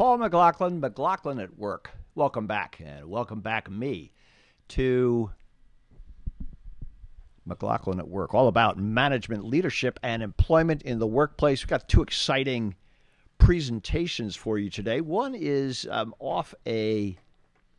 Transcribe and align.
Paul 0.00 0.16
McLaughlin, 0.16 0.80
McLaughlin 0.80 1.38
at 1.40 1.58
Work. 1.58 1.90
Welcome 2.14 2.46
back, 2.46 2.80
and 2.82 3.04
welcome 3.10 3.42
back 3.42 3.70
me 3.70 4.12
to 4.68 5.30
McLaughlin 7.44 7.98
at 7.98 8.08
Work, 8.08 8.32
all 8.32 8.48
about 8.48 8.78
management, 8.78 9.44
leadership, 9.44 10.00
and 10.02 10.22
employment 10.22 10.80
in 10.80 11.00
the 11.00 11.06
workplace. 11.06 11.62
We've 11.62 11.68
got 11.68 11.86
two 11.86 12.00
exciting 12.00 12.76
presentations 13.36 14.36
for 14.36 14.56
you 14.56 14.70
today. 14.70 15.02
One 15.02 15.34
is 15.34 15.86
um, 15.90 16.14
off 16.18 16.54
a 16.66 17.18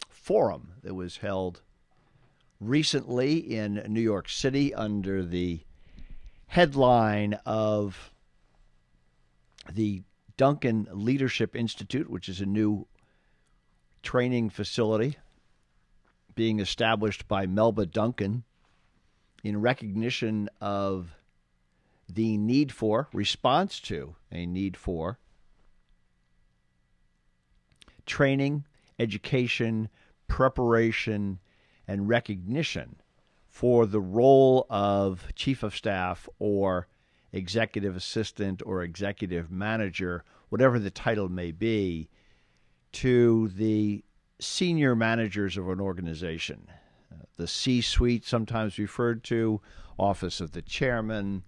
forum 0.07 0.73
that 0.83 0.93
was 0.93 1.17
held 1.17 1.63
recently 2.59 3.37
in 3.37 3.83
New 3.87 3.99
York 3.99 4.29
City 4.29 4.75
under 4.75 5.25
the 5.25 5.61
headline 6.45 7.39
of 7.47 8.11
the 9.73 10.03
Duncan 10.41 10.87
Leadership 10.91 11.55
Institute, 11.55 12.09
which 12.09 12.27
is 12.27 12.41
a 12.41 12.47
new 12.47 12.87
training 14.01 14.49
facility 14.49 15.17
being 16.33 16.59
established 16.59 17.27
by 17.27 17.45
Melba 17.45 17.85
Duncan 17.85 18.43
in 19.43 19.61
recognition 19.61 20.49
of 20.59 21.15
the 22.09 22.39
need 22.39 22.71
for, 22.71 23.07
response 23.13 23.79
to 23.81 24.15
a 24.31 24.47
need 24.47 24.75
for 24.75 25.19
training, 28.07 28.65
education, 28.97 29.89
preparation, 30.27 31.37
and 31.87 32.09
recognition 32.09 32.95
for 33.47 33.85
the 33.85 34.01
role 34.01 34.65
of 34.71 35.27
chief 35.35 35.61
of 35.61 35.75
staff 35.75 36.27
or 36.39 36.87
executive 37.33 37.95
assistant 37.95 38.61
or 38.65 38.83
executive 38.83 39.51
manager, 39.51 40.23
whatever 40.49 40.79
the 40.79 40.91
title 40.91 41.29
may 41.29 41.51
be, 41.51 42.09
to 42.91 43.49
the 43.49 44.03
senior 44.39 44.95
managers 44.95 45.57
of 45.57 45.69
an 45.69 45.79
organization. 45.79 46.67
Uh, 47.11 47.23
the 47.37 47.47
C 47.47 47.81
suite, 47.81 48.25
sometimes 48.25 48.77
referred 48.77 49.23
to, 49.25 49.61
office 49.97 50.41
of 50.41 50.51
the 50.51 50.61
chairman, 50.61 51.43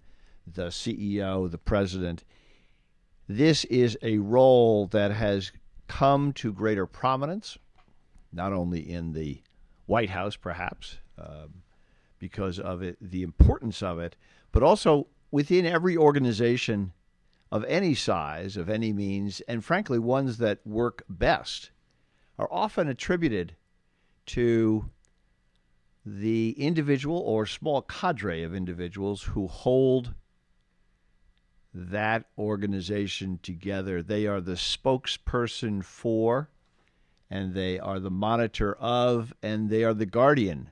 the 0.46 0.68
CEO, 0.68 1.50
the 1.50 1.58
president. 1.58 2.24
This 3.28 3.64
is 3.64 3.98
a 4.02 4.18
role 4.18 4.86
that 4.88 5.10
has 5.10 5.52
come 5.88 6.32
to 6.34 6.52
greater 6.52 6.86
prominence, 6.86 7.58
not 8.32 8.52
only 8.52 8.80
in 8.80 9.12
the 9.12 9.42
White 9.86 10.10
House, 10.10 10.36
perhaps, 10.36 10.98
um, 11.18 11.62
because 12.18 12.58
of 12.58 12.82
it, 12.82 12.96
the 13.00 13.22
importance 13.22 13.82
of 13.82 13.98
it, 13.98 14.16
but 14.52 14.62
also 14.62 15.06
within 15.34 15.66
every 15.66 15.96
organization 15.96 16.92
of 17.50 17.64
any 17.64 17.92
size, 17.92 18.56
of 18.56 18.70
any 18.70 18.92
means, 18.92 19.40
and 19.48 19.64
frankly, 19.64 19.98
ones 19.98 20.38
that 20.38 20.64
work 20.64 21.02
best, 21.08 21.72
are 22.38 22.48
often 22.52 22.86
attributed 22.86 23.56
to 24.26 24.88
the 26.06 26.50
individual 26.56 27.18
or 27.18 27.46
small 27.46 27.82
cadre 27.82 28.44
of 28.44 28.54
individuals 28.54 29.24
who 29.24 29.48
hold 29.48 30.14
that 31.74 32.26
organization 32.38 33.40
together. 33.42 34.04
They 34.04 34.28
are 34.28 34.40
the 34.40 34.52
spokesperson 34.52 35.82
for, 35.82 36.48
and 37.28 37.54
they 37.54 37.80
are 37.80 37.98
the 37.98 38.08
monitor 38.08 38.76
of, 38.76 39.34
and 39.42 39.68
they 39.68 39.82
are 39.82 39.94
the 39.94 40.06
guardian 40.06 40.70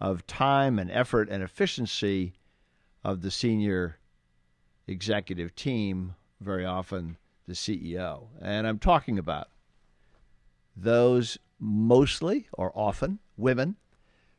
of 0.00 0.24
time 0.28 0.78
and 0.78 0.88
effort 0.88 1.28
and 1.28 1.42
efficiency 1.42 2.34
of 3.02 3.20
the 3.20 3.32
senior 3.32 3.98
executive 4.86 5.54
team, 5.54 6.14
very 6.40 6.64
often 6.64 7.16
the 7.46 7.54
CEO. 7.54 8.28
And 8.40 8.66
I'm 8.66 8.78
talking 8.78 9.18
about 9.18 9.48
those 10.76 11.38
mostly 11.58 12.48
or 12.52 12.72
often 12.76 13.18
women 13.36 13.76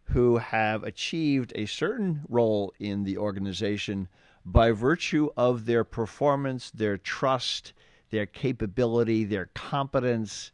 who 0.05 0.37
have 0.37 0.83
achieved 0.83 1.51
a 1.55 1.65
certain 1.65 2.21
role 2.29 2.73
in 2.79 3.03
the 3.03 3.17
organization 3.17 4.07
by 4.45 4.71
virtue 4.71 5.29
of 5.35 5.65
their 5.65 5.83
performance, 5.83 6.69
their 6.69 6.97
trust, 6.97 7.73
their 8.11 8.27
capability, 8.27 9.23
their 9.23 9.49
competence, 9.55 10.51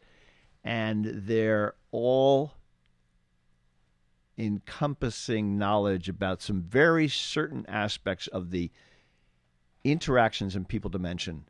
and 0.63 1.05
their 1.05 1.75
all 1.91 2.53
encompassing 4.37 5.57
knowledge 5.57 6.07
about 6.07 6.41
some 6.41 6.61
very 6.61 7.07
certain 7.07 7.65
aspects 7.67 8.27
of 8.27 8.51
the 8.51 8.71
interactions 9.83 10.55
and 10.55 10.67
people 10.67 10.89
dimension 10.89 11.45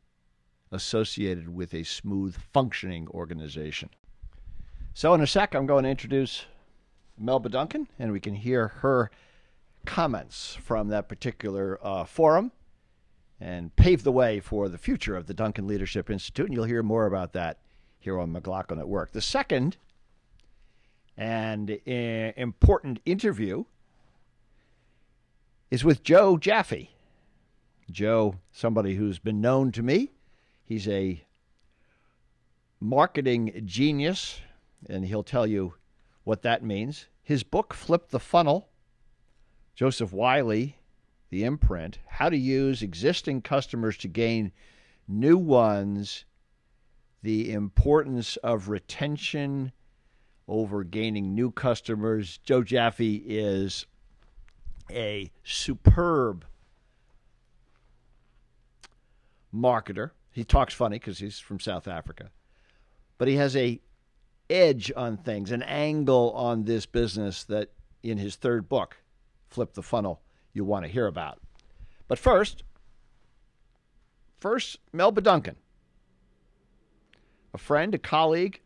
associated 0.71 1.53
with 1.53 1.73
a 1.73 1.83
smooth 1.83 2.35
functioning 2.53 3.07
organization. 3.09 3.89
So, 4.93 5.13
in 5.13 5.21
a 5.21 5.27
sec, 5.27 5.53
I'm 5.53 5.65
going 5.65 5.83
to 5.83 5.89
introduce 5.89 6.45
Melba 7.17 7.49
Duncan, 7.49 7.87
and 7.99 8.11
we 8.11 8.19
can 8.19 8.35
hear 8.35 8.67
her 8.67 9.11
comments 9.85 10.57
from 10.61 10.89
that 10.89 11.09
particular 11.09 11.79
uh, 11.81 12.05
forum 12.05 12.51
and 13.39 13.75
pave 13.75 14.03
the 14.03 14.11
way 14.11 14.39
for 14.39 14.69
the 14.69 14.77
future 14.77 15.15
of 15.15 15.27
the 15.27 15.33
Duncan 15.33 15.67
Leadership 15.67 16.09
Institute. 16.09 16.45
And 16.45 16.53
you'll 16.53 16.65
hear 16.65 16.83
more 16.83 17.07
about 17.07 17.33
that 17.33 17.57
here 17.99 18.19
on 18.19 18.31
McLaughlin 18.31 18.79
at 18.79 18.87
Work. 18.87 19.11
The 19.11 19.21
second 19.21 19.77
and 21.17 21.71
uh, 21.71 21.91
important 22.37 22.99
interview 23.05 23.65
is 25.69 25.83
with 25.83 26.03
Joe 26.03 26.37
Jaffe. 26.37 26.91
Joe, 27.91 28.35
somebody 28.51 28.95
who's 28.95 29.19
been 29.19 29.41
known 29.41 29.71
to 29.73 29.83
me. 29.83 30.11
He's 30.63 30.87
a 30.87 31.23
marketing 32.79 33.63
genius, 33.65 34.41
and 34.89 35.05
he'll 35.05 35.23
tell 35.23 35.45
you 35.45 35.75
what 36.23 36.41
that 36.41 36.63
means. 36.63 37.07
His 37.21 37.43
book, 37.43 37.73
Flip 37.73 38.09
the 38.09 38.19
Funnel, 38.19 38.69
Joseph 39.75 40.11
Wiley, 40.11 40.77
The 41.29 41.43
Imprint 41.43 41.99
How 42.07 42.29
to 42.29 42.37
Use 42.37 42.81
Existing 42.81 43.41
Customers 43.41 43.97
to 43.97 44.07
Gain 44.07 44.51
New 45.07 45.37
Ones, 45.37 46.25
the 47.21 47.51
importance 47.51 48.37
of 48.37 48.69
retention 48.69 49.71
over 50.47 50.83
gaining 50.83 51.35
new 51.35 51.51
customers. 51.51 52.39
Joe 52.43 52.63
Jaffe 52.63 53.23
is 53.25 53.85
a 54.89 55.31
superb 55.43 56.45
marketer. 59.53 60.11
He 60.31 60.43
talks 60.43 60.73
funny 60.73 60.97
because 60.97 61.19
he's 61.19 61.39
from 61.39 61.59
South 61.59 61.87
Africa, 61.87 62.31
but 63.17 63.27
he 63.27 63.35
has 63.35 63.55
a 63.55 63.81
edge 64.49 64.91
on 64.95 65.17
things, 65.17 65.51
an 65.51 65.63
angle 65.63 66.31
on 66.33 66.63
this 66.63 66.85
business 66.85 67.43
that 67.45 67.69
in 68.03 68.17
his 68.17 68.35
third 68.35 68.67
book, 68.67 68.97
Flip 69.47 69.73
the 69.73 69.81
Funnel, 69.81 70.21
you 70.53 70.63
want 70.63 70.85
to 70.85 70.91
hear 70.91 71.07
about. 71.07 71.39
But 72.07 72.19
first, 72.19 72.63
first 74.39 74.77
Melba 74.91 75.21
Duncan, 75.21 75.55
a 77.53 77.57
friend, 77.57 77.95
a 77.95 77.97
colleague, 77.97 78.61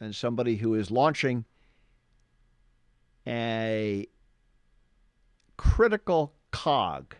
and 0.00 0.14
somebody 0.14 0.56
who 0.56 0.74
is 0.74 0.90
launching 0.90 1.44
a 3.26 4.06
critical 5.56 6.34
cog 6.50 7.14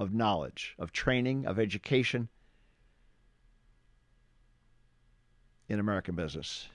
of 0.00 0.14
knowledge, 0.14 0.74
of 0.78 0.92
training, 0.92 1.44
of 1.44 1.58
education 1.58 2.26
in 5.68 5.78
American 5.78 6.14
business. 6.14 6.68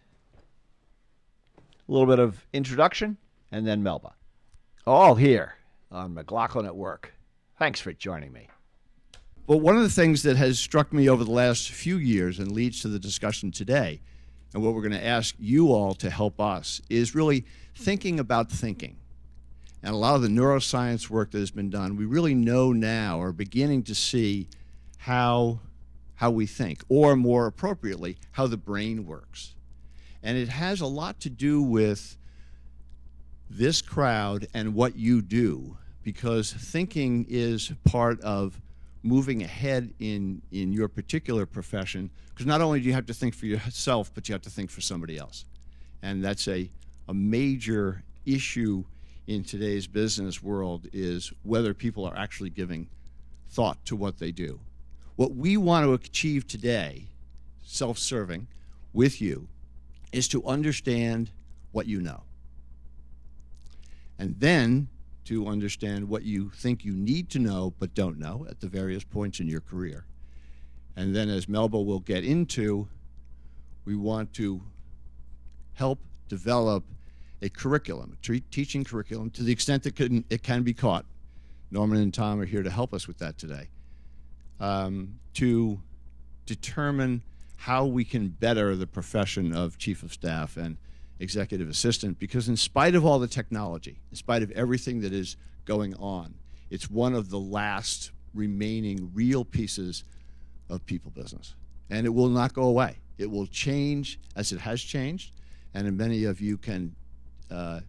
A 1.58 1.92
little 1.92 2.06
bit 2.06 2.20
of 2.20 2.46
introduction 2.54 3.18
and 3.52 3.66
then 3.66 3.82
Melba. 3.82 4.14
All 4.86 5.16
here 5.16 5.56
on 5.92 6.14
McLaughlin 6.14 6.68
at 6.68 6.76
Work. 6.76 7.16
Thanks 7.58 7.80
for 7.80 7.92
joining 7.94 8.32
me. 8.32 8.48
Well, 9.48 9.60
one 9.60 9.76
of 9.76 9.82
the 9.82 9.90
things 9.90 10.22
that 10.22 10.38
has 10.38 10.60
struck 10.60 10.94
me 10.94 11.10
over 11.10 11.24
the 11.24 11.32
last 11.32 11.72
few 11.72 11.98
years 11.98 12.38
and 12.38 12.52
leads 12.52 12.82
to 12.82 12.88
the 12.88 13.00
discussion 13.00 13.50
today, 13.50 14.02
and 14.54 14.62
what 14.62 14.76
we're 14.76 14.82
going 14.82 14.92
to 14.92 15.04
ask 15.04 15.34
you 15.40 15.74
all 15.74 15.96
to 15.96 16.12
help 16.12 16.40
us, 16.40 16.80
is 16.92 17.16
really 17.16 17.46
thinking 17.74 18.20
about 18.20 18.52
thinking 18.52 18.98
and 19.86 19.94
a 19.94 19.98
lot 19.98 20.16
of 20.16 20.24
the 20.24 20.28
neuroscience 20.28 21.12
work 21.12 21.30
that 21.30 21.38
has 21.38 21.52
been 21.52 21.70
done, 21.70 21.96
we 21.96 22.06
really 22.06 22.34
know 22.34 22.74
now 22.74 23.20
or 23.20 23.32
beginning 23.32 23.84
to 23.84 23.94
see 23.94 24.48
how 24.98 25.60
how 26.16 26.32
we 26.32 26.48
think, 26.48 26.82
or 26.90 27.16
more 27.16 27.46
appropriately, 27.46 28.18
how 28.32 28.48
the 28.48 28.58
brain 28.58 29.06
works. 29.06 29.54
And 30.24 30.38
it 30.38 30.48
has 30.48 30.82
a 30.82 30.88
lot 30.88 31.20
to 31.20 31.30
do 31.30 31.62
with 31.62 32.18
this 33.50 33.82
crowd 33.82 34.48
and 34.54 34.74
what 34.74 34.96
you 34.96 35.22
do, 35.22 35.78
because 36.04 36.54
thinking 36.54 37.26
is 37.30 37.72
part 37.84 38.20
of 38.22 38.60
moving 39.04 39.44
ahead 39.44 39.94
in, 40.00 40.42
in 40.52 40.72
your 40.72 40.88
particular 40.88 41.46
profession, 41.46 42.10
because 42.30 42.46
not 42.46 42.62
only 42.62 42.80
do 42.80 42.88
you 42.88 42.94
have 42.94 43.06
to 43.08 43.14
think 43.14 43.36
for 43.36 43.46
yourself, 43.46 44.10
but 44.16 44.30
you 44.30 44.34
have 44.34 44.42
to 44.42 44.50
think 44.50 44.72
for 44.72 44.82
somebody 44.82 45.18
else. 45.18 45.46
And 46.02 46.24
that's 46.24 46.48
a, 46.48 46.72
a 47.10 47.14
major 47.14 48.04
issue 48.26 48.86
in 49.28 49.44
today's 49.44 49.88
business 49.88 50.42
world 50.42 50.88
is 50.94 51.32
whether 51.44 51.74
people 51.74 52.06
are 52.06 52.18
actually 52.18 52.50
giving 52.50 52.88
thought 53.50 53.84
to 53.86 53.96
what 53.96 54.20
they 54.20 54.32
do. 54.32 54.60
What 55.16 55.36
we 55.36 55.58
want 55.58 55.86
to 55.86 55.94
achieve 55.94 56.48
today, 56.48 57.08
self 57.64 57.98
serving, 57.98 58.48
with 58.94 59.22
you 59.22 59.48
is 60.12 60.28
to 60.30 60.46
understand 60.46 61.32
what 61.72 61.88
you 61.88 62.02
know. 62.02 62.24
And 64.18 64.36
then 64.40 64.88
to 65.26 65.48
understand 65.48 66.08
what 66.08 66.24
you 66.24 66.50
think 66.50 66.86
you 66.86 66.94
need 66.94 67.30
to 67.32 67.40
know 67.40 67.74
but 67.80 67.94
don't 67.94 68.20
know 68.20 68.46
at 68.50 68.60
the 68.60 68.68
various 68.68 69.04
points 69.04 69.40
in 69.40 69.48
your 69.48 69.62
career. 69.62 70.06
And 70.96 71.14
then, 71.16 71.30
as 71.30 71.50
Melba 71.50 71.82
will 71.82 72.00
get 72.00 72.24
into, 72.24 72.88
we 73.84 73.96
want 73.96 74.34
to 74.36 74.62
help 75.74 76.00
develop 76.30 76.84
a 77.46 77.50
curriculum, 77.50 78.18
a 78.28 78.40
teaching 78.50 78.84
curriculum, 78.84 79.30
to 79.30 79.44
the 79.44 79.52
extent 79.52 79.84
that 79.84 79.96
can, 79.96 80.26
it 80.32 80.42
can 80.42 80.64
be 80.64 80.74
caught. 80.74 81.06
Norman 81.70 82.02
and 82.02 82.12
Tom 82.12 82.42
are 82.42 82.46
here 82.46 82.64
to 82.64 82.72
help 82.72 82.92
us 82.92 83.08
with 83.08 83.20
that 83.20 83.38
today. 83.38 83.70
Um, 84.60 85.20
to 85.36 85.80
determine 86.48 87.22
how 87.58 87.86
we 87.86 88.04
can 88.04 88.30
better 88.30 88.76
the 88.76 88.88
profession 88.88 89.56
of 89.56 89.78
chief 89.78 90.02
of 90.02 90.12
staff 90.12 90.58
and 90.58 90.78
executive 91.20 91.70
assistant 91.70 92.20
because 92.20 92.50
in 92.50 92.58
spite 92.58 92.96
of 92.96 93.06
all 93.06 93.20
the 93.20 93.28
technology 93.28 94.02
in 94.12 94.18
spite 94.18 94.44
of 94.44 94.52
everything 94.52 95.00
that 95.00 95.14
is 95.14 95.38
going 95.64 95.96
on 95.96 96.34
it's 96.70 96.90
one 96.90 97.16
of 97.16 97.30
the 97.30 97.40
last 97.40 98.12
remaining 98.34 99.10
real 99.14 99.46
pieces 99.46 100.04
of 100.70 100.86
people 100.86 101.10
business 101.12 101.56
and 101.90 102.06
it 102.06 102.10
will 102.10 102.28
not 102.28 102.54
go 102.54 102.64
away 102.64 102.98
it 103.18 103.32
will 103.32 103.48
change 103.48 104.20
as 104.36 104.52
it 104.52 104.60
has 104.60 104.82
changed 104.82 105.32
and 105.74 105.98
many 105.98 106.26
of 106.26 106.42
you 106.42 106.58
can 106.58 106.94
uh, 107.52 107.80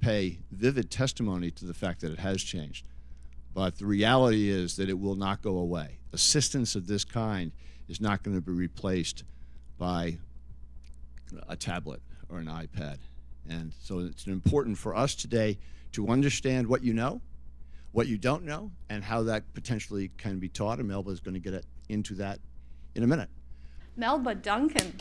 pay 0.00 0.38
vivid 0.50 0.90
testimony 0.90 1.50
to 1.50 1.64
the 1.64 1.74
fact 1.74 2.00
that 2.00 2.12
it 2.12 2.18
has 2.18 2.42
changed 2.42 2.86
but 3.54 3.78
the 3.78 3.86
reality 3.86 4.48
is 4.50 4.76
that 4.76 4.88
it 4.88 4.98
will 4.98 5.14
not 5.16 5.42
go 5.42 5.58
away 5.58 5.98
assistance 6.12 6.74
of 6.74 6.86
this 6.86 7.04
kind 7.04 7.52
is 7.88 8.00
not 8.00 8.22
going 8.22 8.36
to 8.36 8.40
be 8.40 8.52
replaced 8.52 9.24
by 9.78 10.16
a 11.48 11.56
tablet 11.56 12.00
or 12.28 12.38
an 12.38 12.46
iPad. 12.46 12.98
And 13.48 13.72
so 13.80 13.98
it's 13.98 14.26
important 14.26 14.78
for 14.78 14.94
us 14.94 15.14
today 15.14 15.58
to 15.92 16.08
understand 16.08 16.66
what 16.66 16.82
you 16.82 16.94
know, 16.94 17.20
what 17.92 18.06
you 18.06 18.16
don't 18.16 18.44
know, 18.44 18.70
and 18.88 19.04
how 19.04 19.22
that 19.24 19.52
potentially 19.52 20.10
can 20.16 20.38
be 20.38 20.48
taught. 20.48 20.78
And 20.78 20.88
Melba 20.88 21.10
is 21.10 21.20
going 21.20 21.34
to 21.34 21.40
get 21.40 21.64
into 21.88 22.14
that 22.14 22.38
in 22.94 23.02
a 23.02 23.06
minute. 23.06 23.28
Melba 23.96 24.34
Duncan. 24.34 24.94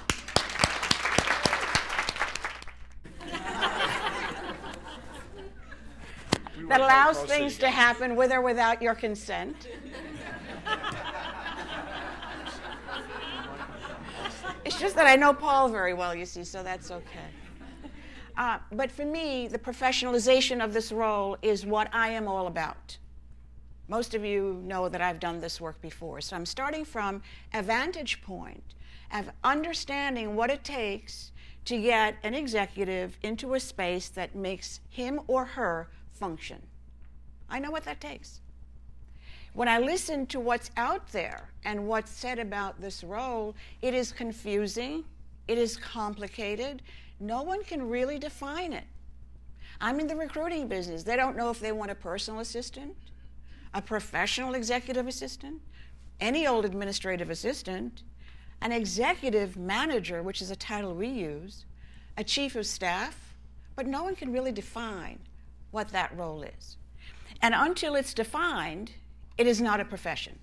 That 6.74 6.82
allows 6.82 7.24
things 7.24 7.58
to 7.60 7.70
happen 7.70 8.16
with 8.16 8.32
or 8.32 8.42
without 8.42 8.82
your 8.82 8.96
consent. 8.96 9.68
It's 14.66 14.80
just 14.80 14.96
that 14.96 15.06
I 15.06 15.16
know 15.16 15.34
Paul 15.34 15.70
very 15.70 15.94
well, 15.94 16.16
you 16.16 16.26
see, 16.26 16.44
so 16.44 16.64
that's 16.64 16.90
okay. 16.90 17.30
Uh, 18.36 18.58
but 18.72 18.90
for 18.90 19.06
me, 19.06 19.48
the 19.48 19.60
professionalization 19.60 20.64
of 20.64 20.74
this 20.74 20.92
role 20.92 21.38
is 21.44 21.66
what 21.66 21.90
I 21.94 22.10
am 22.10 22.28
all 22.28 22.48
about. 22.48 22.98
Most 23.88 24.16
of 24.16 24.26
you 24.26 24.60
know 24.66 24.90
that 24.90 25.02
I've 25.02 25.20
done 25.20 25.40
this 25.40 25.62
work 25.62 25.80
before. 25.82 26.22
So 26.22 26.36
I'm 26.36 26.46
starting 26.46 26.86
from 26.86 27.22
a 27.54 27.62
vantage 27.62 28.24
point 28.24 28.64
of 29.12 29.30
understanding 29.44 30.36
what 30.36 30.50
it 30.50 30.64
takes 30.64 31.32
to 31.66 31.80
get 31.80 32.16
an 32.24 32.34
executive 32.34 33.18
into 33.22 33.54
a 33.54 33.60
space 33.60 34.10
that 34.10 34.34
makes 34.34 34.80
him 34.90 35.20
or 35.28 35.46
her 35.46 35.90
function. 36.24 36.62
I 37.50 37.60
know 37.60 37.70
what 37.70 37.84
that 37.84 38.00
takes. 38.00 38.40
When 39.54 39.68
I 39.68 39.78
listen 39.78 40.26
to 40.28 40.40
what's 40.40 40.72
out 40.78 41.12
there 41.12 41.50
and 41.66 41.86
what's 41.86 42.12
said 42.12 42.40
about 42.40 42.80
this 42.80 43.04
role, 43.04 43.56
it 43.82 43.94
is 43.94 44.14
confusing, 44.14 45.04
it 45.50 45.58
is 45.58 45.76
complicated. 45.76 46.82
No 47.20 47.42
one 47.42 47.62
can 47.66 47.90
really 47.90 48.18
define 48.18 48.72
it. 48.72 48.86
I'm 49.82 50.00
in 50.00 50.08
the 50.08 50.16
recruiting 50.16 50.70
business. 50.70 51.04
They 51.04 51.18
don't 51.18 51.36
know 51.36 51.50
if 51.50 51.60
they 51.60 51.74
want 51.74 51.92
a 51.92 51.96
personal 51.96 52.40
assistant, 52.40 52.96
a 53.74 53.82
professional 53.82 54.54
executive 54.54 55.08
assistant, 55.08 55.62
any 56.22 56.48
old 56.48 56.64
administrative 56.64 57.32
assistant, 57.32 58.04
an 58.62 58.72
executive 58.72 59.58
manager, 59.58 60.24
which 60.24 60.42
is 60.42 60.52
a 60.52 60.56
title 60.56 60.96
we 60.96 61.10
use, 61.10 61.66
a 62.16 62.24
chief 62.24 62.56
of 62.56 62.66
staff, 62.66 63.36
but 63.76 63.88
no 63.88 64.06
one 64.06 64.16
can 64.16 64.32
really 64.32 64.54
define 64.54 65.20
what 65.74 65.90
that 65.90 66.16
role 66.16 66.44
is. 66.44 66.78
And 67.42 67.54
until 67.54 67.96
it's 67.96 68.14
defined, 68.14 68.92
it 69.38 69.48
is 69.48 69.60
not 69.60 69.80
a 69.80 69.86
profession. 69.86 70.38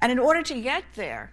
And 0.00 0.10
in 0.10 0.18
order 0.18 0.42
to 0.42 0.60
get 0.60 0.84
there, 0.94 1.32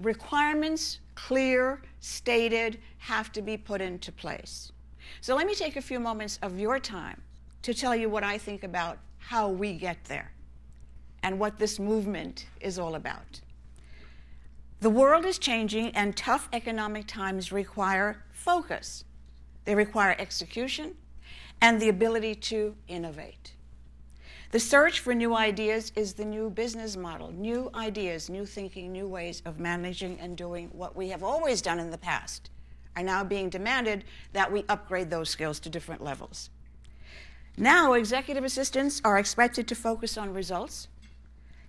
requirements, 0.00 1.00
clear, 1.14 1.82
stated, 2.00 2.80
have 2.98 3.30
to 3.32 3.42
be 3.42 3.56
put 3.56 3.80
into 3.80 4.10
place. 4.10 4.72
So 5.20 5.36
let 5.36 5.46
me 5.46 5.54
take 5.54 5.76
a 5.76 5.82
few 5.82 6.00
moments 6.00 6.38
of 6.42 6.58
your 6.58 6.78
time 6.78 7.20
to 7.62 7.74
tell 7.74 7.94
you 7.94 8.08
what 8.08 8.24
I 8.24 8.38
think 8.38 8.64
about 8.64 8.98
how 9.18 9.48
we 9.48 9.74
get 9.74 10.02
there 10.04 10.32
and 11.22 11.38
what 11.38 11.58
this 11.58 11.78
movement 11.78 12.46
is 12.60 12.78
all 12.78 12.94
about. 12.94 13.40
The 14.80 14.90
world 14.90 15.24
is 15.24 15.38
changing, 15.38 15.88
and 15.96 16.16
tough 16.16 16.48
economic 16.52 17.06
times 17.06 17.50
require 17.50 18.22
focus. 18.30 19.04
They 19.64 19.74
require 19.74 20.14
execution 20.18 20.94
and 21.60 21.80
the 21.80 21.88
ability 21.88 22.34
to 22.34 22.74
innovate. 22.88 23.52
The 24.52 24.60
search 24.60 25.00
for 25.00 25.14
new 25.14 25.34
ideas 25.34 25.92
is 25.96 26.14
the 26.14 26.24
new 26.24 26.50
business 26.50 26.96
model. 26.96 27.32
New 27.32 27.70
ideas, 27.74 28.30
new 28.30 28.46
thinking, 28.46 28.92
new 28.92 29.08
ways 29.08 29.42
of 29.44 29.58
managing 29.58 30.18
and 30.20 30.36
doing 30.36 30.68
what 30.72 30.94
we 30.94 31.08
have 31.08 31.22
always 31.22 31.60
done 31.60 31.78
in 31.78 31.90
the 31.90 31.98
past 31.98 32.50
are 32.96 33.02
now 33.02 33.24
being 33.24 33.50
demanded 33.50 34.04
that 34.32 34.50
we 34.50 34.64
upgrade 34.68 35.10
those 35.10 35.28
skills 35.28 35.60
to 35.60 35.68
different 35.68 36.02
levels. 36.02 36.50
Now, 37.58 37.94
executive 37.94 38.44
assistants 38.44 39.00
are 39.04 39.18
expected 39.18 39.66
to 39.68 39.74
focus 39.74 40.16
on 40.16 40.32
results, 40.32 40.88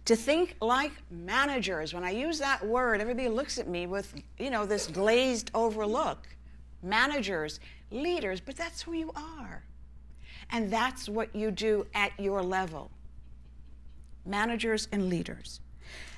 to 0.06 0.16
think 0.16 0.56
like 0.62 0.92
managers. 1.10 1.94
When 1.94 2.04
I 2.04 2.12
use 2.12 2.40
that 2.40 2.66
word, 2.66 3.02
everybody 3.02 3.28
looks 3.30 3.58
at 3.58 3.68
me 3.68 3.88
with, 3.88 4.14
you 4.38 4.50
know, 4.50 4.66
this 4.66 4.88
glazed 4.88 5.52
overlook. 5.54 6.28
Managers, 6.84 7.60
leaders, 7.92 8.40
but 8.40 8.56
that's 8.56 8.82
who 8.84 8.94
you 8.94 9.12
are. 9.16 9.64
And 10.52 10.72
that's 10.72 11.10
what 11.10 11.36
you 11.36 11.52
do 11.52 11.88
at 11.94 12.18
your 12.20 12.42
level 12.42 12.92
managers 14.26 14.88
and 14.92 15.10
leaders. 15.10 15.62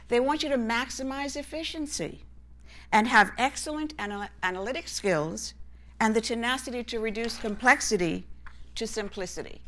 They 0.07 0.19
want 0.19 0.41
you 0.41 0.49
to 0.49 0.57
maximize 0.57 1.35
efficiency 1.35 2.23
and 2.91 3.07
have 3.07 3.31
excellent 3.37 3.93
anal- 3.99 4.29
analytic 4.41 4.87
skills 4.87 5.53
and 5.99 6.15
the 6.15 6.21
tenacity 6.21 6.83
to 6.85 6.99
reduce 6.99 7.37
complexity 7.37 8.25
to 8.75 8.87
simplicity. 8.87 9.61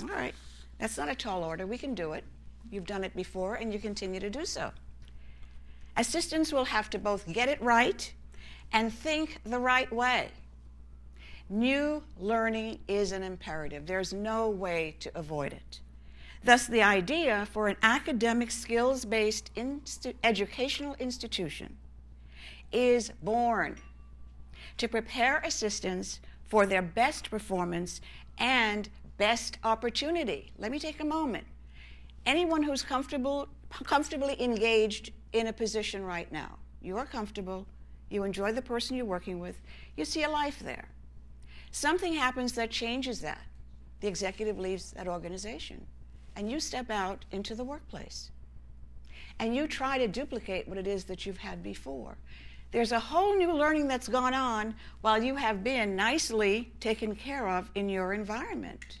All 0.00 0.08
right, 0.08 0.34
that's 0.78 0.96
not 0.96 1.08
a 1.08 1.14
tall 1.14 1.42
order. 1.42 1.66
We 1.66 1.78
can 1.78 1.94
do 1.94 2.12
it. 2.12 2.24
You've 2.70 2.86
done 2.86 3.04
it 3.04 3.14
before 3.16 3.56
and 3.56 3.72
you 3.72 3.78
continue 3.78 4.20
to 4.20 4.30
do 4.30 4.44
so. 4.44 4.70
Assistants 5.96 6.52
will 6.52 6.64
have 6.64 6.90
to 6.90 6.98
both 6.98 7.26
get 7.32 7.48
it 7.48 7.60
right 7.62 8.12
and 8.72 8.92
think 8.92 9.40
the 9.44 9.58
right 9.58 9.90
way. 9.92 10.28
New 11.50 12.02
learning 12.18 12.78
is 12.88 13.12
an 13.12 13.22
imperative. 13.22 13.86
There's 13.86 14.12
no 14.12 14.48
way 14.48 14.96
to 15.00 15.10
avoid 15.16 15.52
it. 15.52 15.80
Thus, 16.42 16.66
the 16.66 16.82
idea 16.82 17.46
for 17.52 17.68
an 17.68 17.76
academic 17.82 18.50
skills 18.50 19.04
based 19.04 19.54
instu- 19.54 20.14
educational 20.22 20.94
institution 20.98 21.76
is 22.72 23.10
born 23.22 23.76
to 24.78 24.88
prepare 24.88 25.38
assistants 25.44 26.20
for 26.46 26.66
their 26.66 26.82
best 26.82 27.30
performance 27.30 28.00
and 28.38 28.88
best 29.16 29.58
opportunity. 29.64 30.50
Let 30.58 30.70
me 30.70 30.78
take 30.78 31.00
a 31.00 31.04
moment. 31.04 31.46
Anyone 32.26 32.62
who's 32.62 32.82
comfortable, 32.82 33.48
comfortably 33.70 34.40
engaged 34.42 35.12
in 35.32 35.46
a 35.46 35.52
position 35.52 36.04
right 36.04 36.30
now, 36.32 36.58
you 36.80 36.96
are 36.96 37.06
comfortable, 37.06 37.66
you 38.10 38.24
enjoy 38.24 38.52
the 38.52 38.62
person 38.62 38.96
you're 38.96 39.06
working 39.06 39.38
with, 39.38 39.60
you 39.96 40.04
see 40.04 40.22
a 40.22 40.30
life 40.30 40.58
there. 40.58 40.88
Something 41.74 42.14
happens 42.14 42.52
that 42.52 42.70
changes 42.70 43.20
that. 43.22 43.42
The 43.98 44.06
executive 44.06 44.60
leaves 44.60 44.92
that 44.92 45.08
organization, 45.08 45.84
and 46.36 46.48
you 46.48 46.60
step 46.60 46.88
out 46.88 47.24
into 47.32 47.56
the 47.56 47.64
workplace. 47.64 48.30
And 49.40 49.56
you 49.56 49.66
try 49.66 49.98
to 49.98 50.06
duplicate 50.06 50.68
what 50.68 50.78
it 50.78 50.86
is 50.86 51.02
that 51.06 51.26
you've 51.26 51.38
had 51.38 51.64
before. 51.64 52.16
There's 52.70 52.92
a 52.92 53.00
whole 53.00 53.34
new 53.34 53.52
learning 53.52 53.88
that's 53.88 54.06
gone 54.06 54.34
on 54.34 54.76
while 55.00 55.20
you 55.20 55.34
have 55.34 55.64
been 55.64 55.96
nicely 55.96 56.70
taken 56.78 57.16
care 57.16 57.48
of 57.48 57.68
in 57.74 57.88
your 57.88 58.12
environment. 58.14 59.00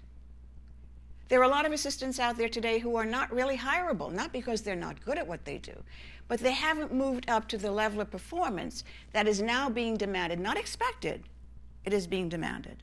There 1.28 1.38
are 1.38 1.44
a 1.44 1.48
lot 1.48 1.66
of 1.66 1.72
assistants 1.72 2.18
out 2.18 2.36
there 2.36 2.48
today 2.48 2.80
who 2.80 2.96
are 2.96 3.06
not 3.06 3.32
really 3.32 3.56
hireable, 3.56 4.12
not 4.12 4.32
because 4.32 4.62
they're 4.62 4.74
not 4.74 5.04
good 5.04 5.16
at 5.16 5.28
what 5.28 5.44
they 5.44 5.58
do, 5.58 5.80
but 6.26 6.40
they 6.40 6.52
haven't 6.52 6.92
moved 6.92 7.30
up 7.30 7.46
to 7.50 7.56
the 7.56 7.70
level 7.70 8.00
of 8.00 8.10
performance 8.10 8.82
that 9.12 9.28
is 9.28 9.40
now 9.40 9.70
being 9.70 9.96
demanded, 9.96 10.40
not 10.40 10.56
expected, 10.56 11.22
it 11.84 11.92
is 11.92 12.06
being 12.06 12.28
demanded. 12.28 12.82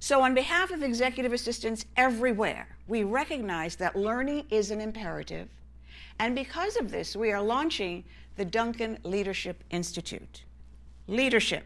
So, 0.00 0.22
on 0.22 0.34
behalf 0.34 0.70
of 0.72 0.82
executive 0.82 1.32
assistants 1.32 1.84
everywhere, 1.96 2.66
we 2.88 3.04
recognize 3.04 3.76
that 3.76 3.94
learning 3.94 4.46
is 4.50 4.70
an 4.70 4.80
imperative. 4.80 5.48
And 6.18 6.34
because 6.34 6.76
of 6.76 6.90
this, 6.90 7.14
we 7.14 7.30
are 7.32 7.40
launching 7.40 8.04
the 8.36 8.44
Duncan 8.44 8.98
Leadership 9.04 9.62
Institute. 9.70 10.42
leadership. 11.08 11.64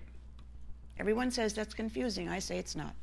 Everyone 0.99 1.31
says 1.31 1.55
that's 1.55 1.75
confusing. 1.75 2.29
I 2.29 2.39
say 2.39 2.59
it's 2.59 2.75
not. 2.77 2.95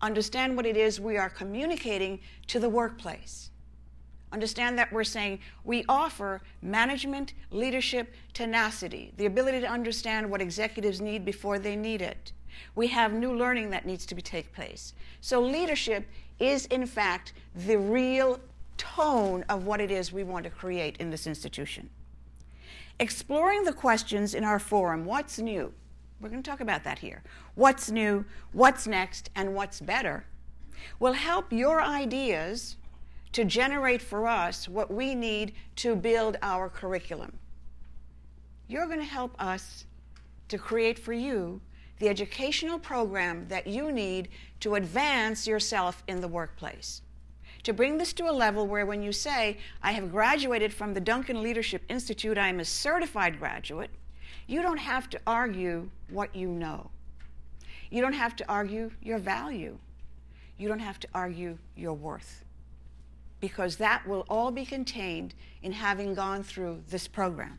Understand 0.00 0.56
what 0.56 0.66
it 0.66 0.76
is 0.76 1.00
we 1.00 1.16
are 1.16 1.28
communicating 1.28 2.20
to 2.46 2.58
the 2.58 2.68
workplace. 2.68 3.47
Understand 4.32 4.78
that 4.78 4.92
we're 4.92 5.04
saying 5.04 5.40
we 5.64 5.84
offer 5.88 6.42
management, 6.60 7.32
leadership, 7.50 8.14
tenacity, 8.34 9.12
the 9.16 9.26
ability 9.26 9.60
to 9.60 9.66
understand 9.66 10.30
what 10.30 10.42
executives 10.42 11.00
need 11.00 11.24
before 11.24 11.58
they 11.58 11.76
need 11.76 12.02
it. 12.02 12.32
We 12.74 12.88
have 12.88 13.12
new 13.12 13.34
learning 13.34 13.70
that 13.70 13.86
needs 13.86 14.04
to 14.06 14.14
be 14.14 14.22
take 14.22 14.52
place. 14.52 14.94
So 15.20 15.40
leadership 15.40 16.06
is 16.38 16.66
in 16.66 16.86
fact 16.86 17.32
the 17.54 17.78
real 17.78 18.40
tone 18.76 19.44
of 19.48 19.64
what 19.64 19.80
it 19.80 19.90
is 19.90 20.12
we 20.12 20.24
want 20.24 20.44
to 20.44 20.50
create 20.50 20.96
in 20.98 21.10
this 21.10 21.26
institution. 21.26 21.88
Exploring 23.00 23.64
the 23.64 23.72
questions 23.72 24.34
in 24.34 24.44
our 24.44 24.58
forum, 24.58 25.04
what's 25.04 25.38
new? 25.38 25.72
We're 26.20 26.28
going 26.28 26.42
to 26.42 26.50
talk 26.50 26.60
about 26.60 26.84
that 26.84 26.98
here. 26.98 27.22
What's 27.54 27.90
new, 27.90 28.24
what's 28.52 28.86
next, 28.86 29.30
and 29.36 29.54
what's 29.54 29.80
better 29.80 30.24
will 30.98 31.12
help 31.12 31.52
your 31.52 31.80
ideas 31.80 32.76
to 33.32 33.44
generate 33.44 34.02
for 34.02 34.26
us 34.26 34.68
what 34.68 34.90
we 34.90 35.14
need 35.14 35.54
to 35.76 35.94
build 35.94 36.36
our 36.42 36.68
curriculum. 36.68 37.38
You're 38.66 38.86
going 38.86 38.98
to 38.98 39.04
help 39.04 39.34
us 39.42 39.84
to 40.48 40.58
create 40.58 40.98
for 40.98 41.12
you 41.12 41.60
the 41.98 42.08
educational 42.08 42.78
program 42.78 43.46
that 43.48 43.66
you 43.66 43.90
need 43.92 44.28
to 44.60 44.76
advance 44.76 45.46
yourself 45.46 46.02
in 46.06 46.20
the 46.20 46.28
workplace. 46.28 47.02
To 47.64 47.72
bring 47.72 47.98
this 47.98 48.12
to 48.14 48.30
a 48.30 48.32
level 48.32 48.66
where 48.66 48.86
when 48.86 49.02
you 49.02 49.12
say, 49.12 49.58
I 49.82 49.92
have 49.92 50.12
graduated 50.12 50.72
from 50.72 50.94
the 50.94 51.00
Duncan 51.00 51.42
Leadership 51.42 51.82
Institute, 51.88 52.38
I 52.38 52.48
am 52.48 52.60
a 52.60 52.64
certified 52.64 53.38
graduate, 53.38 53.90
you 54.46 54.62
don't 54.62 54.78
have 54.78 55.10
to 55.10 55.20
argue 55.26 55.90
what 56.08 56.34
you 56.34 56.48
know. 56.48 56.90
You 57.90 58.00
don't 58.00 58.14
have 58.14 58.36
to 58.36 58.48
argue 58.48 58.90
your 59.02 59.18
value. 59.18 59.78
You 60.56 60.68
don't 60.68 60.78
have 60.78 61.00
to 61.00 61.08
argue 61.14 61.58
your 61.76 61.94
worth. 61.94 62.44
Because 63.40 63.76
that 63.76 64.06
will 64.06 64.24
all 64.28 64.50
be 64.50 64.64
contained 64.64 65.34
in 65.62 65.72
having 65.72 66.14
gone 66.14 66.42
through 66.42 66.82
this 66.88 67.06
program. 67.06 67.58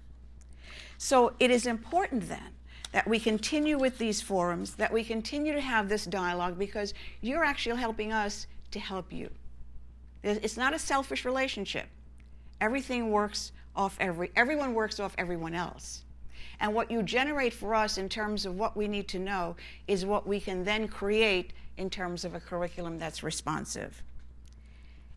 So 0.97 1.33
it 1.39 1.51
is 1.51 1.65
important 1.65 2.27
then 2.27 2.53
that 2.91 3.07
we 3.07 3.19
continue 3.19 3.77
with 3.77 3.97
these 3.97 4.21
forums, 4.21 4.75
that 4.75 4.91
we 4.91 5.03
continue 5.03 5.53
to 5.53 5.61
have 5.61 5.87
this 5.87 6.05
dialogue 6.05 6.57
because 6.57 6.93
you're 7.21 7.43
actually 7.43 7.79
helping 7.79 8.11
us 8.11 8.47
to 8.71 8.79
help 8.79 9.13
you. 9.13 9.29
It's 10.23 10.57
not 10.57 10.73
a 10.73 10.79
selfish 10.79 11.23
relationship. 11.23 11.87
Everything 12.59 13.11
works 13.11 13.51
off 13.75 13.95
every, 13.99 14.31
everyone 14.35 14.73
works 14.73 14.99
off 14.99 15.15
everyone 15.17 15.55
else. 15.55 16.03
And 16.59 16.73
what 16.73 16.91
you 16.91 17.03
generate 17.03 17.53
for 17.53 17.73
us 17.73 17.97
in 17.97 18.09
terms 18.09 18.45
of 18.45 18.57
what 18.57 18.75
we 18.75 18.87
need 18.87 19.07
to 19.09 19.19
know 19.19 19.55
is 19.87 20.05
what 20.05 20.27
we 20.27 20.41
can 20.41 20.65
then 20.65 20.89
create 20.89 21.53
in 21.77 21.89
terms 21.89 22.25
of 22.25 22.35
a 22.35 22.39
curriculum 22.39 22.99
that's 22.99 23.23
responsive. 23.23 24.03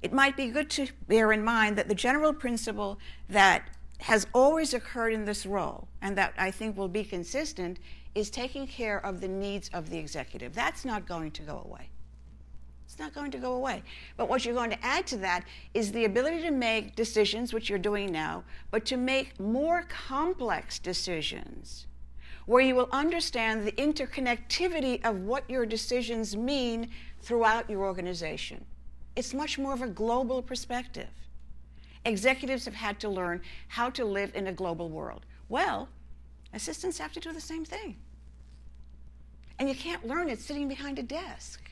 It 0.02 0.12
might 0.12 0.36
be 0.36 0.48
good 0.48 0.68
to 0.70 0.88
bear 1.06 1.32
in 1.32 1.44
mind 1.44 1.78
that 1.78 1.88
the 1.88 1.94
general 1.94 2.32
principle 2.32 2.98
that 3.28 3.68
has 4.00 4.26
always 4.34 4.74
occurred 4.74 5.12
in 5.12 5.24
this 5.24 5.46
role, 5.46 5.86
and 6.00 6.18
that 6.18 6.34
I 6.36 6.50
think 6.50 6.76
will 6.76 6.88
be 6.88 7.04
consistent, 7.04 7.78
is 8.16 8.28
taking 8.28 8.66
care 8.66 9.04
of 9.06 9.20
the 9.20 9.28
needs 9.28 9.70
of 9.72 9.90
the 9.90 9.98
executive. 9.98 10.54
That's 10.54 10.84
not 10.84 11.06
going 11.06 11.30
to 11.32 11.42
go 11.42 11.62
away. 11.64 11.88
It's 12.84 12.98
not 12.98 13.14
going 13.14 13.30
to 13.30 13.38
go 13.38 13.52
away. 13.54 13.84
But 14.16 14.28
what 14.28 14.44
you're 14.44 14.56
going 14.56 14.70
to 14.70 14.84
add 14.84 15.06
to 15.06 15.16
that 15.18 15.44
is 15.72 15.92
the 15.92 16.04
ability 16.04 16.42
to 16.42 16.50
make 16.50 16.96
decisions, 16.96 17.54
which 17.54 17.70
you're 17.70 17.78
doing 17.78 18.10
now, 18.10 18.42
but 18.72 18.84
to 18.86 18.96
make 18.96 19.38
more 19.38 19.86
complex 19.88 20.78
decisions 20.80 21.86
where 22.46 22.60
you 22.60 22.74
will 22.74 22.88
understand 22.90 23.64
the 23.64 23.72
interconnectivity 23.72 25.02
of 25.04 25.20
what 25.20 25.48
your 25.48 25.64
decisions 25.64 26.36
mean 26.36 26.90
throughout 27.20 27.70
your 27.70 27.84
organization. 27.84 28.64
It's 29.14 29.34
much 29.34 29.58
more 29.58 29.72
of 29.72 29.82
a 29.82 29.88
global 29.88 30.42
perspective. 30.42 31.08
Executives 32.04 32.64
have 32.64 32.74
had 32.74 32.98
to 33.00 33.08
learn 33.08 33.42
how 33.68 33.90
to 33.90 34.04
live 34.04 34.34
in 34.34 34.46
a 34.46 34.52
global 34.52 34.88
world. 34.88 35.24
Well, 35.48 35.88
assistants 36.52 36.98
have 36.98 37.12
to 37.12 37.20
do 37.20 37.32
the 37.32 37.40
same 37.40 37.64
thing. 37.64 37.96
And 39.58 39.68
you 39.68 39.74
can't 39.74 40.06
learn 40.06 40.28
it 40.28 40.40
sitting 40.40 40.66
behind 40.66 40.98
a 40.98 41.02
desk 41.02 41.70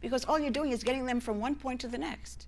because 0.00 0.24
all 0.24 0.38
you're 0.38 0.50
doing 0.50 0.72
is 0.72 0.82
getting 0.82 1.06
them 1.06 1.20
from 1.20 1.40
one 1.40 1.54
point 1.54 1.80
to 1.82 1.88
the 1.88 1.98
next. 1.98 2.46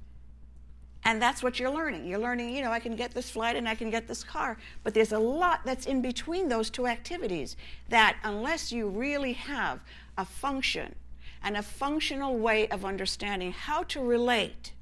And 1.04 1.20
that's 1.20 1.42
what 1.42 1.58
you're 1.58 1.70
learning. 1.70 2.06
You're 2.06 2.20
learning, 2.20 2.54
you 2.54 2.62
know, 2.62 2.70
I 2.70 2.78
can 2.78 2.94
get 2.94 3.12
this 3.12 3.30
flight 3.30 3.56
and 3.56 3.68
I 3.68 3.74
can 3.74 3.90
get 3.90 4.06
this 4.06 4.22
car. 4.22 4.56
But 4.84 4.94
there's 4.94 5.12
a 5.12 5.18
lot 5.18 5.60
that's 5.64 5.86
in 5.86 6.00
between 6.00 6.48
those 6.48 6.70
two 6.70 6.86
activities 6.86 7.56
that, 7.88 8.18
unless 8.22 8.70
you 8.70 8.88
really 8.88 9.32
have 9.32 9.80
a 10.16 10.24
function 10.24 10.94
and 11.42 11.56
a 11.56 11.62
functional 11.62 12.36
way 12.38 12.68
of 12.68 12.84
understanding 12.84 13.52
how 13.52 13.82
to 13.84 14.00
relate 14.00 14.72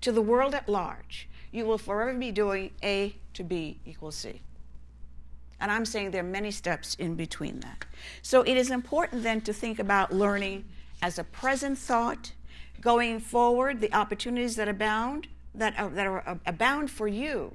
to 0.00 0.12
the 0.12 0.22
world 0.22 0.54
at 0.54 0.68
large, 0.68 1.28
you 1.50 1.64
will 1.64 1.78
forever 1.78 2.18
be 2.18 2.32
doing 2.32 2.70
A 2.82 3.16
to 3.34 3.44
B 3.44 3.78
equals 3.84 4.16
C. 4.16 4.40
And 5.60 5.70
I'm 5.70 5.84
saying 5.84 6.10
there 6.10 6.24
are 6.24 6.26
many 6.26 6.50
steps 6.50 6.96
in 6.96 7.14
between 7.14 7.60
that. 7.60 7.84
So 8.20 8.42
it 8.42 8.56
is 8.56 8.70
important 8.70 9.22
then 9.22 9.40
to 9.42 9.52
think 9.52 9.78
about 9.78 10.12
learning 10.12 10.64
as 11.00 11.18
a 11.18 11.24
present 11.24 11.78
thought, 11.78 12.32
going 12.80 13.20
forward, 13.20 13.80
the 13.80 13.94
opportunities 13.94 14.56
that 14.56 14.68
abound, 14.68 15.28
that 15.54 15.78
are, 15.78 15.88
that 15.90 16.06
are 16.06 16.28
uh, 16.28 16.34
abound 16.46 16.90
for 16.90 17.06
you. 17.06 17.54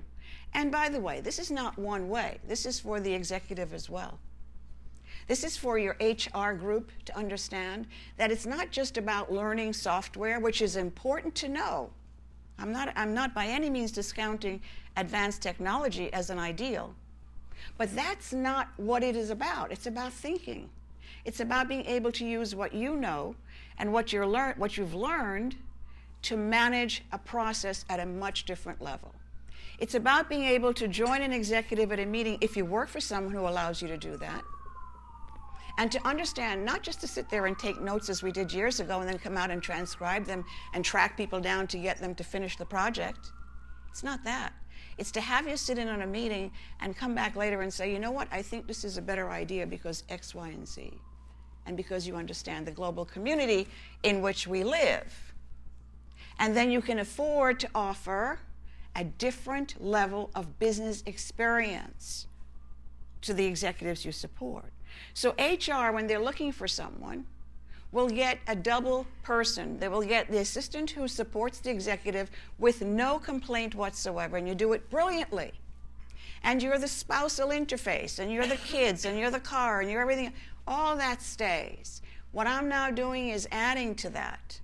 And 0.54 0.72
by 0.72 0.88
the 0.88 1.02
way, 1.02 1.20
this 1.20 1.38
is 1.38 1.52
not 1.52 1.78
one 1.78 2.08
way. 2.08 2.40
This 2.48 2.66
is 2.66 2.80
for 2.80 3.00
the 3.00 3.14
executive 3.14 3.74
as 3.74 3.90
well. 3.90 4.20
This 5.28 5.44
is 5.44 5.58
for 5.58 5.78
your 5.78 5.98
HR 6.00 6.54
group 6.54 6.92
to 7.06 7.18
understand 7.18 7.86
that 8.16 8.32
it's 8.32 8.46
not 8.46 8.72
just 8.72 8.98
about 8.98 9.32
learning 9.32 9.74
software, 9.74 10.40
which 10.40 10.62
is 10.62 10.78
important 10.78 11.36
to 11.36 11.50
know. 11.50 11.90
I'm 12.58 12.72
not, 12.72 12.94
I'm 12.96 13.14
not 13.14 13.36
by 13.36 13.46
any 13.48 13.70
means 13.70 13.92
discounting 13.92 14.62
advanced 14.96 15.42
technology 15.42 16.12
as 16.14 16.30
an 16.30 16.40
ideal. 16.40 16.96
But 17.78 17.94
that's 17.94 18.32
not 18.32 18.70
what 18.78 19.04
it 19.04 19.16
is 19.16 19.30
about. 19.30 19.72
It's 19.72 19.86
about 19.86 20.14
thinking. 20.14 20.70
It's 21.26 21.42
about 21.42 21.68
being 21.68 21.86
able 21.86 22.12
to 22.14 22.26
use 22.26 22.56
what 22.56 22.74
you 22.74 22.96
know 22.96 23.36
and 23.78 23.92
what, 23.92 24.14
you're 24.14 24.26
lear- 24.26 24.56
what 24.58 24.78
you've 24.78 24.96
learned 24.96 25.56
to 26.24 26.38
manage 26.38 27.04
a 27.12 27.18
process 27.18 27.84
at 27.90 28.00
a 28.00 28.06
much 28.06 28.46
different 28.46 28.82
level. 28.82 29.14
It's 29.78 29.94
about 29.94 30.30
being 30.30 30.46
able 30.46 30.74
to 30.74 30.88
join 30.88 31.22
an 31.22 31.34
executive 31.34 31.92
at 31.92 32.00
a 32.00 32.06
meeting 32.06 32.38
if 32.42 32.58
you 32.58 32.66
work 32.66 32.90
for 32.90 33.02
someone 33.02 33.34
who 33.34 33.48
allows 33.48 33.82
you 33.82 33.88
to 33.90 33.98
do 33.98 34.18
that. 34.18 34.42
And 35.78 35.92
to 35.92 36.08
understand, 36.08 36.66
not 36.66 36.82
just 36.82 37.02
to 37.02 37.08
sit 37.08 37.30
there 37.30 37.46
and 37.46 37.58
take 37.58 37.80
notes 37.80 38.10
as 38.10 38.24
we 38.24 38.32
did 38.32 38.52
years 38.52 38.80
ago 38.80 39.00
and 39.00 39.08
then 39.08 39.20
come 39.20 39.38
out 39.38 39.52
and 39.52 39.62
transcribe 39.62 40.26
them 40.26 40.44
and 40.74 40.84
track 40.84 41.16
people 41.16 41.40
down 41.40 41.68
to 41.68 41.78
get 41.78 42.00
them 42.00 42.16
to 42.16 42.24
finish 42.24 42.58
the 42.58 42.66
project. 42.66 43.32
It's 43.90 44.04
not 44.04 44.24
that. 44.24 44.54
It's 44.98 45.12
to 45.12 45.22
have 45.22 45.48
you 45.48 45.56
sit 45.56 45.78
in 45.78 45.88
on 45.88 46.02
a 46.02 46.08
meeting 46.08 46.52
and 46.80 46.98
come 46.98 47.14
back 47.14 47.36
later 47.36 47.62
and 47.62 47.72
say, 47.72 47.92
you 47.92 48.00
know 48.00 48.12
what, 48.12 48.28
I 48.32 48.42
think 48.42 48.66
this 48.66 48.84
is 48.84 48.98
a 48.98 49.02
better 49.02 49.30
idea 49.30 49.68
because 49.68 50.04
X, 50.10 50.34
Y, 50.34 50.50
and 50.50 50.68
Z 50.68 51.00
and 51.68 51.78
because 51.78 52.08
you 52.08 52.16
understand 52.16 52.66
the 52.66 52.72
global 52.72 53.06
community 53.06 53.68
in 54.02 54.22
which 54.22 54.48
we 54.48 54.64
live. 54.64 55.34
And 56.40 56.56
then 56.56 56.72
you 56.72 56.82
can 56.82 57.00
afford 57.00 57.60
to 57.60 57.70
offer 57.76 58.40
a 58.96 59.04
different 59.04 59.80
level 59.84 60.32
of 60.34 60.58
business 60.58 61.04
experience 61.06 62.26
to 63.22 63.34
the 63.34 63.46
executives 63.46 64.06
you 64.06 64.12
support. 64.12 64.72
So, 65.14 65.36
HR, 65.40 65.92
when 65.92 66.08
they're 66.08 66.20
looking 66.20 66.52
for 66.52 66.68
someone, 66.68 67.26
will 67.92 68.10
get 68.10 68.40
a 68.48 68.56
double 68.56 69.06
person. 69.24 69.80
They 69.80 69.88
will 69.88 70.04
get 70.04 70.30
the 70.30 70.40
assistant 70.40 70.92
who 70.92 71.08
supports 71.08 71.60
the 71.60 71.72
executive 71.72 72.30
with 72.60 72.82
no 72.82 73.18
complaint 73.18 73.76
whatsoever, 73.76 74.38
and 74.38 74.48
you 74.48 74.56
do 74.56 74.74
it 74.74 74.90
brilliantly. 74.90 75.52
And 76.44 76.62
you're 76.62 76.78
the 76.78 76.88
spousal 76.88 77.50
interface, 77.50 78.20
and 78.20 78.32
you're 78.32 78.48
the 78.48 78.58
kids, 78.58 79.06
and 79.06 79.18
you're 79.18 79.32
the 79.32 79.40
car, 79.40 79.82
and 79.82 79.90
you're 79.90 80.02
everything 80.02 80.34
all 80.68 80.98
that 80.98 81.22
stays. 81.22 82.02
What 82.32 82.46
I'm 82.46 82.68
now 82.68 82.92
doing 82.92 83.30
is 83.30 83.48
adding 83.52 83.96
to 83.96 84.10
that. 84.12 84.60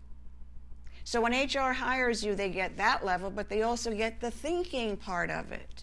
So 1.05 1.21
when 1.21 1.33
HR 1.33 1.73
hires 1.73 2.23
you, 2.23 2.35
they 2.35 2.49
get 2.49 2.77
that 2.77 3.05
level, 3.05 3.29
but 3.29 3.49
they 3.49 3.63
also 3.63 3.93
get 3.93 4.19
the 4.19 4.31
thinking 4.31 4.97
part 4.97 5.29
of 5.29 5.51
it. 5.51 5.82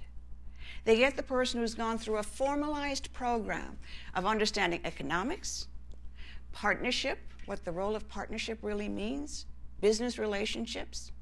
They 0.90 0.96
get 0.96 1.16
the 1.16 1.22
person 1.22 1.60
who's 1.60 1.76
gone 1.76 1.98
through 1.98 2.16
a 2.16 2.24
formalized 2.24 3.12
program 3.12 3.78
of 4.16 4.26
understanding 4.26 4.80
economics, 4.84 5.68
partnership, 6.50 7.20
what 7.46 7.64
the 7.64 7.70
role 7.70 7.94
of 7.94 8.08
partnership 8.08 8.58
really 8.60 8.88
means, 8.88 9.46
business 9.80 10.18
relationships, 10.18 11.12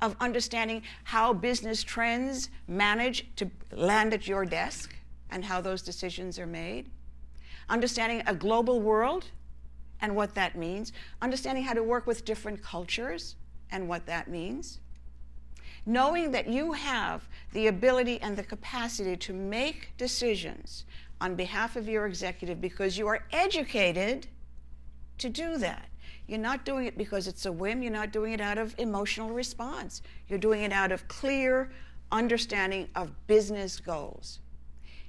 of 0.00 0.16
understanding 0.18 0.80
how 1.04 1.34
business 1.34 1.82
trends 1.82 2.48
manage 2.68 3.26
to 3.36 3.50
land 3.70 4.14
at 4.14 4.26
your 4.26 4.46
desk 4.46 4.96
and 5.28 5.44
how 5.44 5.60
those 5.60 5.82
decisions 5.82 6.38
are 6.38 6.46
made 6.46 6.88
understanding 7.68 8.22
a 8.26 8.34
global 8.34 8.80
world 8.80 9.26
and 10.00 10.16
what 10.16 10.34
that 10.36 10.56
means, 10.56 10.94
understanding 11.20 11.64
how 11.64 11.74
to 11.74 11.82
work 11.82 12.06
with 12.06 12.24
different 12.24 12.62
cultures 12.62 13.36
and 13.70 13.86
what 13.90 14.06
that 14.06 14.26
means, 14.26 14.80
knowing 15.86 16.32
that 16.32 16.48
you 16.48 16.72
have 16.72 17.28
the 17.52 17.68
ability 17.68 18.20
and 18.20 18.36
the 18.36 18.42
capacity 18.42 19.16
to 19.16 19.32
make 19.32 19.96
decisions 19.96 20.84
on 21.20 21.34
behalf 21.34 21.76
of 21.76 21.88
your 21.88 22.06
executive 22.06 22.60
because 22.60 22.98
you 22.98 23.06
are 23.06 23.24
educated 23.32 24.26
to 25.18 25.28
do 25.28 25.56
that. 25.56 25.88
You're 26.26 26.38
not 26.38 26.64
doing 26.64 26.86
it 26.86 26.98
because 26.98 27.28
it's 27.28 27.46
a 27.46 27.52
whim. 27.52 27.82
You're 27.82 27.92
not 27.92 28.12
doing 28.12 28.32
it 28.32 28.40
out 28.40 28.58
of 28.58 28.74
emotional 28.78 29.30
response. 29.30 30.02
You're 30.28 30.40
doing 30.40 30.62
it 30.62 30.72
out 30.72 30.90
of 30.90 31.06
clear 31.08 31.70
understanding 32.10 32.88
of 32.94 33.12
business 33.26 33.78
goals. 33.78 34.40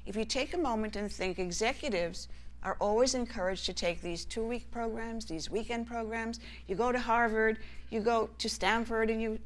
If 0.05 0.15
you 0.15 0.25
take 0.25 0.53
a 0.53 0.57
moment 0.57 0.95
and 0.95 1.11
think, 1.11 1.39
executives 1.39 2.27
are 2.63 2.77
always 2.79 3.13
encouraged 3.13 3.65
to 3.65 3.73
take 3.73 4.01
these 4.01 4.25
two 4.25 4.45
week 4.45 4.69
programs, 4.71 5.25
these 5.25 5.49
weekend 5.49 5.87
programs. 5.87 6.39
You 6.67 6.75
go 6.75 6.91
to 6.91 6.99
Harvard, 6.99 7.59
you 7.89 7.99
go 7.99 8.29
to 8.37 8.49
Stanford, 8.49 9.09
and 9.09 9.21
you. 9.21 9.39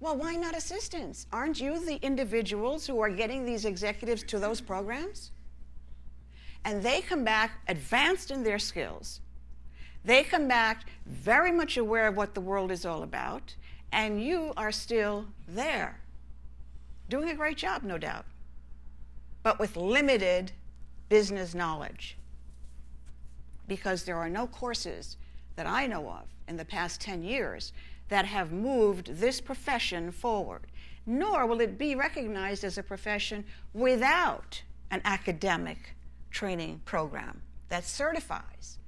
Well, 0.00 0.16
why 0.16 0.34
not 0.34 0.56
assistants? 0.56 1.26
Aren't 1.32 1.60
you 1.60 1.84
the 1.84 1.96
individuals 2.02 2.86
who 2.86 3.00
are 3.00 3.10
getting 3.10 3.44
these 3.44 3.64
executives 3.64 4.22
to 4.24 4.38
those 4.38 4.60
programs? 4.60 5.30
And 6.64 6.82
they 6.82 7.02
come 7.02 7.24
back 7.24 7.60
advanced 7.68 8.30
in 8.30 8.42
their 8.42 8.58
skills 8.58 9.20
they 10.04 10.24
come 10.24 10.48
back 10.48 10.86
very 11.06 11.52
much 11.52 11.76
aware 11.76 12.06
of 12.06 12.16
what 12.16 12.34
the 12.34 12.40
world 12.40 12.70
is 12.70 12.86
all 12.86 13.02
about, 13.02 13.54
and 13.92 14.22
you 14.22 14.52
are 14.56 14.72
still 14.72 15.26
there. 15.46 16.00
Doing 17.08 17.30
a 17.30 17.34
great 17.34 17.58
job, 17.58 17.82
no 17.82 17.98
doubt, 17.98 18.24
but 19.42 19.58
with 19.58 19.76
limited 19.76 20.52
business 21.08 21.54
knowledge. 21.54 22.16
Because 23.68 24.04
there 24.04 24.16
are 24.16 24.30
no 24.30 24.46
courses 24.46 25.16
that 25.56 25.66
I 25.66 25.86
know 25.86 26.08
of 26.08 26.24
in 26.48 26.56
the 26.56 26.64
past 26.64 27.00
10 27.00 27.22
years 27.22 27.72
that 28.10 28.26
have 28.26 28.52
moved 28.52 29.06
this 29.20 29.40
profession 29.40 30.12
forward, 30.12 30.66
nor 31.06 31.46
will 31.46 31.60
it 31.60 31.78
be 31.78 31.94
recognized 31.94 32.64
as 32.64 32.76
a 32.76 32.82
profession 32.82 33.44
without 33.72 34.62
an 34.90 35.00
academic 35.04 35.94
training 36.30 36.80
program 36.84 37.40
that 37.68 37.84
certifies 37.84 38.78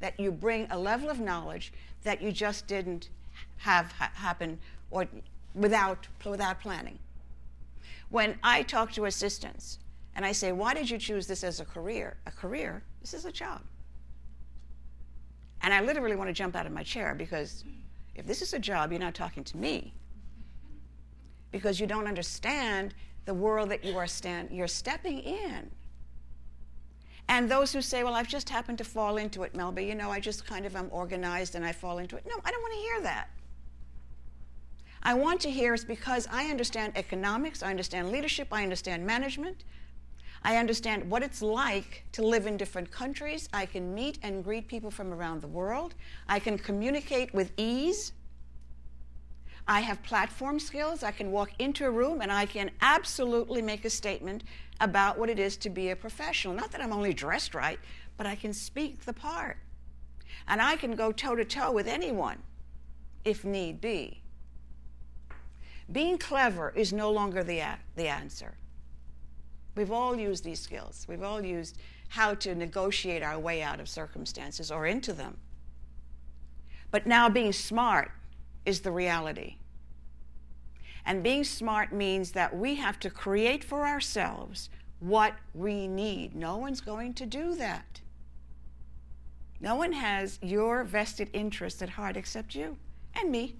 that 0.00 0.18
you 0.18 0.30
bring 0.30 0.66
a 0.70 0.78
level 0.78 1.08
of 1.08 1.20
knowledge 1.20 1.72
that 2.02 2.20
you 2.20 2.32
just 2.32 2.66
didn't 2.66 3.08
have 3.56 3.90
ha- 3.92 4.10
happen 4.14 4.58
or 4.90 5.06
without, 5.54 6.08
without 6.24 6.60
planning. 6.60 6.98
When 8.10 8.36
I 8.42 8.62
talk 8.62 8.92
to 8.92 9.04
assistants 9.04 9.78
and 10.16 10.26
I 10.26 10.32
say, 10.32 10.50
Why 10.52 10.74
did 10.74 10.90
you 10.90 10.98
choose 10.98 11.26
this 11.28 11.44
as 11.44 11.60
a 11.60 11.64
career? 11.64 12.16
A 12.26 12.32
career? 12.32 12.82
This 13.00 13.14
is 13.14 13.24
a 13.24 13.32
job. 13.32 13.62
And 15.62 15.72
I 15.72 15.80
literally 15.80 16.16
want 16.16 16.28
to 16.28 16.34
jump 16.34 16.56
out 16.56 16.66
of 16.66 16.72
my 16.72 16.82
chair 16.82 17.14
because 17.14 17.64
if 18.14 18.26
this 18.26 18.42
is 18.42 18.52
a 18.52 18.58
job, 18.58 18.92
you're 18.92 19.00
not 19.00 19.14
talking 19.14 19.44
to 19.44 19.56
me. 19.56 19.94
Because 21.50 21.80
you 21.80 21.86
don't 21.86 22.06
understand 22.06 22.94
the 23.24 23.34
world 23.34 23.70
that 23.70 23.84
you 23.84 23.96
are 23.96 24.06
stand, 24.06 24.50
you're 24.50 24.68
stepping 24.68 25.20
in. 25.20 25.70
And 27.28 27.50
those 27.50 27.72
who 27.72 27.80
say, 27.80 28.04
well, 28.04 28.14
I've 28.14 28.28
just 28.28 28.48
happened 28.48 28.78
to 28.78 28.84
fall 28.84 29.16
into 29.16 29.42
it, 29.42 29.54
Melba, 29.54 29.82
you 29.82 29.94
know, 29.94 30.10
I 30.10 30.20
just 30.20 30.46
kind 30.46 30.66
of 30.66 30.76
am 30.76 30.88
organized 30.90 31.54
and 31.54 31.64
I 31.64 31.72
fall 31.72 31.98
into 31.98 32.16
it. 32.16 32.26
No, 32.26 32.34
I 32.44 32.50
don't 32.50 32.62
want 32.62 32.74
to 32.74 32.80
hear 32.80 33.00
that. 33.02 33.28
I 35.02 35.14
want 35.14 35.40
to 35.40 35.50
hear 35.50 35.74
is 35.74 35.84
because 35.84 36.28
I 36.30 36.46
understand 36.46 36.92
economics, 36.94 37.62
I 37.62 37.70
understand 37.70 38.12
leadership, 38.12 38.48
I 38.52 38.62
understand 38.62 39.04
management, 39.04 39.64
I 40.44 40.56
understand 40.56 41.08
what 41.08 41.22
it's 41.22 41.40
like 41.40 42.04
to 42.12 42.22
live 42.22 42.46
in 42.46 42.56
different 42.56 42.90
countries. 42.90 43.48
I 43.52 43.66
can 43.66 43.94
meet 43.94 44.18
and 44.22 44.42
greet 44.42 44.66
people 44.66 44.90
from 44.90 45.12
around 45.12 45.40
the 45.40 45.48
world. 45.48 45.94
I 46.28 46.40
can 46.40 46.58
communicate 46.58 47.32
with 47.32 47.52
ease. 47.56 48.12
I 49.68 49.80
have 49.80 50.02
platform 50.02 50.58
skills. 50.58 51.04
I 51.04 51.12
can 51.12 51.30
walk 51.30 51.50
into 51.60 51.86
a 51.86 51.90
room 51.90 52.20
and 52.20 52.32
I 52.32 52.46
can 52.46 52.72
absolutely 52.80 53.62
make 53.62 53.84
a 53.84 53.90
statement 53.90 54.42
about 54.80 55.16
what 55.16 55.30
it 55.30 55.38
is 55.38 55.56
to 55.58 55.70
be 55.70 55.90
a 55.90 55.96
professional. 55.96 56.54
Not 56.54 56.72
that 56.72 56.80
I'm 56.80 56.92
only 56.92 57.14
dressed 57.14 57.54
right, 57.54 57.78
but 58.16 58.26
I 58.26 58.34
can 58.34 58.52
speak 58.52 59.04
the 59.04 59.12
part. 59.12 59.58
And 60.48 60.60
I 60.60 60.74
can 60.74 60.96
go 60.96 61.12
toe 61.12 61.36
to 61.36 61.44
toe 61.44 61.70
with 61.70 61.86
anyone 61.86 62.38
if 63.24 63.44
need 63.44 63.80
be. 63.80 64.22
Being 65.92 66.18
clever 66.18 66.72
is 66.74 66.92
no 66.92 67.12
longer 67.12 67.44
the, 67.44 67.58
a- 67.60 67.78
the 67.94 68.08
answer. 68.08 68.54
We've 69.74 69.92
all 69.92 70.16
used 70.16 70.44
these 70.44 70.60
skills. 70.60 71.06
We've 71.08 71.22
all 71.22 71.44
used 71.44 71.78
how 72.08 72.34
to 72.34 72.54
negotiate 72.54 73.22
our 73.22 73.38
way 73.38 73.62
out 73.62 73.80
of 73.80 73.88
circumstances 73.88 74.70
or 74.70 74.86
into 74.86 75.12
them. 75.12 75.38
But 76.90 77.06
now 77.06 77.28
being 77.28 77.52
smart 77.52 78.10
is 78.66 78.80
the 78.80 78.92
reality. 78.92 79.56
And 81.04 81.22
being 81.22 81.42
smart 81.42 81.92
means 81.92 82.32
that 82.32 82.56
we 82.56 82.76
have 82.76 83.00
to 83.00 83.10
create 83.10 83.64
for 83.64 83.86
ourselves 83.86 84.68
what 85.00 85.34
we 85.54 85.88
need. 85.88 86.36
No 86.36 86.58
one's 86.58 86.80
going 86.80 87.14
to 87.14 87.26
do 87.26 87.54
that. 87.56 88.00
No 89.60 89.74
one 89.74 89.92
has 89.92 90.38
your 90.42 90.84
vested 90.84 91.30
interest 91.32 91.82
at 91.82 91.88
heart 91.90 92.16
except 92.16 92.54
you 92.54 92.76
and 93.14 93.30
me. 93.30 93.56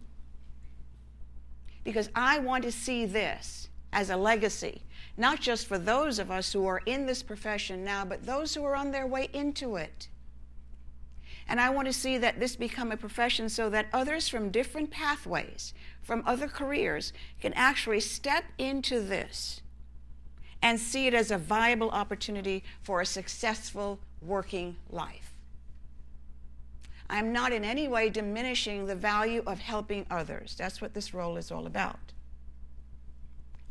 Because 1.85 2.11
I 2.15 2.39
want 2.39 2.65
to 2.65 2.73
see 2.73 3.07
this 3.07 3.69
as 3.93 4.11
a 4.11 4.17
legacy, 4.17 4.83
not 5.17 5.41
just 5.41 5.67
for 5.67 5.79
those 5.79 6.19
of 6.19 6.31
us 6.31 6.53
who 6.53 6.67
are 6.67 6.83
in 6.87 7.07
this 7.07 7.23
profession 7.23 7.85
now, 7.85 8.05
but 8.05 8.25
those 8.25 8.55
who 8.55 8.65
are 8.65 8.77
on 8.77 8.91
their 8.91 9.07
way 9.07 9.29
into 9.33 9.77
it. 9.77 10.09
And 11.49 11.61
I 11.61 11.71
want 11.71 11.87
to 11.87 11.93
see 11.93 12.19
that 12.19 12.41
this 12.41 12.57
become 12.57 12.93
a 12.93 12.97
profession 12.97 13.49
so 13.49 13.69
that 13.71 13.89
others 13.93 14.29
from 14.29 14.51
different 14.51 14.91
pathways, 14.91 15.75
from 16.03 16.23
other 16.27 16.49
careers, 16.49 17.13
can 17.41 17.53
actually 17.55 18.01
step 18.01 18.45
into 18.59 19.01
this 19.01 19.61
and 20.63 20.79
see 20.79 21.07
it 21.07 21.15
as 21.15 21.31
a 21.31 21.39
viable 21.39 21.91
opportunity 21.91 22.63
for 22.83 23.01
a 23.01 23.07
successful 23.07 23.99
working 24.23 24.77
life. 24.91 25.35
I'm 27.11 27.33
not 27.33 27.53
in 27.53 27.65
any 27.65 27.89
way 27.89 28.09
diminishing 28.09 28.87
the 28.87 28.95
value 28.95 29.43
of 29.47 29.59
helping 29.59 30.07
others. 30.11 30.55
That's 30.57 30.81
what 30.81 30.95
this 30.95 31.13
role 31.13 31.37
is 31.37 31.51
all 31.51 31.67
about. 31.67 31.99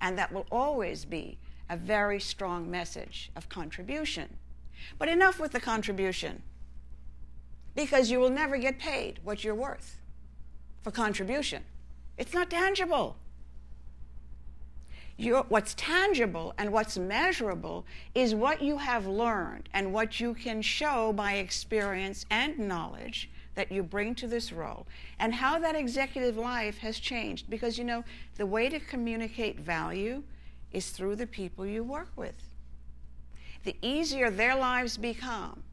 And 0.01 0.17
that 0.17 0.33
will 0.33 0.47
always 0.51 1.05
be 1.05 1.37
a 1.69 1.77
very 1.77 2.19
strong 2.19 2.69
message 2.69 3.31
of 3.35 3.47
contribution. 3.47 4.37
But 4.97 5.07
enough 5.07 5.39
with 5.39 5.51
the 5.51 5.61
contribution 5.61 6.41
because 7.75 8.11
you 8.11 8.19
will 8.19 8.29
never 8.29 8.57
get 8.57 8.79
paid 8.79 9.19
what 9.23 9.43
you're 9.43 9.55
worth 9.55 10.01
for 10.81 10.91
contribution. 10.91 11.63
It's 12.17 12.33
not 12.33 12.49
tangible. 12.49 13.15
What's 15.47 15.75
tangible 15.75 16.53
and 16.57 16.73
what's 16.73 16.97
measurable 16.97 17.85
is 18.15 18.33
what 18.33 18.61
you 18.61 18.77
have 18.77 19.05
learned 19.05 19.69
and 19.71 19.93
what 19.93 20.19
you 20.19 20.33
can 20.33 20.63
show 20.63 21.13
by 21.13 21.33
experience 21.33 22.25
and 22.31 22.57
knowledge 22.57 23.29
that 23.55 23.71
you 23.71 23.83
bring 23.83 24.15
to 24.15 24.27
this 24.27 24.51
role 24.51 24.87
and 25.19 25.33
how 25.33 25.59
that 25.59 25.75
executive 25.75 26.37
life 26.37 26.77
has 26.79 26.99
changed. 26.99 27.49
Because, 27.49 27.77
you 27.77 27.83
know, 27.83 28.03
the 28.35 28.45
way 28.45 28.69
to 28.69 28.79
communicate 28.79 29.59
value 29.59 30.23
is 30.71 30.89
through 30.89 31.15
the 31.15 31.27
people 31.27 31.65
you 31.65 31.83
work 31.83 32.09
with. 32.15 32.35
The 33.63 33.75
easier 33.81 34.31
their 34.31 34.55
lives 34.55 34.97
become, 34.97 35.63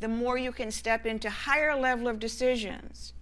the 0.00 0.08
more 0.08 0.36
you 0.36 0.52
can 0.52 0.70
step 0.70 1.06
into 1.06 1.30
higher 1.30 1.74
level 1.74 2.08
of 2.08 2.20
decisions, 2.20 3.14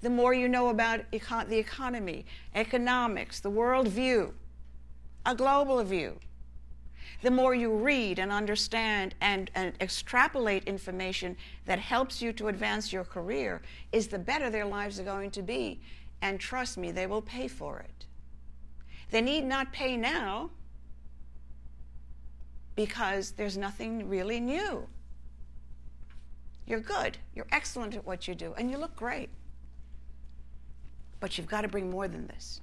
the 0.00 0.10
more 0.10 0.34
you 0.34 0.48
know 0.48 0.68
about 0.68 1.00
econ- 1.12 1.48
the 1.48 1.56
economy, 1.56 2.26
economics, 2.54 3.40
the 3.40 3.50
world 3.50 3.88
view, 3.88 4.34
a 5.24 5.34
global 5.34 5.82
view. 5.82 6.18
The 7.24 7.30
more 7.30 7.54
you 7.54 7.72
read 7.72 8.18
and 8.18 8.30
understand 8.30 9.14
and, 9.22 9.50
and 9.54 9.72
extrapolate 9.80 10.64
information 10.64 11.38
that 11.64 11.78
helps 11.78 12.20
you 12.20 12.34
to 12.34 12.48
advance 12.48 12.92
your 12.92 13.02
career, 13.02 13.62
is 13.92 14.08
the 14.08 14.18
better 14.18 14.50
their 14.50 14.66
lives 14.66 15.00
are 15.00 15.04
going 15.04 15.30
to 15.30 15.40
be. 15.40 15.80
And 16.20 16.38
trust 16.38 16.76
me, 16.76 16.92
they 16.92 17.06
will 17.06 17.22
pay 17.22 17.48
for 17.48 17.78
it. 17.78 18.04
They 19.10 19.22
need 19.22 19.46
not 19.46 19.72
pay 19.72 19.96
now 19.96 20.50
because 22.76 23.30
there's 23.30 23.56
nothing 23.56 24.06
really 24.06 24.38
new. 24.38 24.86
You're 26.66 26.80
good. 26.80 27.16
You're 27.34 27.48
excellent 27.52 27.96
at 27.96 28.04
what 28.04 28.28
you 28.28 28.34
do, 28.34 28.52
and 28.58 28.70
you 28.70 28.76
look 28.76 28.96
great. 28.96 29.30
But 31.20 31.38
you've 31.38 31.46
got 31.46 31.62
to 31.62 31.68
bring 31.68 31.88
more 31.88 32.06
than 32.06 32.26
this. 32.26 32.60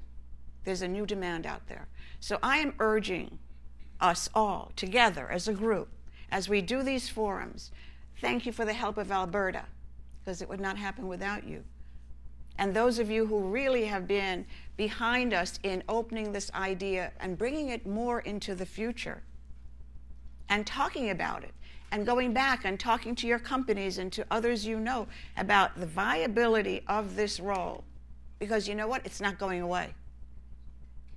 There's 0.66 0.84
a 0.84 0.88
new 0.88 1.08
demand 1.08 1.48
out 1.48 1.66
there. 1.68 1.88
So 2.20 2.38
I 2.44 2.58
am 2.58 2.76
urging 2.78 3.40
us 4.02 4.30
all 4.34 4.72
together 4.76 5.30
as 5.30 5.48
a 5.48 5.54
group, 5.54 5.90
as 6.32 6.50
we 6.50 6.62
do 6.62 6.84
these 6.84 7.10
forums, 7.10 7.72
thank 8.20 8.46
you 8.46 8.52
for 8.52 8.66
the 8.66 8.74
help 8.74 8.98
of 8.98 9.12
Alberta, 9.12 9.66
because 10.20 10.42
it 10.42 10.50
would 10.50 10.60
not 10.60 10.78
happen 10.78 11.08
without 11.08 11.46
you. 11.46 11.64
And 12.58 12.74
those 12.74 13.00
of 13.00 13.10
you 13.10 13.26
who 13.26 13.40
really 13.40 13.86
have 13.86 14.08
been 14.08 14.46
behind 14.78 15.34
us 15.34 15.60
in 15.64 15.84
opening 15.90 16.32
this 16.32 16.52
idea 16.54 17.12
and 17.20 17.38
bringing 17.38 17.70
it 17.70 17.88
more 17.88 18.20
into 18.20 18.56
the 18.56 18.66
future 18.66 19.24
and 20.50 20.68
talking 20.68 21.10
about 21.10 21.44
it 21.44 21.54
and 21.92 22.06
going 22.06 22.34
back 22.34 22.66
and 22.66 22.80
talking 22.80 23.16
to 23.16 23.28
your 23.28 23.40
companies 23.40 23.98
and 23.98 24.12
to 24.14 24.26
others 24.32 24.66
you 24.66 24.80
know 24.80 25.08
about 25.38 25.78
the 25.80 25.86
viability 25.86 26.84
of 26.88 27.16
this 27.16 27.40
role. 27.40 27.84
Because 28.40 28.68
you 28.68 28.76
know 28.76 28.88
what? 28.88 29.06
It's 29.06 29.22
not 29.22 29.38
going 29.38 29.62
away. 29.62 29.94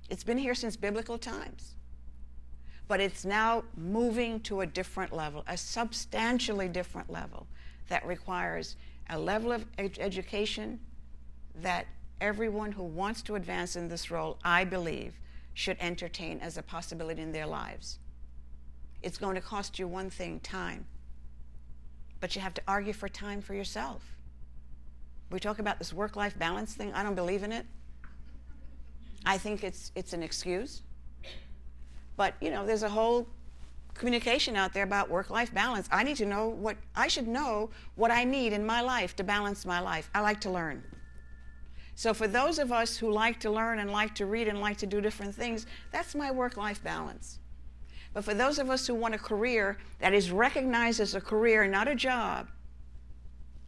It's 0.09 0.23
been 0.23 0.37
here 0.37 0.55
since 0.55 0.75
biblical 0.75 1.17
times. 1.17 1.74
But 2.87 2.99
it's 2.99 3.25
now 3.25 3.63
moving 3.77 4.39
to 4.41 4.61
a 4.61 4.65
different 4.65 5.11
level, 5.11 5.43
a 5.47 5.57
substantially 5.57 6.67
different 6.67 7.09
level 7.09 7.47
that 7.89 8.05
requires 8.05 8.75
a 9.09 9.17
level 9.17 9.51
of 9.51 9.65
ed- 9.77 9.97
education 9.99 10.79
that 11.61 11.87
everyone 12.21 12.71
who 12.71 12.83
wants 12.83 13.21
to 13.23 13.35
advance 13.35 13.75
in 13.75 13.87
this 13.87 14.11
role, 14.11 14.37
I 14.43 14.63
believe, 14.63 15.13
should 15.53 15.77
entertain 15.79 16.39
as 16.39 16.57
a 16.57 16.61
possibility 16.61 17.21
in 17.21 17.31
their 17.31 17.45
lives. 17.45 17.99
It's 19.01 19.17
going 19.17 19.35
to 19.35 19.41
cost 19.41 19.79
you 19.79 19.87
one 19.87 20.09
thing 20.09 20.39
time, 20.39 20.85
but 22.19 22.35
you 22.35 22.41
have 22.41 22.53
to 22.55 22.61
argue 22.67 22.93
for 22.93 23.07
time 23.07 23.41
for 23.41 23.53
yourself. 23.53 24.03
We 25.31 25.39
talk 25.39 25.59
about 25.59 25.79
this 25.79 25.93
work 25.93 26.15
life 26.15 26.37
balance 26.37 26.73
thing. 26.73 26.93
I 26.93 27.03
don't 27.03 27.15
believe 27.15 27.43
in 27.43 27.51
it. 27.51 27.65
I 29.25 29.37
think 29.37 29.63
it's, 29.63 29.91
it's 29.95 30.13
an 30.13 30.21
excuse. 30.21 30.83
But, 32.17 32.35
you 32.41 32.49
know, 32.49 32.65
there's 32.65 32.83
a 32.83 32.89
whole 32.89 33.27
communication 33.93 34.55
out 34.55 34.73
there 34.73 34.83
about 34.83 35.09
work 35.09 35.29
life 35.29 35.53
balance. 35.53 35.87
I 35.91 36.03
need 36.03 36.17
to 36.17 36.25
know 36.25 36.49
what, 36.49 36.77
I 36.95 37.07
should 37.07 37.27
know 37.27 37.69
what 37.95 38.11
I 38.11 38.23
need 38.23 38.53
in 38.53 38.65
my 38.65 38.81
life 38.81 39.15
to 39.17 39.23
balance 39.23 39.65
my 39.65 39.79
life. 39.79 40.09
I 40.13 40.21
like 40.21 40.41
to 40.41 40.51
learn. 40.51 40.83
So, 41.97 42.13
for 42.13 42.27
those 42.27 42.59
of 42.59 42.73
us 42.73 42.97
who 42.97 43.09
like 43.09 43.39
to 43.39 43.49
learn 43.49 43.79
and 43.79 43.89
like 43.89 44.13
to 44.15 44.25
read 44.25 44.49
and 44.49 44.59
like 44.59 44.77
to 44.77 44.85
do 44.85 44.99
different 44.99 45.33
things, 45.33 45.65
that's 45.91 46.13
my 46.13 46.29
work 46.29 46.57
life 46.57 46.83
balance. 46.83 47.39
But 48.13 48.25
for 48.25 48.33
those 48.33 48.59
of 48.59 48.69
us 48.69 48.85
who 48.85 48.95
want 48.95 49.15
a 49.15 49.17
career 49.17 49.77
that 49.99 50.13
is 50.13 50.29
recognized 50.29 50.99
as 50.99 51.15
a 51.15 51.21
career, 51.21 51.67
not 51.67 51.87
a 51.87 51.95
job, 51.95 52.49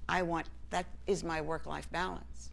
I 0.09 0.23
want 0.23 0.47
that 0.71 0.85
is 1.05 1.23
my 1.23 1.39
work 1.39 1.65
life 1.65 1.89
balance. 1.89 2.51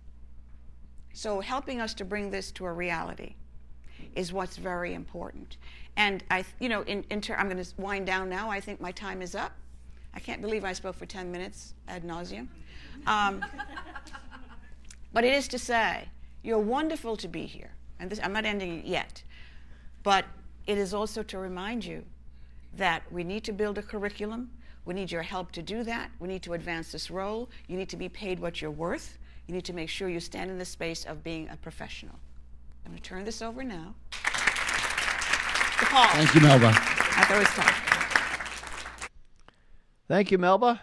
So, 1.12 1.40
helping 1.40 1.80
us 1.80 1.92
to 1.94 2.04
bring 2.04 2.30
this 2.30 2.52
to 2.52 2.66
a 2.66 2.72
reality 2.72 3.34
is 4.14 4.32
what's 4.32 4.56
very 4.56 4.94
important. 4.94 5.56
And 5.96 6.24
I, 6.30 6.44
you 6.58 6.68
know, 6.68 6.82
in, 6.82 7.04
in 7.10 7.20
ter- 7.20 7.36
I'm 7.36 7.48
going 7.48 7.62
to 7.62 7.74
wind 7.76 8.06
down 8.06 8.28
now. 8.28 8.50
I 8.50 8.60
think 8.60 8.80
my 8.80 8.92
time 8.92 9.22
is 9.22 9.34
up. 9.34 9.52
I 10.12 10.20
can't 10.20 10.40
believe 10.40 10.64
I 10.64 10.72
spoke 10.72 10.96
for 10.96 11.06
10 11.06 11.30
minutes 11.30 11.74
ad 11.88 12.04
nauseum. 12.04 12.48
Um, 13.06 13.44
but 15.12 15.24
it 15.24 15.32
is 15.32 15.48
to 15.48 15.58
say, 15.58 16.08
you're 16.42 16.58
wonderful 16.58 17.16
to 17.16 17.28
be 17.28 17.46
here. 17.46 17.70
And 18.00 18.10
this, 18.10 18.20
I'm 18.22 18.32
not 18.32 18.44
ending 18.44 18.78
it 18.78 18.84
yet. 18.84 19.22
But 20.02 20.24
it 20.66 20.78
is 20.78 20.94
also 20.94 21.22
to 21.22 21.38
remind 21.38 21.84
you 21.84 22.04
that 22.76 23.02
we 23.12 23.22
need 23.24 23.44
to 23.44 23.52
build 23.52 23.78
a 23.78 23.82
curriculum. 23.82 24.50
We 24.84 24.94
need 24.94 25.10
your 25.10 25.22
help 25.22 25.52
to 25.52 25.62
do 25.62 25.84
that. 25.84 26.10
We 26.18 26.28
need 26.28 26.42
to 26.42 26.54
advance 26.54 26.92
this 26.92 27.10
role. 27.10 27.48
You 27.68 27.76
need 27.76 27.88
to 27.88 27.96
be 27.96 28.08
paid 28.08 28.40
what 28.40 28.60
you're 28.60 28.70
worth. 28.70 29.18
You 29.46 29.54
need 29.54 29.64
to 29.66 29.72
make 29.72 29.88
sure 29.88 30.08
you 30.08 30.20
stand 30.20 30.50
in 30.50 30.58
the 30.58 30.64
space 30.64 31.04
of 31.04 31.22
being 31.22 31.48
a 31.50 31.56
professional. 31.56 32.18
I'm 32.84 32.92
going 32.92 33.02
to 33.02 33.08
turn 33.08 33.24
this 33.24 33.40
over 33.40 33.62
now 33.62 33.94
Paul. 35.76 36.08
Thank 36.08 36.34
you, 36.34 36.40
Melba. 36.40 36.68
I 36.68 37.24
thought 37.24 37.36
it 37.36 37.38
was 37.38 37.48
time. 37.48 37.74
Thank 40.08 40.30
you, 40.30 40.38
Melba. 40.38 40.82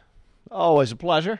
Always 0.49 0.91
a 0.91 0.95
pleasure. 0.95 1.39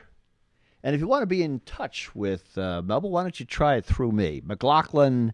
And 0.82 0.94
if 0.94 1.00
you 1.00 1.06
want 1.06 1.22
to 1.22 1.26
be 1.26 1.42
in 1.42 1.60
touch 1.60 2.14
with 2.14 2.56
uh, 2.58 2.82
Melba, 2.82 3.08
why 3.08 3.22
don't 3.22 3.38
you 3.38 3.46
try 3.46 3.76
it 3.76 3.84
through 3.84 4.12
me? 4.12 4.42
McLaughlin 4.44 5.32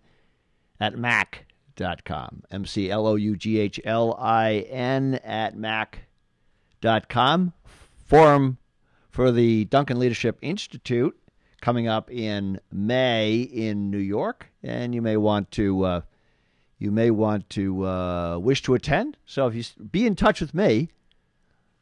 at 0.80 0.96
Mac.com. 0.96 2.42
M 2.50 2.66
C 2.66 2.90
L 2.90 3.06
O 3.06 3.16
U 3.16 3.36
G 3.36 3.58
H 3.58 3.80
L 3.84 4.16
I 4.18 4.66
N 4.68 5.14
at 5.24 5.56
Mac.com. 5.56 7.52
Forum 8.06 8.58
for 9.10 9.32
the 9.32 9.64
Duncan 9.66 9.98
Leadership 9.98 10.38
Institute 10.42 11.18
coming 11.60 11.88
up 11.88 12.10
in 12.10 12.60
May 12.70 13.40
in 13.40 13.90
New 13.90 13.98
York. 13.98 14.50
And 14.62 14.94
you 14.94 15.02
may 15.02 15.16
want 15.16 15.50
to. 15.52 15.84
Uh, 15.84 16.00
you 16.78 16.90
may 16.90 17.10
want 17.10 17.50
to 17.50 17.86
uh, 17.86 18.38
wish 18.38 18.62
to 18.62 18.74
attend. 18.74 19.16
So 19.26 19.46
if 19.46 19.54
you 19.54 19.64
be 19.84 20.06
in 20.06 20.14
touch 20.14 20.40
with 20.40 20.54
me, 20.54 20.90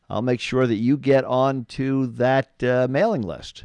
I'll 0.08 0.22
make 0.22 0.40
sure 0.40 0.66
that 0.66 0.76
you 0.76 0.96
get 0.96 1.24
onto 1.24 2.06
that 2.12 2.62
uh, 2.62 2.86
mailing 2.88 3.22
list. 3.22 3.64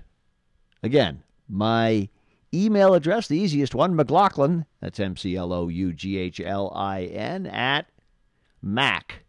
Again, 0.84 1.24
my 1.48 2.10
email 2.54 2.94
address, 2.94 3.28
the 3.28 3.38
easiest 3.38 3.74
one, 3.76 3.96
McLaughlin, 3.96 4.66
that's 4.82 5.00
M 5.00 5.16
C 5.16 5.36
L 5.36 5.54
O 5.54 5.70
U 5.70 5.94
G 5.94 6.18
H 6.18 6.42
L 6.42 6.72
I 6.76 7.04
N, 7.04 7.46
at 7.46 7.88
mac.com. 8.62 9.28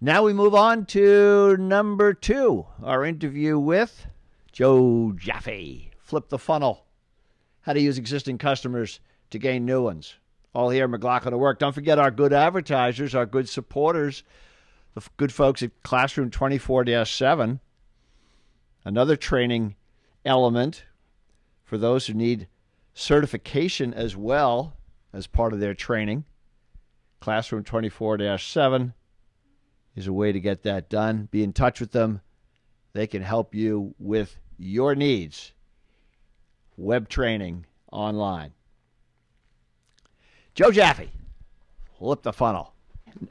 Now 0.00 0.22
we 0.22 0.32
move 0.32 0.54
on 0.54 0.86
to 0.86 1.56
number 1.56 2.14
two, 2.14 2.66
our 2.84 3.04
interview 3.04 3.58
with 3.58 4.06
Joe 4.52 5.12
Jaffe. 5.16 5.90
Flip 5.98 6.28
the 6.28 6.38
funnel. 6.38 6.84
How 7.62 7.72
to 7.72 7.80
use 7.80 7.98
existing 7.98 8.38
customers 8.38 9.00
to 9.30 9.38
gain 9.38 9.64
new 9.64 9.82
ones. 9.82 10.14
All 10.54 10.70
here 10.70 10.84
at 10.84 10.90
McLaughlin 10.90 11.34
at 11.34 11.40
Work. 11.40 11.58
Don't 11.58 11.74
forget 11.74 11.98
our 11.98 12.10
good 12.10 12.32
advertisers, 12.32 13.14
our 13.14 13.26
good 13.26 13.48
supporters, 13.48 14.24
the 14.94 15.02
good 15.16 15.32
folks 15.32 15.62
at 15.62 15.82
Classroom 15.82 16.30
24 16.30 17.04
7. 17.04 17.60
Another 18.84 19.16
training 19.16 19.76
element 20.24 20.84
for 21.64 21.78
those 21.78 22.06
who 22.06 22.14
need 22.14 22.48
certification 22.94 23.92
as 23.94 24.16
well 24.16 24.76
as 25.12 25.26
part 25.26 25.52
of 25.52 25.60
their 25.60 25.74
training. 25.74 26.24
Classroom 27.20 27.64
24 27.64 28.38
7 28.38 28.94
is 29.94 30.06
a 30.06 30.12
way 30.12 30.32
to 30.32 30.40
get 30.40 30.62
that 30.62 30.88
done. 30.88 31.28
Be 31.30 31.42
in 31.42 31.52
touch 31.52 31.80
with 31.80 31.92
them. 31.92 32.20
They 32.92 33.06
can 33.06 33.22
help 33.22 33.54
you 33.54 33.94
with 33.98 34.36
your 34.56 34.94
needs. 34.94 35.52
Web 36.76 37.08
training 37.08 37.66
online. 37.92 38.52
Joe 40.58 40.72
Jaffe, 40.72 41.08
flip 42.00 42.22
the 42.22 42.32
funnel. 42.32 42.72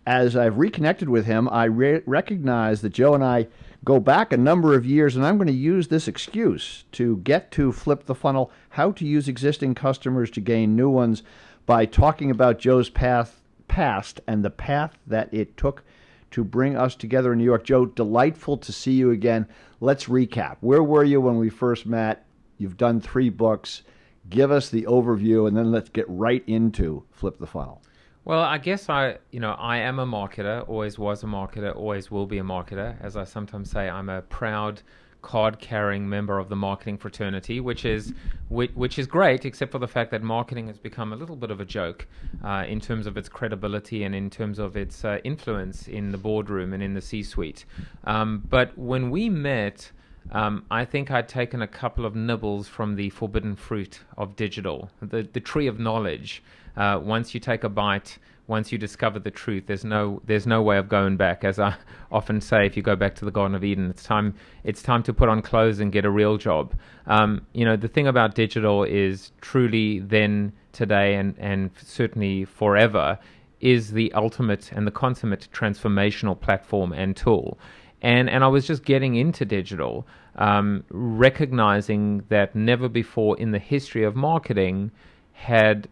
As 0.05 0.37
I've 0.37 0.57
reconnected 0.57 1.09
with 1.09 1.25
him, 1.25 1.49
I 1.49 1.65
re- 1.65 2.01
recognize 2.05 2.79
that 2.79 2.93
Joe 2.93 3.15
and 3.15 3.21
I 3.21 3.47
go 3.83 3.99
back 3.99 4.31
a 4.31 4.37
number 4.37 4.75
of 4.75 4.85
years, 4.85 5.17
and 5.17 5.25
I'm 5.25 5.35
going 5.35 5.47
to 5.47 5.53
use 5.53 5.89
this 5.89 6.07
excuse 6.07 6.85
to 6.93 7.17
get 7.17 7.51
to 7.51 7.73
flip 7.73 8.05
the 8.05 8.15
funnel, 8.15 8.49
how 8.69 8.93
to 8.93 9.05
use 9.05 9.27
existing 9.27 9.75
customers 9.75 10.31
to 10.31 10.39
gain 10.39 10.77
new 10.77 10.89
ones 10.89 11.21
by 11.65 11.85
talking 11.85 12.31
about 12.31 12.59
Joe's 12.59 12.89
path 12.89 13.41
past 13.67 14.21
and 14.25 14.45
the 14.45 14.49
path 14.49 14.97
that 15.05 15.27
it 15.33 15.57
took 15.57 15.83
to 16.31 16.45
bring 16.45 16.77
us 16.77 16.95
together 16.95 17.33
in 17.33 17.39
New 17.39 17.43
York. 17.43 17.65
Joe, 17.65 17.87
delightful 17.87 18.55
to 18.55 18.71
see 18.71 18.93
you 18.93 19.11
again. 19.11 19.49
Let's 19.81 20.05
recap. 20.05 20.55
Where 20.61 20.81
were 20.81 21.03
you 21.03 21.19
when 21.19 21.35
we 21.39 21.49
first 21.49 21.85
met? 21.85 22.25
You've 22.57 22.77
done 22.77 23.01
three 23.01 23.29
books. 23.29 23.83
Give 24.29 24.51
us 24.51 24.69
the 24.69 24.83
overview, 24.83 25.47
and 25.47 25.55
then 25.55 25.71
let's 25.71 25.89
get 25.89 26.05
right 26.09 26.43
into 26.47 27.03
Flip 27.11 27.39
the 27.39 27.47
Funnel. 27.47 27.81
Well, 28.25 28.41
I 28.41 28.57
guess 28.57 28.89
I, 28.89 29.19
you 29.31 29.39
know, 29.39 29.53
I 29.53 29.77
am 29.77 29.99
a 29.99 30.05
marketer, 30.05 30.67
always 30.67 30.99
was 30.99 31.23
a 31.23 31.27
marketer, 31.27 31.73
always 31.73 32.11
will 32.11 32.25
be 32.25 32.39
a 32.39 32.43
marketer. 32.43 33.01
As 33.01 33.15
I 33.15 33.23
sometimes 33.23 33.71
say, 33.71 33.87
I'm 33.87 34.09
a 34.09 34.21
proud 34.21 34.81
card-carrying 35.21 36.07
member 36.07 36.37
of 36.37 36.49
the 36.49 36.55
marketing 36.55 36.97
fraternity, 36.97 37.59
which 37.59 37.85
is 37.85 38.13
which, 38.49 38.71
which 38.71 38.99
is 38.99 39.07
great, 39.07 39.45
except 39.45 39.71
for 39.71 39.79
the 39.79 39.87
fact 39.87 40.11
that 40.11 40.21
marketing 40.21 40.67
has 40.67 40.77
become 40.77 41.13
a 41.13 41.15
little 41.15 41.37
bit 41.37 41.51
of 41.51 41.61
a 41.61 41.65
joke 41.65 42.05
uh, 42.43 42.65
in 42.67 42.81
terms 42.81 43.07
of 43.07 43.15
its 43.15 43.29
credibility 43.29 44.03
and 44.03 44.13
in 44.13 44.29
terms 44.29 44.59
of 44.59 44.75
its 44.75 45.05
uh, 45.05 45.19
influence 45.23 45.87
in 45.87 46.11
the 46.11 46.17
boardroom 46.17 46.73
and 46.73 46.83
in 46.83 46.93
the 46.93 47.01
C-suite. 47.01 47.63
Um, 48.03 48.43
but 48.49 48.77
when 48.77 49.09
we 49.09 49.29
met. 49.29 49.91
Um, 50.31 50.65
I 50.69 50.85
think 50.85 51.11
I'd 51.11 51.29
taken 51.29 51.61
a 51.61 51.67
couple 51.67 52.05
of 52.05 52.15
nibbles 52.15 52.67
from 52.67 52.95
the 52.95 53.09
forbidden 53.09 53.55
fruit 53.55 54.01
of 54.17 54.35
digital, 54.35 54.89
the 55.01 55.27
the 55.31 55.39
tree 55.39 55.67
of 55.67 55.79
knowledge. 55.79 56.43
Uh, 56.75 56.99
once 57.01 57.33
you 57.33 57.39
take 57.39 57.63
a 57.63 57.69
bite, 57.69 58.19
once 58.47 58.71
you 58.71 58.77
discover 58.77 59.19
the 59.19 59.31
truth, 59.31 59.65
there's 59.67 59.85
no 59.85 60.21
there's 60.25 60.47
no 60.47 60.61
way 60.61 60.77
of 60.77 60.89
going 60.89 61.17
back. 61.17 61.43
As 61.43 61.59
I 61.59 61.75
often 62.11 62.41
say, 62.41 62.65
if 62.65 62.75
you 62.75 62.83
go 62.83 62.95
back 62.95 63.15
to 63.15 63.25
the 63.25 63.31
Garden 63.31 63.55
of 63.55 63.63
Eden, 63.63 63.89
it's 63.89 64.03
time 64.03 64.35
it's 64.63 64.81
time 64.81 65.03
to 65.03 65.13
put 65.13 65.29
on 65.29 65.41
clothes 65.41 65.79
and 65.79 65.91
get 65.91 66.05
a 66.05 66.11
real 66.11 66.37
job. 66.37 66.73
Um, 67.05 67.45
you 67.53 67.65
know, 67.65 67.75
the 67.77 67.87
thing 67.87 68.07
about 68.07 68.35
digital 68.35 68.83
is 68.83 69.31
truly 69.41 69.99
then 69.99 70.53
today 70.71 71.15
and 71.15 71.35
and 71.37 71.71
certainly 71.81 72.45
forever 72.45 73.19
is 73.59 73.91
the 73.91 74.13
ultimate 74.13 74.71
and 74.71 74.85
the 74.85 74.91
consummate 74.91 75.47
transformational 75.51 76.39
platform 76.39 76.93
and 76.93 77.15
tool 77.17 77.57
and 78.01 78.29
and 78.29 78.43
I 78.43 78.47
was 78.47 78.67
just 78.67 78.83
getting 78.83 79.15
into 79.15 79.45
digital, 79.45 80.07
um, 80.35 80.83
recognizing 80.89 82.23
that 82.29 82.55
never 82.55 82.87
before 82.87 83.37
in 83.37 83.51
the 83.51 83.59
history 83.59 84.03
of 84.03 84.15
marketing 84.15 84.91
had 85.33 85.87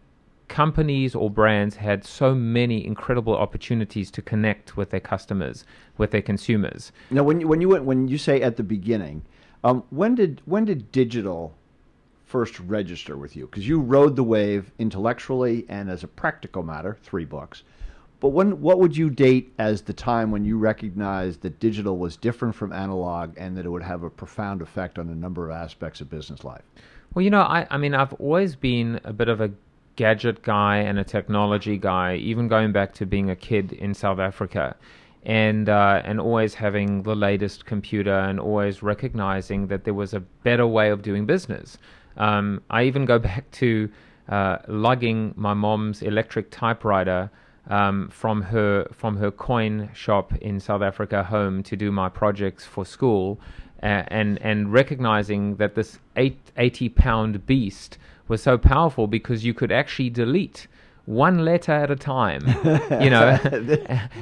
companies 0.48 1.14
or 1.14 1.28
brands 1.28 1.76
had 1.76 2.04
so 2.04 2.34
many 2.34 2.86
incredible 2.86 3.36
opportunities 3.36 4.10
to 4.12 4.22
connect 4.22 4.76
with 4.76 4.90
their 4.90 5.00
customers, 5.00 5.64
with 5.98 6.12
their 6.12 6.22
consumers. 6.22 6.92
Now, 7.10 7.24
when 7.24 7.40
you, 7.40 7.48
when 7.48 7.60
you 7.60 7.68
went 7.68 7.84
when 7.84 8.08
you 8.08 8.18
say 8.18 8.42
at 8.42 8.56
the 8.56 8.62
beginning, 8.62 9.22
um, 9.64 9.82
when 9.90 10.14
did 10.14 10.42
when 10.44 10.64
did 10.64 10.92
digital 10.92 11.54
first 12.24 12.58
register 12.60 13.16
with 13.16 13.36
you? 13.36 13.46
Because 13.46 13.66
you 13.66 13.80
rode 13.80 14.16
the 14.16 14.24
wave 14.24 14.70
intellectually 14.78 15.64
and 15.68 15.90
as 15.90 16.04
a 16.04 16.08
practical 16.08 16.62
matter, 16.62 16.96
three 17.02 17.24
books. 17.24 17.62
But 18.20 18.28
when 18.28 18.60
what 18.60 18.78
would 18.78 18.96
you 18.96 19.10
date 19.10 19.52
as 19.58 19.82
the 19.82 19.92
time 19.92 20.30
when 20.30 20.44
you 20.44 20.58
recognized 20.58 21.42
that 21.42 21.60
digital 21.60 21.98
was 21.98 22.16
different 22.16 22.54
from 22.54 22.72
analog 22.72 23.34
and 23.36 23.56
that 23.56 23.66
it 23.66 23.68
would 23.68 23.82
have 23.82 24.02
a 24.02 24.10
profound 24.10 24.62
effect 24.62 24.98
on 24.98 25.08
a 25.08 25.14
number 25.14 25.50
of 25.50 25.56
aspects 25.56 26.00
of 26.00 26.08
business 26.08 26.42
life? 26.42 26.62
Well, 27.14 27.22
you 27.22 27.30
know, 27.30 27.42
I, 27.42 27.66
I 27.70 27.76
mean, 27.76 27.94
I've 27.94 28.14
always 28.14 28.56
been 28.56 29.00
a 29.04 29.12
bit 29.12 29.28
of 29.28 29.40
a 29.40 29.50
gadget 29.96 30.42
guy 30.42 30.78
and 30.78 30.98
a 30.98 31.04
technology 31.04 31.76
guy, 31.76 32.16
even 32.16 32.48
going 32.48 32.72
back 32.72 32.94
to 32.94 33.06
being 33.06 33.30
a 33.30 33.36
kid 33.36 33.72
in 33.72 33.94
South 33.94 34.18
Africa. 34.18 34.76
And 35.24 35.68
uh, 35.68 36.02
and 36.04 36.20
always 36.20 36.54
having 36.54 37.02
the 37.02 37.16
latest 37.16 37.66
computer, 37.66 38.16
and 38.16 38.38
always 38.38 38.80
recognizing 38.80 39.66
that 39.66 39.82
there 39.82 39.92
was 39.92 40.14
a 40.14 40.20
better 40.20 40.68
way 40.68 40.90
of 40.90 41.02
doing 41.02 41.26
business. 41.26 41.78
Um, 42.16 42.62
I 42.70 42.84
even 42.84 43.06
go 43.06 43.18
back 43.30 43.50
to 43.52 43.90
uh, 44.28 44.58
lugging 44.68 45.34
my 45.36 45.52
mom's 45.52 46.00
electric 46.02 46.52
typewriter 46.52 47.28
um, 47.68 48.08
from 48.08 48.42
her 48.42 48.86
from 48.92 49.16
her 49.16 49.30
coin 49.30 49.90
shop 49.92 50.34
in 50.36 50.60
South 50.60 50.82
Africa 50.82 51.24
home 51.24 51.62
to 51.64 51.76
do 51.76 51.90
my 51.90 52.08
projects 52.08 52.64
for 52.64 52.84
school, 52.84 53.40
uh, 53.82 54.04
and 54.08 54.40
and 54.42 54.72
recognizing 54.72 55.56
that 55.56 55.74
this 55.74 55.98
eight, 56.16 56.38
80 56.56 56.88
pound 56.90 57.46
beast 57.46 57.98
was 58.28 58.42
so 58.42 58.58
powerful 58.58 59.06
because 59.06 59.44
you 59.44 59.54
could 59.54 59.72
actually 59.72 60.10
delete 60.10 60.66
one 61.06 61.44
letter 61.44 61.72
at 61.72 61.90
a 61.90 61.96
time, 61.96 62.44
you 63.00 63.10
know. 63.10 63.38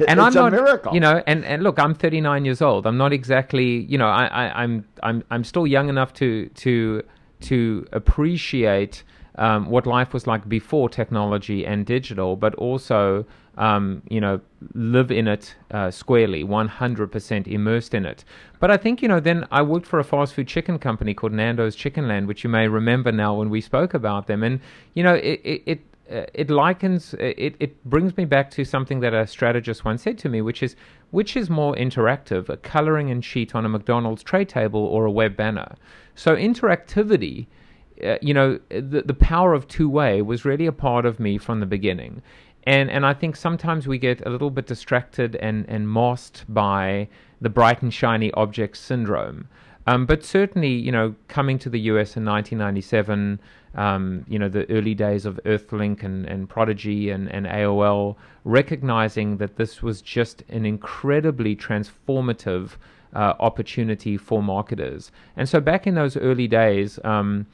and 0.07 0.21
I'm 0.21 0.33
a 0.33 0.35
not, 0.35 0.53
miracle. 0.53 0.93
you 0.93 1.01
know. 1.01 1.23
And, 1.27 1.45
and 1.45 1.63
look, 1.63 1.79
I'm 1.79 1.95
39 1.95 2.45
years 2.45 2.61
old. 2.61 2.87
I'm 2.87 2.99
not 2.99 3.13
exactly, 3.13 3.81
you 3.85 3.97
know, 3.97 4.09
I, 4.09 4.27
I, 4.27 4.63
I'm 4.63 4.85
I'm 5.03 5.25
I'm 5.31 5.45
still 5.45 5.67
young 5.67 5.89
enough 5.89 6.13
to 6.15 6.49
to 6.49 7.03
to 7.41 7.87
appreciate 7.93 9.03
um, 9.37 9.67
what 9.69 9.87
life 9.87 10.13
was 10.13 10.27
like 10.27 10.49
before 10.49 10.89
technology 10.89 11.67
and 11.67 11.85
digital, 11.87 12.37
but 12.37 12.55
also, 12.55 13.27
um, 13.59 14.03
you 14.09 14.21
know, 14.21 14.41
live 14.75 15.11
in 15.11 15.27
it 15.27 15.55
uh, 15.71 15.91
squarely, 15.91 16.45
100% 16.45 17.47
immersed 17.47 17.95
in 17.95 18.07
it. 18.07 18.25
But 18.61 18.71
I 18.71 18.77
think, 18.77 19.03
you 19.03 19.09
know, 19.09 19.21
then 19.21 19.47
I 19.51 19.63
worked 19.63 19.87
for 19.87 19.99
a 19.99 20.05
fast 20.05 20.35
food 20.35 20.47
chicken 20.49 20.79
company 20.79 21.15
called 21.15 21.33
Nando's 21.33 21.75
Chicken 21.75 22.07
Land, 22.07 22.29
which 22.29 22.45
you 22.45 22.51
may 22.51 22.69
remember 22.69 23.11
now 23.11 23.35
when 23.35 23.51
we 23.51 23.61
spoke 23.61 23.93
about 23.95 24.27
them. 24.27 24.43
And, 24.43 24.61
you 24.95 25.03
know, 25.03 25.15
it, 25.15 25.41
it, 25.45 25.63
it 25.67 25.81
uh, 26.11 26.27
it 26.35 26.51
likens 26.51 27.15
it, 27.15 27.57
it 27.59 27.83
brings 27.87 28.15
me 28.19 28.27
back 28.27 28.51
to 28.51 28.63
something 28.63 29.01
that 29.01 29.15
a 29.15 29.27
strategist 29.27 29.87
once 29.87 30.03
said 30.03 30.19
to 30.19 30.29
me 30.29 30.43
which 30.43 30.63
is 30.63 30.77
which 31.13 31.35
is 31.35 31.49
more 31.49 31.75
interactive 31.77 32.51
a 32.51 32.59
coloring 32.59 33.11
and 33.11 33.25
sheet 33.25 33.55
on 33.55 33.65
a 33.65 33.71
mcdonald's 33.71 34.23
tray 34.23 34.45
table 34.45 34.85
or 34.85 35.07
a 35.07 35.11
web 35.11 35.35
banner 35.35 35.77
so 36.15 36.37
interactivity 36.37 37.47
uh, 38.03 38.17
you 38.23 38.35
know 38.35 38.59
the 38.69 39.03
the 39.05 39.15
power 39.15 39.55
of 39.55 39.69
two 39.69 39.89
way 39.89 40.23
was 40.23 40.45
really 40.45 40.67
a 40.67 40.73
part 40.73 41.05
of 41.05 41.21
me 41.21 41.39
from 41.39 41.61
the 41.61 41.67
beginning 41.67 42.23
and 42.65 42.91
and 42.91 43.05
I 43.05 43.15
think 43.15 43.37
sometimes 43.37 43.87
we 43.87 43.99
get 43.99 44.25
a 44.27 44.31
little 44.31 44.51
bit 44.51 44.67
distracted 44.67 45.37
and 45.37 45.65
and 45.69 45.89
masked 45.89 46.45
by 46.49 47.09
the 47.41 47.51
bright 47.51 47.83
and 47.83 47.93
shiny 47.93 48.33
object 48.33 48.77
syndrome 48.77 49.49
um, 49.87 50.07
but 50.07 50.25
certainly, 50.25 50.73
you 50.73 50.91
know, 50.91 51.15
coming 51.29 51.59
to 51.59 51.69
the 51.69 51.81
US 51.81 52.17
in 52.17 52.25
1997, 52.25 53.39
um, 53.75 54.25
you 54.29 54.39
know, 54.39 54.49
the 54.49 54.71
early 54.71 54.95
days 54.95 55.27
of 55.27 55.39
Earthlink 55.45 56.03
and, 56.03 56.25
and 56.27 56.49
Prodigy 56.49 57.11
and, 57.11 57.31
and 57.31 57.47
AOL, 57.47 58.17
recognizing 58.45 59.37
that 59.39 59.57
this 59.57 59.83
was 59.83 60.01
just 60.01 60.43
an 60.49 60.65
incredibly 60.65 61.55
transformative 61.55 62.77
uh, 63.15 63.35
opportunity 63.41 64.17
for 64.17 64.43
marketers. 64.43 65.13
And 65.37 65.49
so 65.49 65.61
back 65.61 65.87
in 65.87 65.95
those 65.95 66.17
early 66.17 66.49
days, 66.49 66.99
um, 67.05 67.47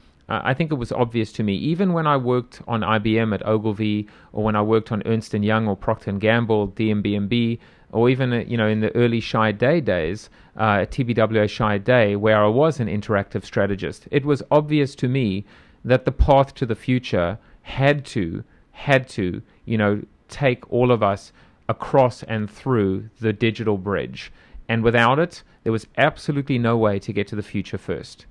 I 0.43 0.53
think 0.53 0.71
it 0.71 0.75
was 0.75 0.91
obvious 0.93 1.33
to 1.33 1.43
me, 1.43 1.55
even 1.55 1.91
when 1.91 2.07
I 2.07 2.15
worked 2.15 2.61
on 2.67 2.81
IBM 2.81 3.33
at 3.33 3.45
Ogilvy, 3.45 4.07
or 4.31 4.43
when 4.43 4.55
I 4.55 4.61
worked 4.61 4.91
on 4.91 5.03
Ernst 5.05 5.33
and 5.33 5.43
Young 5.43 5.67
or 5.67 5.75
Procter 5.75 6.09
and 6.09 6.21
Gamble, 6.21 6.69
DMB&B, 6.69 7.59
or 7.91 8.09
even 8.09 8.31
uh, 8.31 8.43
you 8.47 8.55
know 8.55 8.67
in 8.67 8.79
the 8.79 8.95
early 8.95 9.19
Chiat/Day 9.19 9.81
days, 9.81 10.29
uh, 10.55 10.85
TBWA 10.85 11.47
Chiat/Day, 11.47 12.15
where 12.15 12.41
I 12.43 12.47
was 12.47 12.79
an 12.79 12.87
interactive 12.87 13.43
strategist, 13.43 14.07
it 14.09 14.25
was 14.25 14.41
obvious 14.49 14.95
to 14.95 15.09
me 15.09 15.45
that 15.83 16.05
the 16.05 16.11
path 16.11 16.53
to 16.55 16.65
the 16.65 16.75
future 16.75 17.37
had 17.63 18.05
to 18.05 18.43
had 18.71 19.09
to 19.09 19.41
you 19.65 19.77
know 19.77 20.01
take 20.29 20.71
all 20.71 20.91
of 20.91 21.03
us 21.03 21.33
across 21.67 22.23
and 22.23 22.49
through 22.49 23.09
the 23.19 23.33
digital 23.33 23.77
bridge, 23.77 24.31
and 24.69 24.81
without 24.81 25.19
it, 25.19 25.43
there 25.63 25.73
was 25.73 25.87
absolutely 25.97 26.57
no 26.57 26.77
way 26.77 26.99
to 26.99 27.11
get 27.11 27.27
to 27.27 27.35
the 27.35 27.43
future 27.43 27.77
first. 27.77 28.25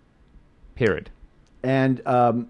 Period. 0.75 1.11
And 1.63 2.07
um, 2.07 2.49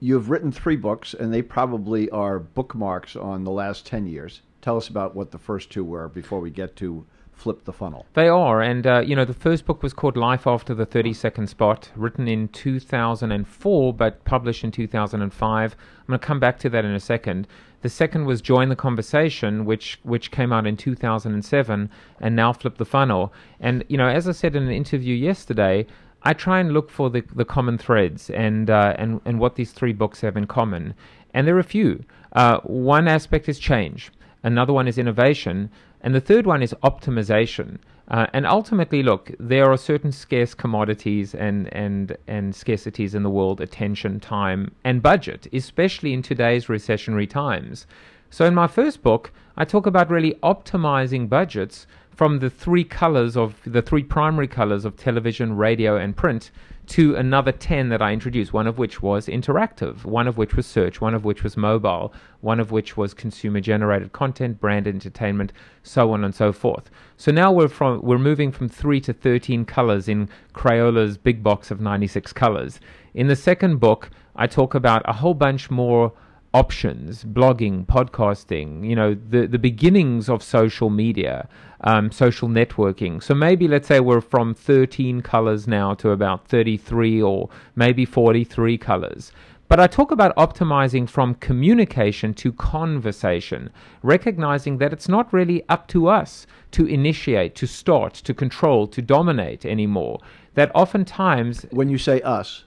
you've 0.00 0.30
written 0.30 0.52
three 0.52 0.76
books, 0.76 1.14
and 1.14 1.32
they 1.32 1.42
probably 1.42 2.10
are 2.10 2.38
bookmarks 2.38 3.16
on 3.16 3.44
the 3.44 3.50
last 3.50 3.86
10 3.86 4.06
years. 4.06 4.42
Tell 4.60 4.76
us 4.76 4.88
about 4.88 5.14
what 5.14 5.30
the 5.30 5.38
first 5.38 5.70
two 5.70 5.84
were 5.84 6.08
before 6.08 6.40
we 6.40 6.50
get 6.50 6.76
to 6.76 7.06
Flip 7.36 7.64
the 7.64 7.72
Funnel. 7.72 8.06
They 8.14 8.28
are, 8.28 8.62
and 8.62 8.86
uh, 8.86 9.00
you 9.00 9.14
know, 9.14 9.26
the 9.26 9.34
first 9.34 9.66
book 9.66 9.82
was 9.82 9.92
called 9.92 10.16
Life 10.16 10.46
After 10.46 10.74
the 10.74 10.86
30 10.86 11.12
Second 11.12 11.48
Spot, 11.48 11.88
written 11.94 12.26
in 12.26 12.48
2004 12.48 13.94
but 13.94 14.24
published 14.24 14.64
in 14.64 14.72
2005. 14.72 15.72
I'm 15.72 16.06
going 16.06 16.18
to 16.18 16.26
come 16.26 16.40
back 16.40 16.58
to 16.60 16.70
that 16.70 16.84
in 16.84 16.92
a 16.92 17.00
second. 17.00 17.46
The 17.82 17.90
second 17.90 18.24
was 18.24 18.40
Join 18.40 18.70
the 18.70 18.76
Conversation, 18.76 19.66
which 19.66 20.00
which 20.02 20.30
came 20.30 20.52
out 20.52 20.66
in 20.66 20.76
2007, 20.76 21.90
and 22.20 22.34
now 22.34 22.52
Flip 22.52 22.78
the 22.78 22.86
Funnel. 22.86 23.32
And 23.60 23.84
you 23.88 23.98
know, 23.98 24.08
as 24.08 24.26
I 24.26 24.32
said 24.32 24.56
in 24.56 24.62
an 24.64 24.72
interview 24.72 25.14
yesterday, 25.14 25.86
I 26.26 26.32
try 26.32 26.58
and 26.58 26.72
look 26.72 26.90
for 26.90 27.08
the 27.08 27.22
the 27.34 27.44
common 27.44 27.78
threads 27.78 28.30
and 28.30 28.68
uh, 28.68 28.94
and 28.98 29.20
and 29.24 29.38
what 29.38 29.54
these 29.54 29.70
three 29.70 29.92
books 29.92 30.22
have 30.22 30.36
in 30.36 30.46
common, 30.48 30.94
and 31.32 31.46
there 31.46 31.54
are 31.54 31.60
a 31.60 31.74
few. 31.78 32.04
Uh, 32.32 32.58
one 32.64 33.06
aspect 33.06 33.48
is 33.48 33.60
change. 33.60 34.10
Another 34.42 34.72
one 34.72 34.88
is 34.88 34.98
innovation, 34.98 35.70
and 36.00 36.14
the 36.14 36.20
third 36.20 36.44
one 36.44 36.62
is 36.62 36.74
optimization. 36.82 37.78
Uh, 38.08 38.26
and 38.32 38.44
ultimately, 38.44 39.02
look, 39.04 39.30
there 39.38 39.70
are 39.70 39.76
certain 39.76 40.12
scarce 40.12 40.54
commodities 40.54 41.34
and, 41.34 41.72
and, 41.74 42.16
and 42.28 42.52
scarcities 42.52 43.14
in 43.14 43.24
the 43.24 43.30
world 43.30 43.60
attention, 43.60 44.20
time, 44.20 44.72
and 44.84 45.02
budget, 45.02 45.48
especially 45.52 46.12
in 46.12 46.22
today's 46.22 46.66
recessionary 46.66 47.28
times. 47.28 47.86
So, 48.30 48.44
in 48.44 48.54
my 48.54 48.68
first 48.68 49.02
book, 49.02 49.32
I 49.56 49.64
talk 49.64 49.86
about 49.86 50.10
really 50.10 50.34
optimizing 50.42 51.28
budgets 51.28 51.86
from 52.16 52.38
the 52.38 52.48
three 52.48 52.82
colors 52.82 53.36
of 53.36 53.54
the 53.66 53.82
three 53.82 54.02
primary 54.02 54.48
colors 54.48 54.86
of 54.86 54.96
television, 54.96 55.54
radio, 55.54 55.96
and 55.96 56.16
print 56.16 56.50
to 56.86 57.14
another 57.14 57.52
10 57.52 57.90
that 57.90 58.00
I 58.00 58.12
introduced, 58.12 58.54
one 58.54 58.66
of 58.66 58.78
which 58.78 59.02
was 59.02 59.26
interactive, 59.26 60.04
one 60.04 60.26
of 60.26 60.38
which 60.38 60.54
was 60.54 60.66
search, 60.66 61.00
one 61.00 61.14
of 61.14 61.26
which 61.26 61.42
was 61.42 61.58
mobile, 61.58 62.14
one 62.40 62.58
of 62.58 62.70
which 62.70 62.96
was 62.96 63.12
consumer 63.12 63.60
generated 63.60 64.12
content, 64.12 64.60
brand 64.60 64.86
entertainment, 64.86 65.52
so 65.82 66.12
on 66.12 66.24
and 66.24 66.34
so 66.34 66.52
forth. 66.52 66.90
So 67.18 67.32
now 67.32 67.52
we're 67.52 67.68
from 67.68 68.00
we're 68.00 68.18
moving 68.18 68.50
from 68.50 68.68
3 68.68 68.98
to 69.02 69.12
13 69.12 69.66
colors 69.66 70.08
in 70.08 70.30
Crayola's 70.54 71.18
big 71.18 71.42
box 71.42 71.70
of 71.70 71.82
96 71.82 72.32
colors. 72.32 72.80
In 73.14 73.26
the 73.26 73.36
second 73.36 73.78
book, 73.78 74.08
I 74.34 74.46
talk 74.46 74.74
about 74.74 75.02
a 75.04 75.12
whole 75.12 75.34
bunch 75.34 75.70
more 75.70 76.12
options, 76.56 77.22
blogging, 77.22 77.84
podcasting, 77.84 78.88
you 78.88 78.96
know, 78.96 79.14
the, 79.14 79.46
the 79.46 79.58
beginnings 79.58 80.26
of 80.30 80.42
social 80.42 80.88
media, 80.88 81.46
um, 81.82 82.10
social 82.10 82.48
networking. 82.48 83.22
So 83.22 83.34
maybe 83.34 83.68
let's 83.68 83.88
say 83.88 84.00
we're 84.00 84.22
from 84.22 84.54
13 84.54 85.20
colors 85.20 85.68
now 85.68 85.92
to 85.94 86.12
about 86.12 86.48
33 86.48 87.20
or 87.20 87.50
maybe 87.74 88.06
43 88.06 88.78
colors. 88.78 89.32
But 89.68 89.80
I 89.80 89.86
talk 89.86 90.10
about 90.10 90.34
optimizing 90.36 91.06
from 91.06 91.34
communication 91.34 92.32
to 92.34 92.52
conversation, 92.52 93.70
recognizing 94.02 94.78
that 94.78 94.94
it's 94.94 95.10
not 95.10 95.30
really 95.34 95.62
up 95.68 95.88
to 95.88 96.08
us 96.08 96.46
to 96.70 96.86
initiate, 96.86 97.54
to 97.56 97.66
start, 97.66 98.14
to 98.14 98.32
control, 98.32 98.86
to 98.86 99.02
dominate 99.02 99.66
anymore. 99.66 100.20
That 100.54 100.70
oftentimes 100.74 101.66
When 101.70 101.90
you 101.90 101.98
say 101.98 102.22
us, 102.22 102.64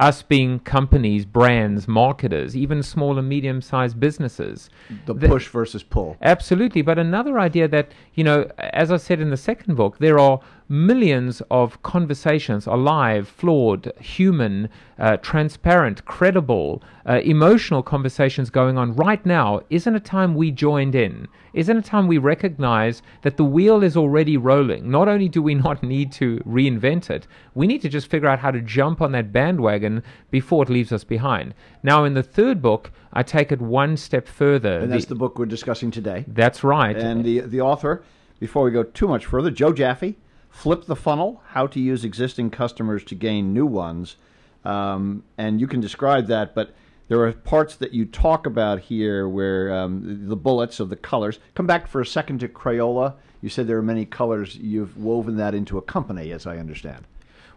us 0.00 0.22
being 0.22 0.58
companies, 0.60 1.24
brands, 1.24 1.86
marketers, 1.86 2.56
even 2.56 2.82
small 2.82 3.18
and 3.18 3.28
medium 3.28 3.60
sized 3.60 4.00
businesses. 4.00 4.70
the 5.06 5.14
The- 5.14 5.28
push 5.28 5.48
versus 5.48 5.82
pull. 5.82 6.16
Absolutely. 6.22 6.82
But 6.82 6.98
another 6.98 7.38
idea 7.38 7.68
that, 7.68 7.92
you 8.14 8.24
know, 8.24 8.48
as 8.58 8.90
I 8.90 8.96
said 8.96 9.20
in 9.20 9.30
the 9.30 9.36
second 9.36 9.74
book, 9.76 9.98
there 9.98 10.18
are 10.18 10.40
millions 10.70 11.42
of 11.50 11.82
conversations 11.82 12.64
alive, 12.66 13.26
flawed, 13.28 13.92
human, 14.00 14.68
uh, 15.00 15.16
transparent, 15.16 16.04
credible, 16.04 16.80
uh, 17.06 17.20
emotional 17.24 17.82
conversations 17.82 18.50
going 18.50 18.78
on 18.78 18.94
right 18.94 19.26
now. 19.26 19.60
Isn't 19.68 19.96
it 19.96 20.04
time 20.04 20.36
we 20.36 20.52
joined 20.52 20.94
in? 20.94 21.26
Isn't 21.54 21.76
it 21.76 21.84
time 21.84 22.06
we 22.06 22.18
recognize 22.18 23.02
that 23.22 23.36
the 23.36 23.44
wheel 23.44 23.82
is 23.82 23.96
already 23.96 24.36
rolling? 24.36 24.88
Not 24.88 25.08
only 25.08 25.28
do 25.28 25.42
we 25.42 25.54
not 25.66 25.82
need 25.82 26.12
to 26.12 26.38
reinvent 26.46 27.10
it, 27.10 27.26
we 27.54 27.66
need 27.66 27.82
to 27.82 27.88
just 27.88 28.08
figure 28.08 28.28
out 28.28 28.38
how 28.38 28.52
to 28.52 28.60
jump 28.60 29.02
on 29.02 29.10
that 29.10 29.32
bandwagon 29.32 30.04
before 30.30 30.62
it 30.62 30.70
leaves 30.70 30.92
us 30.92 31.02
behind. 31.02 31.52
Now, 31.82 32.04
in 32.04 32.14
the 32.14 32.22
third 32.22 32.62
book, 32.62 32.92
I 33.12 33.24
take 33.24 33.50
it 33.50 33.60
one 33.60 33.96
step 33.96 34.28
further. 34.28 34.78
And 34.78 34.92
that's 34.92 35.06
The- 35.06 35.14
the 35.14 35.18
book 35.18 35.36
we're 35.36 35.46
discussing 35.46 35.90
today. 35.90 36.24
that's 36.28 36.62
right. 36.62 36.96
And 36.96 37.24
the 37.24 37.40
the 37.40 37.60
author, 37.60 38.04
before 38.38 38.62
we 38.62 38.70
go 38.70 38.84
too 38.84 39.08
much 39.08 39.26
further, 39.26 39.50
Joe 39.50 39.72
Jaffe, 39.72 40.16
Flip 40.50 40.84
the 40.84 40.96
Funnel: 40.96 41.42
How 41.48 41.66
to 41.68 41.80
Use 41.80 42.04
Existing 42.04 42.50
Customers 42.50 43.02
to 43.04 43.14
Gain 43.14 43.54
New 43.54 43.66
Ones. 43.66 44.16
Um, 44.64 45.24
and 45.38 45.60
you 45.60 45.66
can 45.66 45.80
describe 45.80 46.26
that, 46.26 46.54
but 46.54 46.74
there 47.08 47.24
are 47.24 47.32
parts 47.32 47.74
that 47.76 47.92
you 47.92 48.04
talk 48.04 48.46
about 48.46 48.80
here 48.80 49.28
where 49.28 49.74
um, 49.74 50.28
the 50.28 50.36
bullets 50.36 50.78
of 50.78 50.90
the 50.90 50.96
colors. 50.96 51.38
Come 51.54 51.66
back 51.66 51.88
for 51.88 52.00
a 52.00 52.06
second 52.06 52.40
to 52.40 52.48
Crayola. 52.48 53.14
You 53.40 53.48
said 53.48 53.66
there 53.66 53.78
are 53.78 53.82
many 53.82 54.04
colors. 54.04 54.56
You've 54.56 54.96
woven 54.96 55.36
that 55.36 55.54
into 55.54 55.78
a 55.78 55.82
company, 55.82 56.30
as 56.30 56.46
I 56.46 56.58
understand. 56.58 57.06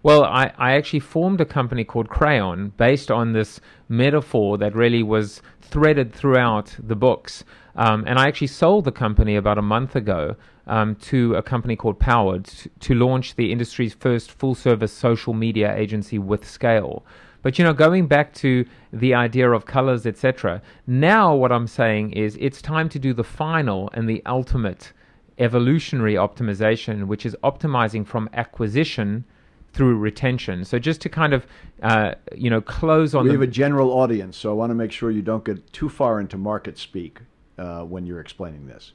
Well, 0.01 0.23
I, 0.23 0.51
I 0.57 0.73
actually 0.73 1.01
formed 1.01 1.39
a 1.39 1.45
company 1.45 1.83
called 1.83 2.09
Crayon 2.09 2.73
based 2.77 3.11
on 3.11 3.33
this 3.33 3.61
metaphor 3.87 4.57
that 4.57 4.75
really 4.75 5.03
was 5.03 5.41
threaded 5.61 6.13
throughout 6.13 6.75
the 6.79 6.95
books. 6.95 7.43
Um, 7.75 8.03
and 8.07 8.19
I 8.19 8.27
actually 8.27 8.47
sold 8.47 8.85
the 8.85 8.91
company 8.91 9.35
about 9.35 9.57
a 9.57 9.61
month 9.61 9.95
ago 9.95 10.35
um, 10.67 10.95
to 10.95 11.35
a 11.35 11.41
company 11.41 11.75
called 11.75 11.99
Powered 11.99 12.45
to, 12.45 12.69
to 12.69 12.95
launch 12.95 13.35
the 13.35 13.51
industry's 13.51 13.93
first 13.93 14.31
full 14.31 14.55
service 14.55 14.93
social 14.93 15.33
media 15.33 15.75
agency 15.75 16.19
with 16.19 16.47
scale. 16.47 17.03
But 17.41 17.59
you 17.59 17.65
know, 17.65 17.73
going 17.73 18.07
back 18.07 18.33
to 18.35 18.65
the 18.91 19.13
idea 19.13 19.51
of 19.51 19.65
colors, 19.65 20.05
etc., 20.05 20.61
now 20.87 21.35
what 21.35 21.51
I'm 21.51 21.67
saying 21.67 22.13
is 22.13 22.37
it's 22.39 22.61
time 22.61 22.87
to 22.89 22.99
do 22.99 23.13
the 23.13 23.23
final 23.23 23.89
and 23.93 24.07
the 24.07 24.23
ultimate 24.25 24.93
evolutionary 25.39 26.13
optimization, 26.13 27.07
which 27.07 27.25
is 27.25 27.35
optimizing 27.43 28.05
from 28.07 28.29
acquisition 28.33 29.25
through 29.73 29.97
retention. 29.97 30.63
So 30.63 30.79
just 30.79 31.01
to 31.01 31.09
kind 31.09 31.33
of 31.33 31.45
uh, 31.81 32.13
you 32.33 32.49
know 32.49 32.61
close 32.61 33.13
on 33.13 33.25
we 33.25 33.31
have 33.31 33.41
a 33.41 33.47
general 33.47 33.91
audience, 33.91 34.37
so 34.37 34.51
I 34.51 34.53
want 34.53 34.69
to 34.69 34.75
make 34.75 34.91
sure 34.93 35.11
you 35.11 35.23
don't 35.23 35.43
get 35.43 35.73
too 35.73 35.89
far 35.89 36.21
into 36.21 36.37
market 36.37 36.77
speak 36.77 37.19
uh, 37.57 37.81
when 37.83 38.05
you're 38.05 38.19
explaining 38.19 38.67
this. 38.67 38.93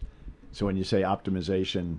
So 0.53 0.67
when 0.67 0.77
you 0.77 0.85
say 0.85 1.03
optimization, 1.03 1.99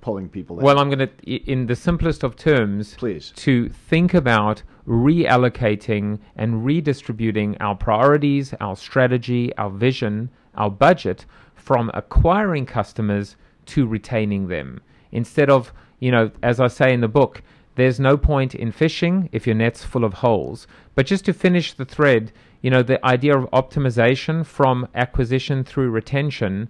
pulling 0.00 0.28
people 0.28 0.58
in. 0.58 0.64
well, 0.64 0.78
I'm 0.78 0.88
going 0.88 1.08
to 1.08 1.30
in 1.30 1.66
the 1.66 1.74
simplest 1.76 2.22
of 2.22 2.36
terms, 2.36 2.94
Please. 2.94 3.32
to 3.36 3.68
think 3.68 4.14
about 4.14 4.62
reallocating 4.86 6.18
and 6.36 6.64
redistributing 6.64 7.56
our 7.60 7.74
priorities, 7.74 8.54
our 8.60 8.76
strategy, 8.76 9.54
our 9.56 9.70
vision, 9.70 10.30
our 10.54 10.70
budget 10.70 11.26
from 11.54 11.90
acquiring 11.94 12.66
customers 12.66 13.36
to 13.66 13.86
retaining 13.86 14.48
them. 14.48 14.80
Instead 15.12 15.50
of, 15.50 15.72
you 16.00 16.10
know, 16.10 16.30
as 16.42 16.60
I 16.60 16.68
say 16.68 16.92
in 16.92 17.00
the 17.00 17.08
book, 17.08 17.42
there's 17.74 18.00
no 18.00 18.16
point 18.16 18.54
in 18.54 18.70
fishing 18.72 19.28
if 19.32 19.46
your 19.46 19.56
net's 19.56 19.84
full 19.84 20.04
of 20.04 20.14
holes. 20.14 20.66
But 20.94 21.06
just 21.06 21.24
to 21.26 21.32
finish 21.32 21.72
the 21.72 21.84
thread, 21.84 22.32
you 22.62 22.70
know, 22.70 22.82
the 22.82 23.04
idea 23.04 23.36
of 23.36 23.50
optimization 23.50 24.46
from 24.46 24.88
acquisition 24.94 25.64
through 25.64 25.90
retention, 25.90 26.68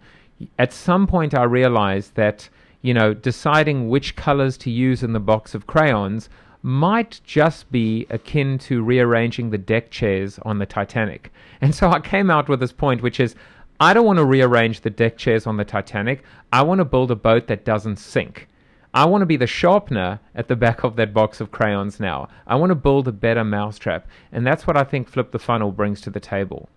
at 0.58 0.72
some 0.72 1.06
point 1.06 1.34
I 1.34 1.44
realized 1.44 2.14
that, 2.14 2.48
you 2.80 2.94
know, 2.94 3.14
deciding 3.14 3.88
which 3.88 4.16
colors 4.16 4.56
to 4.58 4.70
use 4.70 5.02
in 5.02 5.12
the 5.12 5.20
box 5.20 5.54
of 5.54 5.66
crayons 5.66 6.28
might 6.62 7.20
just 7.24 7.70
be 7.70 8.06
akin 8.08 8.56
to 8.56 8.82
rearranging 8.82 9.50
the 9.50 9.58
deck 9.58 9.90
chairs 9.90 10.38
on 10.42 10.58
the 10.58 10.66
Titanic. 10.66 11.32
And 11.60 11.74
so 11.74 11.90
I 11.90 12.00
came 12.00 12.30
out 12.30 12.48
with 12.48 12.60
this 12.60 12.72
point, 12.72 13.02
which 13.02 13.20
is 13.20 13.34
I 13.80 13.92
don't 13.92 14.06
want 14.06 14.18
to 14.18 14.24
rearrange 14.24 14.80
the 14.80 14.90
deck 14.90 15.18
chairs 15.18 15.46
on 15.46 15.56
the 15.56 15.64
Titanic. 15.64 16.22
I 16.52 16.62
want 16.62 16.78
to 16.78 16.84
build 16.84 17.10
a 17.10 17.16
boat 17.16 17.48
that 17.48 17.64
doesn't 17.64 17.96
sink. 17.96 18.48
I 18.94 19.06
want 19.06 19.22
to 19.22 19.26
be 19.26 19.36
the 19.36 19.46
sharpener 19.46 20.20
at 20.34 20.48
the 20.48 20.56
back 20.56 20.84
of 20.84 20.96
that 20.96 21.14
box 21.14 21.40
of 21.40 21.50
crayons 21.50 21.98
now. 21.98 22.28
I 22.46 22.56
want 22.56 22.70
to 22.70 22.74
build 22.74 23.08
a 23.08 23.12
better 23.12 23.44
mousetrap. 23.44 24.06
And 24.30 24.46
that's 24.46 24.66
what 24.66 24.76
I 24.76 24.84
think 24.84 25.08
Flip 25.08 25.30
the 25.30 25.38
Funnel 25.38 25.72
brings 25.72 26.00
to 26.02 26.10
the 26.10 26.20
table. 26.20 26.68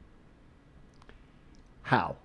How? 1.84 2.16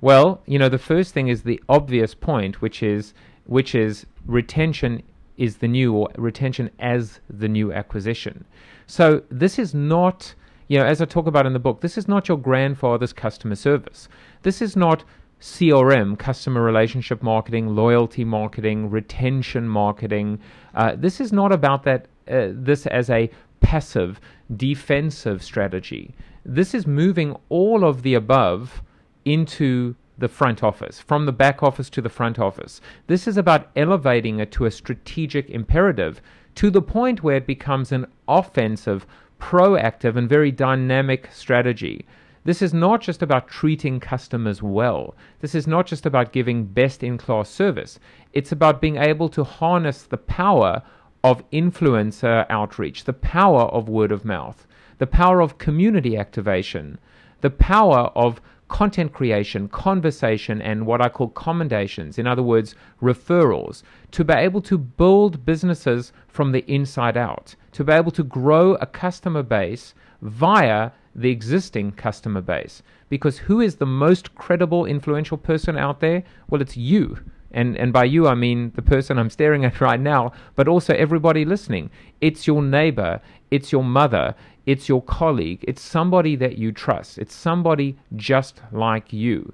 Well, 0.00 0.42
you 0.46 0.58
know, 0.58 0.68
the 0.68 0.78
first 0.78 1.12
thing 1.14 1.28
is 1.28 1.42
the 1.42 1.62
obvious 1.68 2.14
point, 2.14 2.60
which 2.60 2.82
is 2.82 3.14
which 3.44 3.74
is 3.74 4.06
retention 4.26 5.02
is 5.36 5.58
the 5.58 5.68
new 5.68 5.92
or 5.94 6.08
retention 6.16 6.70
as 6.78 7.20
the 7.28 7.48
new 7.48 7.72
acquisition. 7.72 8.44
So 8.86 9.22
this 9.30 9.58
is 9.58 9.74
not, 9.74 10.34
you 10.68 10.78
know, 10.78 10.84
as 10.84 11.00
I 11.00 11.04
talk 11.04 11.26
about 11.26 11.46
in 11.46 11.52
the 11.52 11.58
book, 11.58 11.80
this 11.80 11.98
is 11.98 12.08
not 12.08 12.28
your 12.28 12.38
grandfather's 12.38 13.12
customer 13.12 13.56
service. 13.56 14.08
This 14.42 14.62
is 14.62 14.76
not 14.76 15.04
CRM, 15.42 16.16
customer 16.16 16.62
relationship 16.62 17.20
marketing, 17.20 17.74
loyalty 17.74 18.24
marketing, 18.24 18.88
retention 18.88 19.68
marketing. 19.68 20.38
Uh, 20.72 20.94
this 20.96 21.20
is 21.20 21.32
not 21.32 21.50
about 21.50 21.82
that. 21.82 22.06
Uh, 22.30 22.50
this 22.52 22.86
as 22.86 23.10
a 23.10 23.28
passive, 23.58 24.20
defensive 24.56 25.42
strategy. 25.42 26.14
This 26.44 26.74
is 26.74 26.86
moving 26.86 27.36
all 27.48 27.84
of 27.84 28.02
the 28.02 28.14
above 28.14 28.82
into 29.24 29.96
the 30.16 30.28
front 30.28 30.62
office, 30.62 31.00
from 31.00 31.26
the 31.26 31.32
back 31.32 31.60
office 31.60 31.90
to 31.90 32.00
the 32.00 32.08
front 32.08 32.38
office. 32.38 32.80
This 33.08 33.26
is 33.26 33.36
about 33.36 33.68
elevating 33.74 34.38
it 34.38 34.52
to 34.52 34.66
a 34.66 34.70
strategic 34.70 35.50
imperative 35.50 36.22
to 36.54 36.70
the 36.70 36.82
point 36.82 37.24
where 37.24 37.38
it 37.38 37.46
becomes 37.48 37.90
an 37.90 38.06
offensive, 38.28 39.06
proactive, 39.40 40.14
and 40.14 40.28
very 40.28 40.52
dynamic 40.52 41.30
strategy. 41.32 42.06
This 42.44 42.60
is 42.60 42.74
not 42.74 43.00
just 43.00 43.22
about 43.22 43.46
treating 43.46 44.00
customers 44.00 44.62
well. 44.62 45.14
This 45.40 45.54
is 45.54 45.66
not 45.68 45.86
just 45.86 46.06
about 46.06 46.32
giving 46.32 46.64
best 46.64 47.04
in 47.04 47.16
class 47.16 47.48
service. 47.48 48.00
It's 48.32 48.50
about 48.50 48.80
being 48.80 48.96
able 48.96 49.28
to 49.28 49.44
harness 49.44 50.02
the 50.02 50.16
power 50.16 50.82
of 51.22 51.48
influencer 51.50 52.44
outreach, 52.50 53.04
the 53.04 53.12
power 53.12 53.62
of 53.62 53.88
word 53.88 54.10
of 54.10 54.24
mouth, 54.24 54.66
the 54.98 55.06
power 55.06 55.40
of 55.40 55.58
community 55.58 56.16
activation, 56.16 56.98
the 57.42 57.50
power 57.50 58.10
of 58.16 58.40
content 58.66 59.12
creation, 59.12 59.68
conversation, 59.68 60.60
and 60.62 60.86
what 60.86 61.00
I 61.00 61.10
call 61.10 61.28
commendations, 61.28 62.18
in 62.18 62.26
other 62.26 62.42
words, 62.42 62.74
referrals, 63.00 63.82
to 64.12 64.24
be 64.24 64.32
able 64.32 64.62
to 64.62 64.78
build 64.78 65.44
businesses 65.44 66.12
from 66.26 66.50
the 66.50 66.64
inside 66.72 67.16
out, 67.16 67.54
to 67.72 67.84
be 67.84 67.92
able 67.92 68.10
to 68.12 68.24
grow 68.24 68.74
a 68.76 68.86
customer 68.86 69.42
base 69.42 69.94
via 70.22 70.90
the 71.14 71.30
existing 71.30 71.92
customer 71.92 72.40
base. 72.40 72.82
Because 73.08 73.38
who 73.38 73.60
is 73.60 73.76
the 73.76 73.86
most 73.86 74.34
credible, 74.34 74.86
influential 74.86 75.36
person 75.36 75.76
out 75.76 76.00
there? 76.00 76.22
Well, 76.48 76.62
it's 76.62 76.76
you. 76.76 77.18
And, 77.52 77.76
and 77.76 77.92
by 77.92 78.04
you, 78.04 78.26
I 78.26 78.34
mean 78.34 78.72
the 78.74 78.82
person 78.82 79.18
I'm 79.18 79.30
staring 79.30 79.64
at 79.64 79.80
right 79.80 80.00
now, 80.00 80.32
but 80.54 80.68
also 80.68 80.94
everybody 80.94 81.44
listening. 81.44 81.90
It's 82.20 82.46
your 82.46 82.62
neighbor, 82.62 83.20
it's 83.50 83.72
your 83.72 83.84
mother, 83.84 84.34
it's 84.64 84.88
your 84.88 85.02
colleague, 85.02 85.64
it's 85.68 85.82
somebody 85.82 86.36
that 86.36 86.56
you 86.56 86.72
trust, 86.72 87.18
it's 87.18 87.34
somebody 87.34 87.98
just 88.16 88.62
like 88.70 89.12
you. 89.12 89.52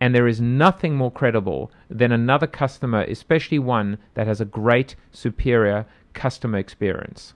And 0.00 0.14
there 0.14 0.28
is 0.28 0.40
nothing 0.40 0.94
more 0.94 1.10
credible 1.10 1.70
than 1.88 2.12
another 2.12 2.46
customer, 2.46 3.02
especially 3.02 3.58
one 3.58 3.98
that 4.14 4.26
has 4.26 4.40
a 4.40 4.44
great, 4.44 4.94
superior 5.10 5.86
customer 6.12 6.58
experience. 6.58 7.32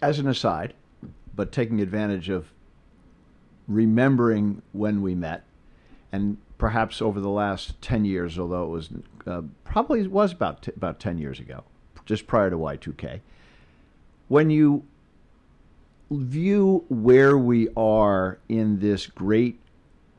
As 0.00 0.18
an 0.18 0.28
aside, 0.28 0.74
but 1.34 1.52
taking 1.52 1.80
advantage 1.80 2.28
of 2.28 2.52
remembering 3.68 4.62
when 4.72 5.02
we 5.02 5.14
met, 5.14 5.44
and 6.10 6.36
perhaps 6.58 7.00
over 7.00 7.20
the 7.20 7.28
last 7.28 7.80
10 7.82 8.04
years, 8.04 8.38
although 8.38 8.64
it 8.64 8.68
was 8.68 8.90
uh, 9.26 9.42
probably 9.64 10.06
was 10.06 10.32
about, 10.32 10.62
t- 10.62 10.72
about 10.76 11.00
10 11.00 11.18
years 11.18 11.40
ago, 11.40 11.64
just 12.06 12.26
prior 12.26 12.50
to 12.50 12.56
Y2K, 12.56 13.20
when 14.28 14.50
you 14.50 14.84
view 16.10 16.84
where 16.88 17.38
we 17.38 17.68
are 17.76 18.38
in 18.48 18.78
this 18.80 19.06
great 19.06 19.58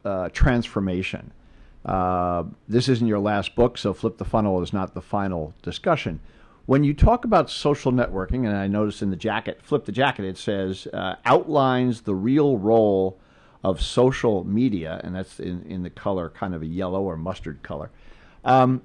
uh, 0.04 0.30
transformation, 0.30 1.32
uh, 1.86 2.44
this 2.68 2.88
isn't 2.88 3.08
your 3.08 3.20
last 3.20 3.56
book, 3.56 3.78
so 3.78 3.94
Flip 3.94 4.18
the 4.18 4.26
Funnel 4.26 4.62
is 4.62 4.74
not 4.74 4.94
the 4.94 5.02
final 5.02 5.54
discussion. 5.62 6.20
When 6.66 6.86
you 6.86 6.94
talk 6.94 7.26
about 7.26 7.50
social 7.50 7.92
networking, 7.92 8.48
and 8.48 8.56
I 8.56 8.68
notice 8.68 9.02
in 9.02 9.10
the 9.10 9.18
jacket, 9.18 9.60
flip 9.62 9.84
the 9.84 9.92
jacket, 9.92 10.24
it 10.24 10.38
says 10.38 10.88
uh, 10.94 11.16
outlines 11.26 12.02
the 12.02 12.16
real 12.16 12.58
role 12.58 13.20
of 13.66 13.82
social 13.82 14.46
media, 14.46 15.02
and 15.04 15.14
that's 15.16 15.42
in, 15.42 15.64
in 15.64 15.84
the 15.84 15.90
color 15.90 16.30
kind 16.30 16.56
of 16.56 16.62
a 16.62 16.66
yellow 16.66 17.02
or 17.02 17.18
mustard 17.18 17.64
color. 17.64 17.92
Um, 18.46 18.82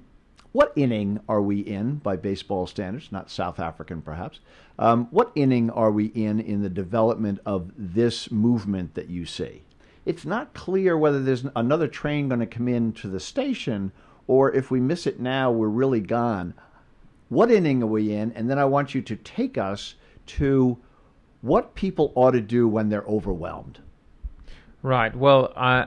what 0.51 0.73
inning 0.75 1.21
are 1.29 1.41
we 1.41 1.59
in 1.59 1.95
by 1.95 2.17
baseball 2.17 2.67
standards? 2.67 3.11
Not 3.11 3.29
South 3.29 3.59
African, 3.59 4.01
perhaps. 4.01 4.39
Um, 4.77 5.07
what 5.11 5.31
inning 5.35 5.69
are 5.69 5.91
we 5.91 6.07
in 6.07 6.39
in 6.39 6.61
the 6.61 6.69
development 6.69 7.39
of 7.45 7.71
this 7.77 8.29
movement 8.29 8.95
that 8.95 9.09
you 9.09 9.25
see? 9.25 9.63
It's 10.05 10.25
not 10.25 10.53
clear 10.53 10.97
whether 10.97 11.21
there's 11.21 11.45
another 11.55 11.87
train 11.87 12.27
going 12.27 12.39
to 12.39 12.45
come 12.45 12.67
in 12.67 12.91
to 12.93 13.07
the 13.07 13.19
station 13.19 13.93
or 14.29 14.53
if 14.53 14.69
we 14.69 14.79
miss 14.79 15.07
it 15.07 15.19
now, 15.19 15.51
we're 15.51 15.67
really 15.67 16.01
gone. 16.01 16.53
What 17.29 17.51
inning 17.51 17.83
are 17.83 17.87
we 17.87 18.13
in? 18.13 18.31
And 18.33 18.49
then 18.49 18.59
I 18.59 18.65
want 18.65 18.93
you 18.93 19.01
to 19.03 19.15
take 19.15 19.57
us 19.57 19.95
to 20.27 20.77
what 21.41 21.75
people 21.75 22.11
ought 22.15 22.31
to 22.31 22.41
do 22.41 22.67
when 22.67 22.89
they're 22.89 23.03
overwhelmed. 23.03 23.79
Right. 24.81 25.15
Well, 25.15 25.53
uh, 25.55 25.85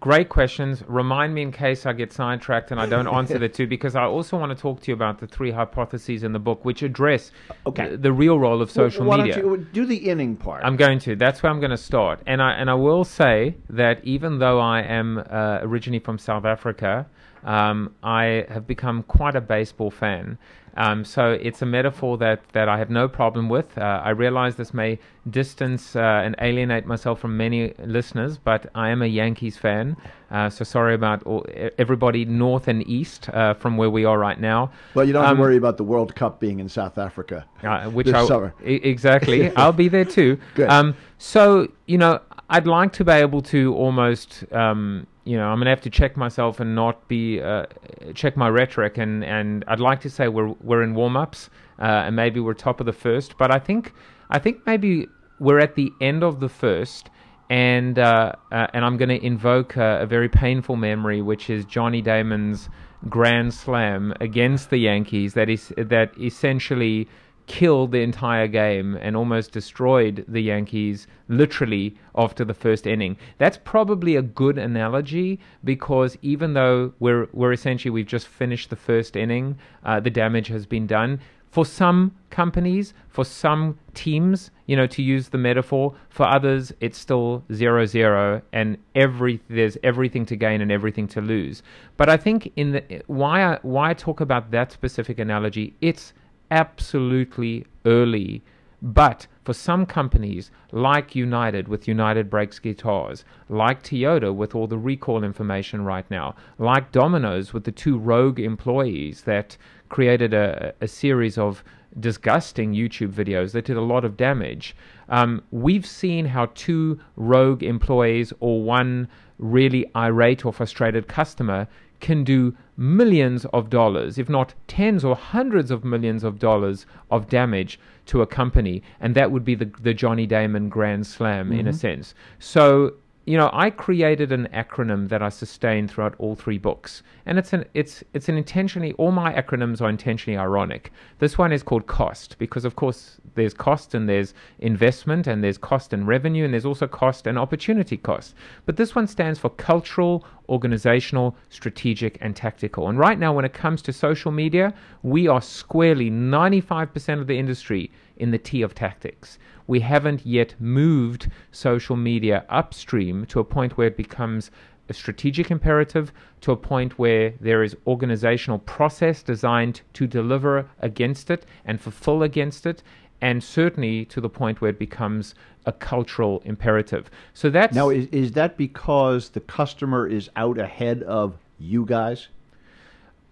great 0.00 0.28
questions. 0.28 0.82
Remind 0.86 1.34
me 1.34 1.42
in 1.42 1.52
case 1.52 1.86
I 1.86 1.92
get 1.92 2.12
sidetracked 2.12 2.70
and 2.70 2.80
I 2.80 2.86
don't 2.86 3.06
answer 3.06 3.38
the 3.38 3.48
two, 3.58 3.66
because 3.66 3.94
I 3.94 4.04
also 4.04 4.38
want 4.38 4.56
to 4.56 4.60
talk 4.60 4.80
to 4.82 4.90
you 4.90 4.94
about 4.94 5.18
the 5.18 5.26
three 5.26 5.50
hypotheses 5.50 6.22
in 6.22 6.32
the 6.32 6.38
book, 6.38 6.64
which 6.64 6.82
address 6.82 7.30
Okay. 7.66 7.90
the, 7.90 7.96
the 7.96 8.12
real 8.12 8.38
role 8.38 8.62
of 8.62 8.70
social 8.70 9.04
Why 9.04 9.18
media. 9.18 9.42
Don't 9.42 9.60
you 9.60 9.66
do 9.72 9.86
the 9.86 9.96
inning 9.96 10.36
part? 10.36 10.64
I'm 10.64 10.76
going 10.76 10.98
to. 11.00 11.16
That's 11.16 11.42
where 11.42 11.50
I'm 11.52 11.60
going 11.60 11.70
to 11.70 11.76
start. 11.76 12.20
And 12.26 12.42
I 12.42 12.52
and 12.52 12.70
I 12.70 12.74
will 12.74 13.04
say 13.04 13.56
that 13.70 14.02
even 14.04 14.38
though 14.38 14.60
I 14.60 14.80
am 14.80 15.18
uh, 15.18 15.58
originally 15.62 16.00
from 16.00 16.18
South 16.18 16.44
Africa, 16.44 17.06
um, 17.44 17.94
I 18.02 18.46
have 18.48 18.66
become 18.66 19.02
quite 19.04 19.36
a 19.36 19.40
baseball 19.40 19.90
fan. 19.90 20.38
Um, 20.76 21.04
so 21.04 21.30
it's 21.32 21.62
a 21.62 21.66
metaphor 21.66 22.18
that, 22.18 22.48
that 22.52 22.68
I 22.68 22.78
have 22.78 22.90
no 22.90 23.08
problem 23.08 23.48
with. 23.48 23.78
Uh, 23.78 24.02
I 24.04 24.10
realize 24.10 24.56
this 24.56 24.74
may 24.74 24.98
distance 25.30 25.94
uh, 25.94 26.00
and 26.24 26.34
alienate 26.40 26.84
myself 26.84 27.20
from 27.20 27.36
many 27.36 27.72
listeners, 27.78 28.38
but 28.38 28.68
I 28.74 28.88
am 28.88 29.02
a 29.02 29.06
Yankees 29.06 29.56
fan. 29.56 29.96
Uh, 30.30 30.50
so 30.50 30.64
sorry 30.64 30.94
about 30.94 31.22
all, 31.22 31.46
everybody 31.78 32.24
north 32.24 32.66
and 32.66 32.86
east 32.88 33.28
uh, 33.28 33.54
from 33.54 33.76
where 33.76 33.90
we 33.90 34.04
are 34.04 34.18
right 34.18 34.40
now. 34.40 34.72
Well, 34.94 35.04
you 35.04 35.12
don't 35.12 35.22
have 35.22 35.32
um, 35.32 35.36
to 35.36 35.42
worry 35.42 35.56
about 35.56 35.76
the 35.76 35.84
World 35.84 36.14
Cup 36.16 36.40
being 36.40 36.58
in 36.58 36.68
South 36.68 36.98
Africa, 36.98 37.46
uh, 37.62 37.84
which 37.90 38.06
this 38.06 38.16
I, 38.16 38.26
summer. 38.26 38.52
I, 38.60 38.64
exactly. 38.64 39.54
I'll 39.56 39.72
be 39.72 39.88
there 39.88 40.04
too. 40.04 40.40
Good. 40.56 40.68
Um, 40.68 40.96
so 41.18 41.70
you 41.86 41.98
know, 41.98 42.20
I'd 42.50 42.66
like 42.66 42.92
to 42.94 43.04
be 43.04 43.12
able 43.12 43.42
to 43.42 43.74
almost. 43.74 44.44
Um, 44.52 45.06
you 45.24 45.36
know, 45.36 45.46
I'm 45.46 45.58
gonna 45.58 45.70
have 45.70 45.80
to 45.82 45.90
check 45.90 46.16
myself 46.16 46.60
and 46.60 46.74
not 46.74 47.08
be 47.08 47.40
uh, 47.40 47.66
check 48.14 48.36
my 48.36 48.48
rhetoric, 48.48 48.98
and, 48.98 49.24
and 49.24 49.64
I'd 49.66 49.80
like 49.80 50.00
to 50.02 50.10
say 50.10 50.28
we're 50.28 50.54
we're 50.60 50.82
in 50.82 50.94
warm 50.94 51.16
ups, 51.16 51.48
uh, 51.78 51.84
and 51.84 52.14
maybe 52.14 52.40
we're 52.40 52.54
top 52.54 52.80
of 52.80 52.86
the 52.86 52.92
first, 52.92 53.38
but 53.38 53.50
I 53.50 53.58
think 53.58 53.92
I 54.30 54.38
think 54.38 54.66
maybe 54.66 55.08
we're 55.38 55.60
at 55.60 55.74
the 55.74 55.92
end 56.00 56.22
of 56.22 56.40
the 56.40 56.48
first, 56.48 57.08
and 57.48 57.98
uh, 57.98 58.32
uh 58.52 58.66
and 58.74 58.84
I'm 58.84 58.96
going 58.96 59.08
to 59.08 59.24
invoke 59.24 59.76
a, 59.76 60.02
a, 60.02 60.06
very 60.06 60.28
painful 60.28 60.76
memory, 60.76 61.22
which 61.22 61.48
is 61.48 61.64
Johnny 61.64 62.02
Damon's 62.02 62.68
grand 63.08 63.52
slam 63.52 64.14
against 64.20 64.70
the 64.70 64.78
Yankees 64.78 65.34
that 65.34 65.48
is 65.48 65.72
that 65.76 66.12
essentially 66.18 67.08
killed 67.46 67.92
the 67.92 68.00
entire 68.00 68.46
game 68.46 68.96
and 69.00 69.16
almost 69.16 69.52
destroyed 69.52 70.24
the 70.28 70.40
Yankees 70.40 71.06
literally 71.28 71.96
after 72.16 72.44
the 72.44 72.54
first 72.54 72.86
inning. 72.86 73.16
That's 73.38 73.58
probably 73.58 74.16
a 74.16 74.22
good 74.22 74.58
analogy 74.58 75.40
because 75.62 76.16
even 76.22 76.54
though 76.54 76.92
we're 77.00 77.28
we're 77.32 77.52
essentially 77.52 77.90
we've 77.90 78.06
just 78.06 78.28
finished 78.28 78.70
the 78.70 78.76
first 78.76 79.16
inning, 79.16 79.58
uh, 79.84 80.00
the 80.00 80.10
damage 80.10 80.48
has 80.48 80.66
been 80.66 80.86
done. 80.86 81.20
For 81.50 81.64
some 81.64 82.16
companies, 82.30 82.94
for 83.08 83.24
some 83.24 83.78
teams, 83.94 84.50
you 84.66 84.74
know, 84.74 84.88
to 84.88 85.02
use 85.02 85.28
the 85.28 85.38
metaphor, 85.38 85.94
for 86.08 86.26
others 86.26 86.72
it's 86.80 86.98
still 86.98 87.44
zero 87.52 87.86
zero 87.86 88.42
and 88.52 88.76
every 88.96 89.40
there's 89.48 89.76
everything 89.84 90.26
to 90.26 90.36
gain 90.36 90.60
and 90.60 90.72
everything 90.72 91.06
to 91.08 91.20
lose. 91.20 91.62
But 91.96 92.08
I 92.08 92.16
think 92.16 92.52
in 92.56 92.72
the 92.72 93.02
why 93.06 93.44
I, 93.44 93.58
why 93.62 93.90
I 93.90 93.94
talk 93.94 94.20
about 94.20 94.50
that 94.50 94.72
specific 94.72 95.20
analogy, 95.20 95.76
it's 95.80 96.12
absolutely 96.54 97.66
early. 97.84 98.42
But 98.80 99.26
for 99.44 99.54
some 99.54 99.86
companies, 99.86 100.50
like 100.70 101.16
United 101.16 101.68
with 101.68 101.88
United 101.88 102.30
Breaks 102.30 102.58
Guitars, 102.58 103.24
like 103.48 103.82
Toyota 103.82 104.32
with 104.34 104.54
all 104.54 104.66
the 104.66 104.78
recall 104.78 105.24
information 105.24 105.84
right 105.84 106.08
now, 106.10 106.36
like 106.58 106.92
Domino's 106.92 107.52
with 107.52 107.64
the 107.64 107.72
two 107.72 107.98
rogue 107.98 108.38
employees 108.38 109.22
that 109.22 109.56
created 109.88 110.32
a, 110.32 110.74
a 110.80 110.86
series 110.86 111.36
of 111.38 111.64
disgusting 111.98 112.72
YouTube 112.72 113.12
videos 113.12 113.52
that 113.52 113.64
did 113.64 113.76
a 113.76 113.80
lot 113.80 114.04
of 114.04 114.16
damage. 114.16 114.76
Um, 115.08 115.42
we've 115.50 115.86
seen 115.86 116.26
how 116.26 116.46
two 116.54 117.00
rogue 117.16 117.62
employees 117.62 118.32
or 118.40 118.62
one 118.62 119.08
really 119.38 119.84
irate 119.96 120.44
or 120.44 120.52
frustrated 120.52 121.08
customer 121.08 121.66
can 122.04 122.22
do 122.22 122.54
millions 122.76 123.46
of 123.46 123.70
dollars, 123.70 124.18
if 124.18 124.28
not 124.28 124.52
tens 124.68 125.06
or 125.06 125.16
hundreds 125.16 125.70
of 125.70 125.84
millions 125.84 126.22
of 126.22 126.38
dollars 126.38 126.84
of 127.10 127.30
damage 127.30 127.80
to 128.04 128.20
a 128.20 128.26
company. 128.26 128.82
And 129.00 129.14
that 129.14 129.32
would 129.32 129.42
be 129.42 129.54
the, 129.54 129.70
the 129.80 129.94
Johnny 129.94 130.26
Damon 130.26 130.68
Grand 130.68 131.06
Slam 131.06 131.48
mm-hmm. 131.48 131.60
in 131.60 131.66
a 131.66 131.70
mm-hmm. 131.70 131.78
sense. 131.78 132.14
So 132.38 132.92
you 133.26 133.38
know, 133.38 133.48
I 133.54 133.70
created 133.70 134.32
an 134.32 134.48
acronym 134.52 135.08
that 135.08 135.22
I 135.22 135.30
sustain 135.30 135.88
throughout 135.88 136.14
all 136.18 136.34
three 136.34 136.58
books, 136.58 137.02
and 137.24 137.38
it's 137.38 137.54
an 137.54 137.64
it's 137.72 138.04
it's 138.12 138.28
an 138.28 138.36
intentionally 138.36 138.92
all 138.98 139.12
my 139.12 139.32
acronyms 139.32 139.80
are 139.80 139.88
intentionally 139.88 140.36
ironic. 140.36 140.92
This 141.20 141.38
one 141.38 141.50
is 141.50 141.62
called 141.62 141.86
cost 141.86 142.36
because, 142.38 142.66
of 142.66 142.76
course, 142.76 143.18
there's 143.34 143.54
cost 143.54 143.94
and 143.94 144.08
there's 144.08 144.34
investment 144.58 145.26
and 145.26 145.42
there's 145.42 145.56
cost 145.56 145.94
and 145.94 146.06
revenue 146.06 146.44
and 146.44 146.52
there's 146.52 146.66
also 146.66 146.86
cost 146.86 147.26
and 147.26 147.38
opportunity 147.38 147.96
cost. 147.96 148.34
But 148.66 148.76
this 148.76 148.94
one 148.94 149.06
stands 149.06 149.38
for 149.38 149.48
cultural, 149.48 150.26
organizational, 150.48 151.36
strategic, 151.48 152.18
and 152.20 152.34
tactical. 152.34 152.88
And 152.88 152.98
right 152.98 153.18
now, 153.18 153.32
when 153.32 153.44
it 153.44 153.52
comes 153.52 153.82
to 153.82 153.92
social 153.92 154.32
media, 154.32 154.74
we 155.02 155.28
are 155.28 155.40
squarely 155.40 156.10
95% 156.10 157.20
of 157.20 157.26
the 157.26 157.38
industry 157.38 157.90
in 158.16 158.30
the 158.30 158.38
T 158.38 158.62
of 158.62 158.74
tactics 158.74 159.38
we 159.66 159.80
haven't 159.80 160.26
yet 160.26 160.54
moved 160.60 161.30
social 161.50 161.96
media 161.96 162.44
upstream 162.48 163.24
to 163.26 163.40
a 163.40 163.44
point 163.44 163.76
where 163.76 163.86
it 163.86 163.96
becomes 163.96 164.50
a 164.88 164.92
strategic 164.92 165.50
imperative 165.50 166.12
to 166.42 166.52
a 166.52 166.56
point 166.56 166.98
where 166.98 167.32
there 167.40 167.62
is 167.62 167.76
organizational 167.86 168.58
process 168.58 169.22
designed 169.22 169.80
to 169.94 170.06
deliver 170.06 170.68
against 170.80 171.30
it 171.30 171.46
and 171.64 171.80
fulfill 171.80 172.22
against 172.22 172.66
it 172.66 172.82
and 173.24 173.42
certainly 173.42 174.04
to 174.04 174.20
the 174.20 174.28
point 174.28 174.60
where 174.60 174.68
it 174.68 174.78
becomes 174.78 175.34
a 175.64 175.72
cultural 175.72 176.42
imperative. 176.44 177.10
So 177.32 177.48
that's 177.48 177.74
now 177.74 177.88
is, 177.88 178.06
is 178.08 178.32
that 178.32 178.58
because 178.58 179.30
the 179.30 179.40
customer 179.40 180.06
is 180.06 180.28
out 180.36 180.58
ahead 180.58 181.02
of 181.04 181.38
you 181.58 181.86
guys 181.86 182.28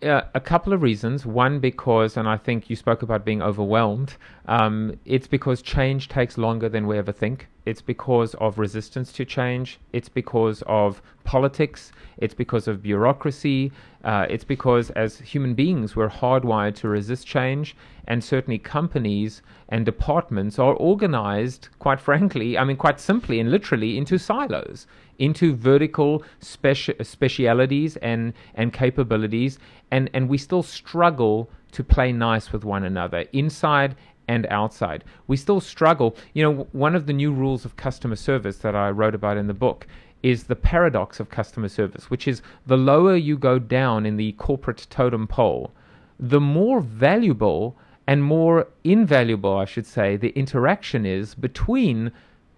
uh, 0.02 0.22
a 0.34 0.40
couple 0.40 0.72
of 0.72 0.82
reasons. 0.82 1.24
One, 1.24 1.60
because, 1.60 2.16
and 2.16 2.28
I 2.28 2.36
think 2.36 2.68
you 2.68 2.76
spoke 2.76 3.02
about 3.02 3.24
being 3.24 3.42
overwhelmed, 3.42 4.16
um, 4.46 4.98
it's 5.04 5.26
because 5.26 5.62
change 5.62 6.08
takes 6.08 6.36
longer 6.36 6.68
than 6.68 6.86
we 6.86 6.98
ever 6.98 7.12
think. 7.12 7.48
It's 7.64 7.80
because 7.80 8.34
of 8.34 8.58
resistance 8.58 9.12
to 9.12 9.24
change. 9.24 9.78
It's 9.92 10.08
because 10.08 10.62
of 10.66 11.00
politics. 11.24 11.92
It's 12.18 12.34
because 12.34 12.66
of 12.66 12.82
bureaucracy. 12.82 13.70
Uh, 14.04 14.26
it's 14.28 14.44
because, 14.44 14.90
as 14.90 15.18
human 15.18 15.54
beings, 15.54 15.94
we're 15.94 16.08
hardwired 16.08 16.74
to 16.76 16.88
resist 16.88 17.26
change. 17.26 17.76
And 18.08 18.22
certainly, 18.22 18.58
companies 18.58 19.42
and 19.68 19.86
departments 19.86 20.58
are 20.58 20.74
organized, 20.74 21.68
quite 21.78 22.00
frankly, 22.00 22.58
I 22.58 22.64
mean, 22.64 22.76
quite 22.76 22.98
simply 22.98 23.38
and 23.38 23.50
literally, 23.50 23.96
into 23.96 24.18
silos, 24.18 24.86
into 25.22 25.54
vertical 25.54 26.24
speci- 26.40 27.06
specialities 27.06 27.96
and, 27.98 28.32
and 28.56 28.72
capabilities. 28.72 29.60
And, 29.92 30.10
and 30.14 30.28
we 30.28 30.36
still 30.36 30.64
struggle 30.64 31.48
to 31.70 31.84
play 31.84 32.10
nice 32.12 32.52
with 32.52 32.64
one 32.64 32.82
another 32.82 33.24
inside 33.32 33.94
and 34.26 34.46
outside. 34.50 35.04
We 35.28 35.36
still 35.36 35.60
struggle. 35.60 36.16
You 36.34 36.42
know, 36.42 36.68
one 36.72 36.96
of 36.96 37.06
the 37.06 37.12
new 37.12 37.32
rules 37.32 37.64
of 37.64 37.76
customer 37.76 38.16
service 38.16 38.58
that 38.58 38.74
I 38.74 38.90
wrote 38.90 39.14
about 39.14 39.36
in 39.36 39.46
the 39.46 39.54
book 39.54 39.86
is 40.24 40.44
the 40.44 40.56
paradox 40.56 41.20
of 41.20 41.30
customer 41.30 41.68
service, 41.68 42.10
which 42.10 42.26
is 42.26 42.42
the 42.66 42.76
lower 42.76 43.14
you 43.14 43.38
go 43.38 43.60
down 43.60 44.04
in 44.06 44.16
the 44.16 44.32
corporate 44.32 44.88
totem 44.90 45.28
pole, 45.28 45.70
the 46.18 46.40
more 46.40 46.80
valuable 46.80 47.76
and 48.08 48.24
more 48.24 48.66
invaluable, 48.82 49.56
I 49.56 49.66
should 49.66 49.86
say, 49.86 50.16
the 50.16 50.30
interaction 50.30 51.06
is 51.06 51.36
between 51.36 52.10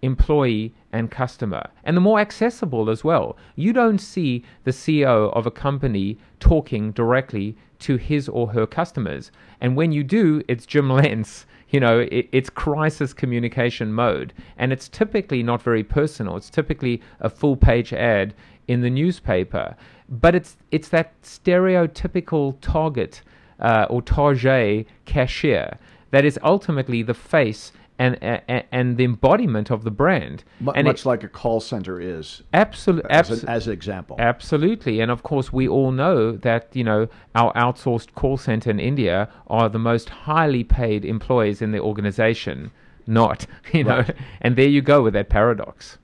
employee 0.05 0.74
and 0.92 1.11
customer, 1.11 1.68
and 1.84 1.96
the 1.96 2.00
more 2.00 2.20
accessible 2.20 2.90
as 2.90 3.02
well. 3.02 3.36
You 3.57 3.72
don't 3.72 3.98
see 3.98 4.44
the 4.64 4.70
CEO 4.70 5.32
of 5.32 5.46
a 5.46 5.50
company 5.50 6.18
talking 6.38 6.92
directly 6.92 7.57
to 7.80 7.96
his 7.96 8.28
or 8.28 8.48
her 8.48 8.66
customers. 8.66 9.32
And 9.61 9.76
when 9.76 9.92
you 9.92 10.05
do, 10.05 10.42
it's 10.48 10.66
Jim 10.66 10.90
Lentz 11.00 11.46
you 11.74 11.80
know, 11.80 12.07
it, 12.12 12.28
it's 12.30 12.48
crisis 12.48 13.12
communication 13.12 13.92
mode. 13.92 14.32
And 14.59 14.72
it's 14.72 14.88
typically 14.88 15.42
not 15.42 15.61
very 15.61 15.82
personal. 15.82 16.36
It's 16.36 16.48
typically 16.48 17.02
a 17.18 17.28
full 17.28 17.57
page 17.57 17.92
ad 17.92 18.32
in 18.68 18.80
the 18.80 18.90
newspaper. 18.90 19.74
But 20.09 20.36
it's, 20.36 20.57
it's 20.70 20.88
that 20.90 21.20
stereotypical 21.22 22.57
target 22.61 23.22
uh, 23.59 23.86
or 23.90 24.02
target 24.02 24.86
cashier 25.05 25.76
that 26.12 26.24
is 26.24 26.38
ultimately 26.44 27.02
the 27.02 27.12
face 27.12 27.72
and 27.99 28.22
and, 28.22 28.64
and 28.72 28.97
the 28.97 29.05
embodiment 29.05 29.70
of 29.70 29.84
the 29.84 29.90
brand. 29.90 30.45
M- 30.61 30.72
and 30.74 30.86
much 30.86 31.01
it, 31.01 31.07
like 31.07 31.22
a 31.22 31.28
call 31.28 31.61
center 31.61 32.01
is. 32.01 32.42
Absolutely, 32.53 33.11
as, 33.11 33.30
an, 33.30 33.49
as 33.49 33.66
an 33.66 33.72
example. 33.72 34.16
Absolutely, 34.18 35.01
and 35.01 35.11
of 35.11 35.22
course 35.22 35.53
we 35.53 35.68
all 35.68 35.92
know 35.92 36.32
that 36.32 36.68
you 36.74 36.84
know 36.84 37.09
our 37.34 37.53
outsourced 37.55 38.14
call 38.14 38.36
center 38.36 38.70
in 38.70 38.80
India 38.80 39.28
are 39.47 39.68
the 39.68 39.78
most 39.78 40.09
highly 40.09 40.64
paid 40.64 41.05
employees 41.05 41.62
in 41.62 41.72
the 41.72 41.80
organization. 41.80 42.70
Not 43.07 43.47
you 43.72 43.84
know, 43.84 43.99
right. 43.99 44.16
and 44.40 44.57
there 44.57 44.68
you 44.68 44.82
go 44.82 45.03
with 45.03 45.14
that 45.14 45.28
paradox. 45.28 45.99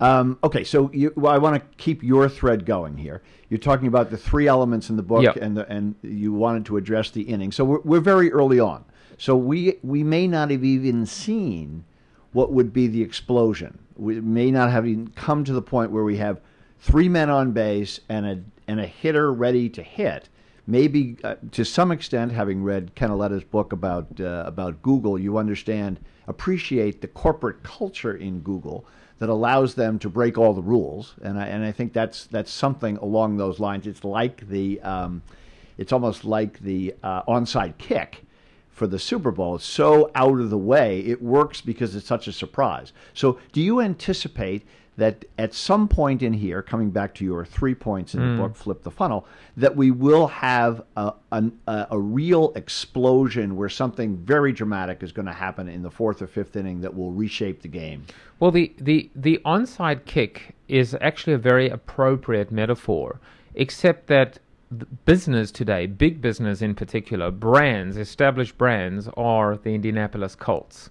Um, 0.00 0.38
okay, 0.44 0.62
so 0.62 0.90
you, 0.92 1.12
well, 1.16 1.32
I 1.32 1.38
want 1.38 1.56
to 1.56 1.76
keep 1.76 2.02
your 2.02 2.28
thread 2.28 2.64
going 2.64 2.96
here. 2.96 3.22
You're 3.50 3.58
talking 3.58 3.88
about 3.88 4.10
the 4.10 4.16
three 4.16 4.46
elements 4.46 4.90
in 4.90 4.96
the 4.96 5.02
book, 5.02 5.24
yep. 5.24 5.36
and 5.36 5.56
the, 5.56 5.68
and 5.68 5.94
you 6.02 6.32
wanted 6.32 6.66
to 6.66 6.76
address 6.76 7.10
the 7.10 7.22
inning. 7.22 7.50
So 7.50 7.64
we're, 7.64 7.80
we're 7.80 8.00
very 8.00 8.30
early 8.30 8.60
on. 8.60 8.84
So 9.18 9.36
we 9.36 9.78
we 9.82 10.04
may 10.04 10.28
not 10.28 10.50
have 10.50 10.64
even 10.64 11.04
seen 11.04 11.84
what 12.32 12.52
would 12.52 12.72
be 12.72 12.86
the 12.86 13.02
explosion. 13.02 13.78
We 13.96 14.20
may 14.20 14.52
not 14.52 14.70
have 14.70 14.86
even 14.86 15.08
come 15.08 15.44
to 15.44 15.52
the 15.52 15.60
point 15.62 15.90
where 15.90 16.04
we 16.04 16.16
have 16.18 16.40
three 16.78 17.08
men 17.08 17.28
on 17.28 17.50
base 17.50 18.00
and 18.08 18.26
a 18.26 18.40
and 18.68 18.80
a 18.80 18.86
hitter 18.86 19.32
ready 19.32 19.68
to 19.70 19.82
hit. 19.82 20.28
Maybe 20.68 21.16
uh, 21.24 21.36
to 21.52 21.64
some 21.64 21.90
extent, 21.90 22.30
having 22.30 22.62
read 22.62 22.94
Ken 22.94 23.10
Auletta's 23.10 23.42
book 23.42 23.72
about 23.72 24.20
uh, 24.20 24.44
about 24.46 24.82
Google, 24.82 25.18
you 25.18 25.36
understand 25.36 25.98
appreciate 26.28 27.00
the 27.00 27.08
corporate 27.08 27.62
culture 27.62 28.14
in 28.14 28.40
Google 28.40 28.86
that 29.18 29.28
allows 29.28 29.74
them 29.74 29.98
to 29.98 30.08
break 30.08 30.38
all 30.38 30.54
the 30.54 30.62
rules, 30.62 31.14
and 31.22 31.40
I 31.40 31.46
and 31.46 31.64
I 31.64 31.72
think 31.72 31.92
that's 31.92 32.26
that's 32.26 32.52
something 32.52 32.98
along 32.98 33.36
those 33.36 33.58
lines. 33.58 33.88
It's 33.88 34.04
like 34.04 34.48
the 34.48 34.80
um, 34.82 35.22
it's 35.76 35.92
almost 35.92 36.24
like 36.24 36.60
the 36.60 36.94
uh, 37.02 37.22
onside 37.22 37.78
kick 37.78 38.24
for 38.78 38.86
the 38.86 38.98
Super 38.98 39.30
Bowl. 39.30 39.56
It's 39.56 39.64
so 39.64 40.10
out 40.14 40.40
of 40.40 40.50
the 40.50 40.56
way. 40.56 41.00
It 41.00 41.20
works 41.20 41.60
because 41.60 41.94
it's 41.94 42.06
such 42.06 42.28
a 42.28 42.32
surprise. 42.32 42.92
So, 43.12 43.38
do 43.52 43.60
you 43.60 43.80
anticipate 43.80 44.64
that 44.98 45.24
at 45.38 45.54
some 45.54 45.86
point 45.86 46.22
in 46.24 46.32
here, 46.32 46.60
coming 46.60 46.90
back 46.90 47.14
to 47.14 47.24
your 47.24 47.44
three 47.44 47.74
points 47.74 48.14
in 48.14 48.20
the 48.20 48.26
hmm. 48.26 48.36
book, 48.36 48.56
Flip 48.56 48.82
the 48.82 48.90
Funnel, 48.90 49.26
that 49.56 49.76
we 49.76 49.92
will 49.92 50.26
have 50.26 50.82
a, 50.96 51.12
an- 51.30 51.56
a, 51.68 51.86
a 51.92 51.98
real 51.98 52.52
explosion 52.56 53.54
where 53.54 53.68
something 53.68 54.16
very 54.16 54.52
dramatic 54.52 55.04
is 55.04 55.12
going 55.12 55.26
to 55.26 55.32
happen 55.32 55.68
in 55.68 55.82
the 55.82 55.90
fourth 55.90 56.20
or 56.20 56.26
fifth 56.26 56.56
inning 56.56 56.80
that 56.80 56.96
will 56.96 57.12
reshape 57.12 57.62
the 57.62 57.68
game? 57.68 58.06
Well, 58.40 58.50
the, 58.50 58.74
the, 58.76 59.08
the 59.14 59.40
onside 59.44 60.04
kick 60.04 60.56
is 60.66 60.96
actually 61.00 61.34
a 61.34 61.38
very 61.38 61.68
appropriate 61.68 62.50
metaphor, 62.50 63.20
except 63.54 64.08
that 64.08 64.40
business 65.04 65.50
today, 65.50 65.86
big 65.86 66.20
business 66.20 66.62
in 66.62 66.74
particular, 66.74 67.30
brands, 67.30 67.96
established 67.96 68.58
brands, 68.58 69.08
are 69.16 69.56
the 69.56 69.74
Indianapolis 69.74 70.34
Colts. 70.34 70.90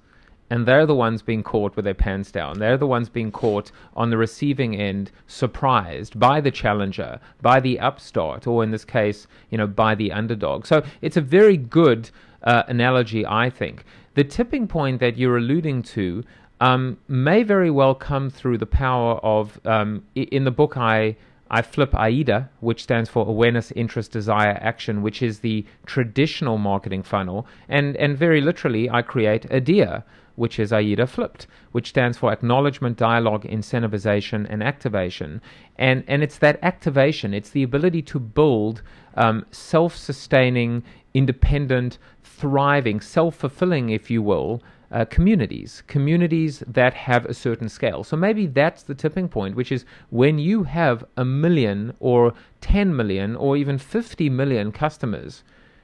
And 0.49 0.65
they're 0.65 0.85
the 0.85 0.95
ones 0.95 1.21
being 1.21 1.43
caught 1.43 1.75
with 1.75 1.83
their 1.83 1.93
pants 1.93 2.31
down. 2.31 2.59
They're 2.59 2.77
the 2.77 2.87
ones 2.87 3.09
being 3.09 3.31
caught 3.31 3.71
on 3.95 4.09
the 4.09 4.17
receiving 4.17 4.75
end, 4.77 5.11
surprised 5.27 6.17
by 6.17 6.39
the 6.39 6.51
challenger, 6.51 7.19
by 7.41 7.59
the 7.59 7.79
upstart, 7.79 8.47
or 8.47 8.63
in 8.63 8.71
this 8.71 8.85
case, 8.85 9.27
you 9.49 9.57
know, 9.57 9.67
by 9.67 9.93
the 9.93 10.11
underdog. 10.11 10.65
So 10.65 10.83
it's 11.01 11.17
a 11.17 11.21
very 11.21 11.57
good 11.57 12.09
uh, 12.43 12.63
analogy, 12.67 13.25
I 13.25 13.49
think. 13.49 13.83
The 14.13 14.23
tipping 14.23 14.67
point 14.67 15.01
that 15.01 15.17
you're 15.17 15.37
alluding 15.37 15.83
to 15.83 16.23
um, 16.61 16.97
may 17.09 17.43
very 17.43 17.69
well 17.69 17.93
come 17.93 18.29
through 18.29 18.57
the 18.57 18.65
power 18.65 19.15
of. 19.17 19.59
Um, 19.65 20.05
in 20.15 20.45
the 20.45 20.51
book, 20.51 20.77
I 20.77 21.17
I 21.49 21.61
flip 21.61 21.93
AIDA, 21.95 22.49
which 22.59 22.83
stands 22.83 23.09
for 23.09 23.27
Awareness, 23.27 23.71
Interest, 23.71 24.11
Desire, 24.11 24.57
Action, 24.61 25.01
which 25.01 25.21
is 25.21 25.39
the 25.39 25.65
traditional 25.85 26.57
marketing 26.57 27.03
funnel, 27.03 27.47
and 27.69 27.95
and 27.97 28.17
very 28.17 28.41
literally, 28.41 28.89
I 28.89 29.01
create 29.01 29.45
ADIA, 29.49 30.03
which 30.35 30.59
is 30.59 30.71
AIDA 30.71 31.07
flipped, 31.07 31.47
which 31.71 31.89
stands 31.89 32.17
for 32.17 32.31
Acknowledgement, 32.31 32.97
Dialogue, 32.97 33.43
Incentivization, 33.43 34.45
and 34.49 34.61
Activation, 34.63 35.41
and 35.77 36.03
and 36.07 36.23
it's 36.23 36.37
that 36.39 36.59
activation, 36.61 37.33
it's 37.33 37.49
the 37.49 37.63
ability 37.63 38.01
to 38.03 38.19
build 38.19 38.81
um, 39.15 39.45
self-sustaining, 39.51 40.83
independent, 41.13 41.97
thriving, 42.23 42.99
self-fulfilling, 42.99 43.89
if 43.89 44.11
you 44.11 44.21
will 44.21 44.61
uh, 44.91 45.05
communities, 45.05 45.83
communities 45.87 46.63
that 46.67 46.93
have 46.93 47.25
a 47.25 47.33
certain 47.33 47.69
scale. 47.69 48.03
So 48.03 48.15
maybe 48.15 48.47
that's 48.47 48.83
the 48.83 48.95
tipping 48.95 49.27
point, 49.27 49.55
which 49.55 49.71
is 49.71 49.85
when 50.09 50.39
you 50.39 50.63
have 50.63 51.03
a 51.17 51.25
million 51.25 51.93
or 51.99 52.33
10 52.61 52.95
million 52.95 53.35
or 53.35 53.57
even 53.57 53.77
50 53.77 54.29
million 54.29 54.71
customers 54.71 55.43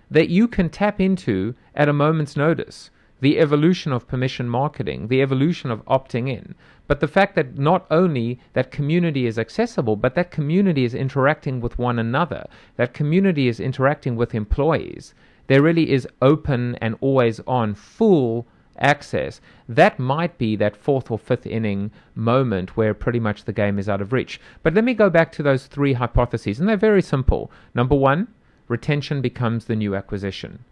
that 0.09 0.29
you 0.29 0.47
can 0.47 0.69
tap 0.69 1.01
into 1.01 1.55
at 1.75 1.89
a 1.89 1.93
moment's 1.93 2.37
notice. 2.37 2.91
The 3.19 3.39
evolution 3.39 3.91
of 3.91 4.07
permission 4.07 4.49
marketing, 4.49 5.07
the 5.07 5.21
evolution 5.21 5.71
of 5.71 5.85
opting 5.85 6.29
in. 6.29 6.55
But 6.87 6.99
the 6.99 7.07
fact 7.07 7.35
that 7.35 7.57
not 7.57 7.85
only 7.89 8.39
that 8.51 8.69
community 8.69 9.25
is 9.25 9.39
accessible, 9.39 9.95
but 9.95 10.15
that 10.15 10.29
community 10.29 10.83
is 10.83 10.93
interacting 10.93 11.61
with 11.61 11.79
one 11.79 11.97
another, 11.97 12.45
that 12.75 12.93
community 12.93 13.47
is 13.47 13.61
interacting 13.61 14.17
with 14.17 14.35
employees, 14.35 15.13
there 15.47 15.61
really 15.61 15.91
is 15.91 16.07
open 16.21 16.75
and 16.75 16.95
always 17.01 17.39
on 17.47 17.73
full 17.73 18.45
access, 18.83 19.41
that 19.67 19.97
might 19.97 20.37
be 20.37 20.55
that 20.57 20.75
fourth 20.75 21.09
or 21.09 21.17
fifth 21.17 21.47
inning 21.47 21.89
moment 22.13 22.77
where 22.77 22.93
pretty 22.93 23.19
much 23.19 23.45
the 23.45 23.53
game 23.53 23.79
is 23.79 23.89
out 23.89 24.01
of 24.01 24.13
reach. 24.13 24.39
But 24.61 24.73
let 24.73 24.83
me 24.83 24.93
go 24.93 25.09
back 25.09 25.31
to 25.33 25.43
those 25.43 25.65
three 25.65 25.93
hypotheses, 25.93 26.59
and 26.59 26.69
they're 26.69 26.77
very 26.77 27.01
simple. 27.01 27.51
Number 27.73 27.95
one, 27.95 28.27
retention 28.67 29.21
becomes 29.21 29.65
the 29.65 29.75
new 29.75 29.95
acquisition. 29.95 30.65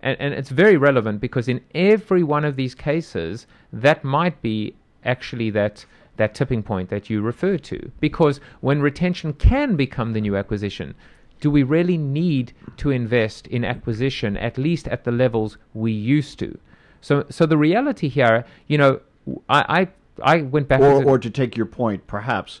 And, 0.00 0.16
and 0.20 0.32
it's 0.32 0.50
very 0.50 0.76
relevant 0.76 1.20
because 1.20 1.48
in 1.48 1.60
every 1.74 2.22
one 2.22 2.44
of 2.44 2.56
these 2.56 2.74
cases, 2.74 3.46
that 3.72 4.04
might 4.04 4.40
be 4.40 4.76
actually 5.04 5.50
that 5.50 5.84
that 6.16 6.34
tipping 6.34 6.64
point 6.64 6.88
that 6.88 7.08
you 7.08 7.22
refer 7.22 7.56
to. 7.56 7.92
Because 8.00 8.40
when 8.60 8.82
retention 8.82 9.32
can 9.32 9.76
become 9.76 10.12
the 10.12 10.20
new 10.20 10.36
acquisition, 10.36 10.94
do 11.40 11.48
we 11.48 11.62
really 11.62 11.96
need 11.96 12.52
to 12.76 12.90
invest 12.90 13.46
in 13.46 13.64
acquisition 13.64 14.36
at 14.36 14.58
least 14.58 14.88
at 14.88 15.04
the 15.04 15.12
levels 15.12 15.58
we 15.74 15.92
used 15.92 16.38
to? 16.40 16.58
So, 17.00 17.24
so 17.30 17.46
the 17.46 17.56
reality 17.56 18.08
here, 18.08 18.44
you 18.66 18.78
know, 18.78 19.00
I 19.48 19.88
I, 20.22 20.38
I 20.38 20.42
went 20.42 20.68
back 20.68 20.80
Or, 20.80 21.02
to- 21.02 21.08
or 21.08 21.18
to 21.18 21.30
take 21.30 21.56
your 21.56 21.66
point, 21.66 22.06
perhaps 22.06 22.60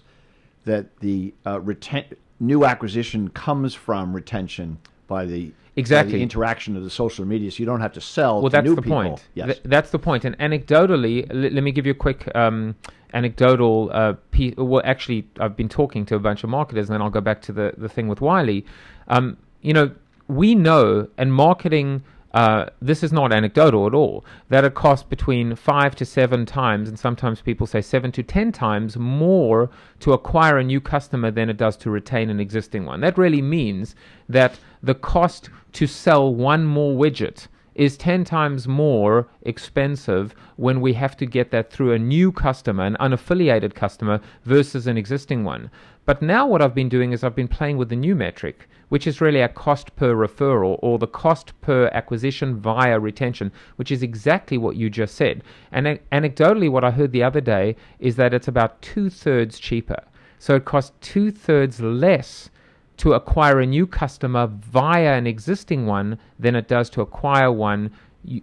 that 0.64 0.98
the 1.00 1.32
uh, 1.46 1.58
reten- 1.60 2.12
new 2.40 2.64
acquisition 2.64 3.28
comes 3.30 3.74
from 3.74 4.14
retention 4.14 4.78
by 5.06 5.24
the 5.24 5.46
by 5.46 5.52
Exactly. 5.80 6.14
the 6.14 6.22
interaction 6.22 6.76
of 6.76 6.82
the 6.82 6.90
social 6.90 7.24
media. 7.24 7.50
So 7.52 7.60
you 7.60 7.66
don't 7.66 7.80
have 7.80 7.92
to 7.92 8.00
sell 8.00 8.40
well, 8.42 8.50
to 8.50 8.56
that's 8.56 8.64
new 8.68 8.74
the 8.74 8.82
people. 8.82 8.96
point. 9.02 9.24
Yes. 9.34 9.46
Th- 9.46 9.60
that's 9.64 9.90
the 9.90 9.98
point. 9.98 10.24
And 10.24 10.36
anecdotally, 10.38 11.24
l- 11.30 11.36
let 11.52 11.62
me 11.62 11.70
give 11.70 11.86
you 11.86 11.92
a 11.92 11.94
quick 11.94 12.28
um, 12.34 12.74
anecdotal 13.14 13.88
uh, 13.92 14.14
piece. 14.32 14.54
Well, 14.56 14.82
actually, 14.84 15.28
I've 15.38 15.56
been 15.56 15.68
talking 15.68 16.04
to 16.06 16.16
a 16.16 16.18
bunch 16.18 16.42
of 16.44 16.50
marketers, 16.50 16.88
and 16.88 16.94
then 16.94 17.02
I'll 17.02 17.10
go 17.10 17.20
back 17.20 17.40
to 17.42 17.52
the, 17.52 17.74
the 17.76 17.88
thing 17.88 18.08
with 18.08 18.20
Wiley. 18.20 18.66
Um, 19.06 19.36
you 19.62 19.72
know, 19.72 19.90
we 20.26 20.54
know, 20.54 21.08
and 21.16 21.32
marketing. 21.32 22.02
Uh, 22.32 22.66
this 22.80 23.02
is 23.02 23.12
not 23.12 23.32
anecdotal 23.32 23.86
at 23.86 23.94
all. 23.94 24.24
That 24.50 24.64
it 24.64 24.74
costs 24.74 25.06
between 25.08 25.54
five 25.54 25.96
to 25.96 26.04
seven 26.04 26.44
times, 26.44 26.88
and 26.88 26.98
sometimes 26.98 27.40
people 27.40 27.66
say 27.66 27.80
seven 27.80 28.12
to 28.12 28.22
ten 28.22 28.52
times 28.52 28.96
more 28.96 29.70
to 30.00 30.12
acquire 30.12 30.58
a 30.58 30.64
new 30.64 30.80
customer 30.80 31.30
than 31.30 31.48
it 31.48 31.56
does 31.56 31.76
to 31.78 31.90
retain 31.90 32.28
an 32.28 32.40
existing 32.40 32.84
one. 32.84 33.00
That 33.00 33.18
really 33.18 33.42
means 33.42 33.94
that 34.28 34.58
the 34.82 34.94
cost 34.94 35.48
to 35.72 35.86
sell 35.86 36.34
one 36.34 36.64
more 36.64 36.94
widget 36.94 37.48
is 37.78 37.96
10 37.96 38.24
times 38.24 38.66
more 38.66 39.28
expensive 39.42 40.34
when 40.56 40.80
we 40.80 40.92
have 40.94 41.16
to 41.16 41.24
get 41.24 41.52
that 41.52 41.70
through 41.70 41.92
a 41.92 41.98
new 41.98 42.32
customer, 42.32 42.84
an 42.84 42.96
unaffiliated 42.98 43.72
customer, 43.72 44.20
versus 44.44 44.88
an 44.88 44.98
existing 44.98 45.44
one. 45.44 45.70
But 46.08 46.22
now 46.22 46.46
what 46.46 46.62
I've 46.62 46.74
been 46.74 46.88
doing 46.88 47.12
is 47.12 47.22
I've 47.22 47.34
been 47.34 47.48
playing 47.48 47.76
with 47.76 47.90
the 47.90 47.94
new 47.94 48.14
metric, 48.14 48.66
which 48.88 49.06
is 49.06 49.20
really 49.20 49.42
a 49.42 49.48
cost 49.50 49.94
per 49.94 50.14
referral 50.14 50.78
or 50.80 50.98
the 50.98 51.06
cost 51.06 51.52
per 51.60 51.90
acquisition 51.92 52.56
via 52.56 52.98
retention, 52.98 53.52
which 53.76 53.92
is 53.92 54.02
exactly 54.02 54.56
what 54.56 54.76
you 54.76 54.88
just 54.88 55.16
said. 55.16 55.44
And 55.70 56.00
anecdotally, 56.10 56.70
what 56.70 56.82
I 56.82 56.92
heard 56.92 57.12
the 57.12 57.22
other 57.22 57.42
day 57.42 57.76
is 57.98 58.16
that 58.16 58.32
it's 58.32 58.48
about 58.48 58.80
two 58.80 59.10
thirds 59.10 59.58
cheaper. 59.58 60.02
So 60.38 60.54
it 60.54 60.64
costs 60.64 60.92
two 61.02 61.30
thirds 61.30 61.78
less 61.78 62.48
to 62.96 63.12
acquire 63.12 63.60
a 63.60 63.66
new 63.66 63.86
customer 63.86 64.46
via 64.46 65.12
an 65.12 65.26
existing 65.26 65.84
one 65.84 66.18
than 66.38 66.56
it 66.56 66.68
does 66.68 66.88
to 66.88 67.02
acquire 67.02 67.52
one 67.52 67.90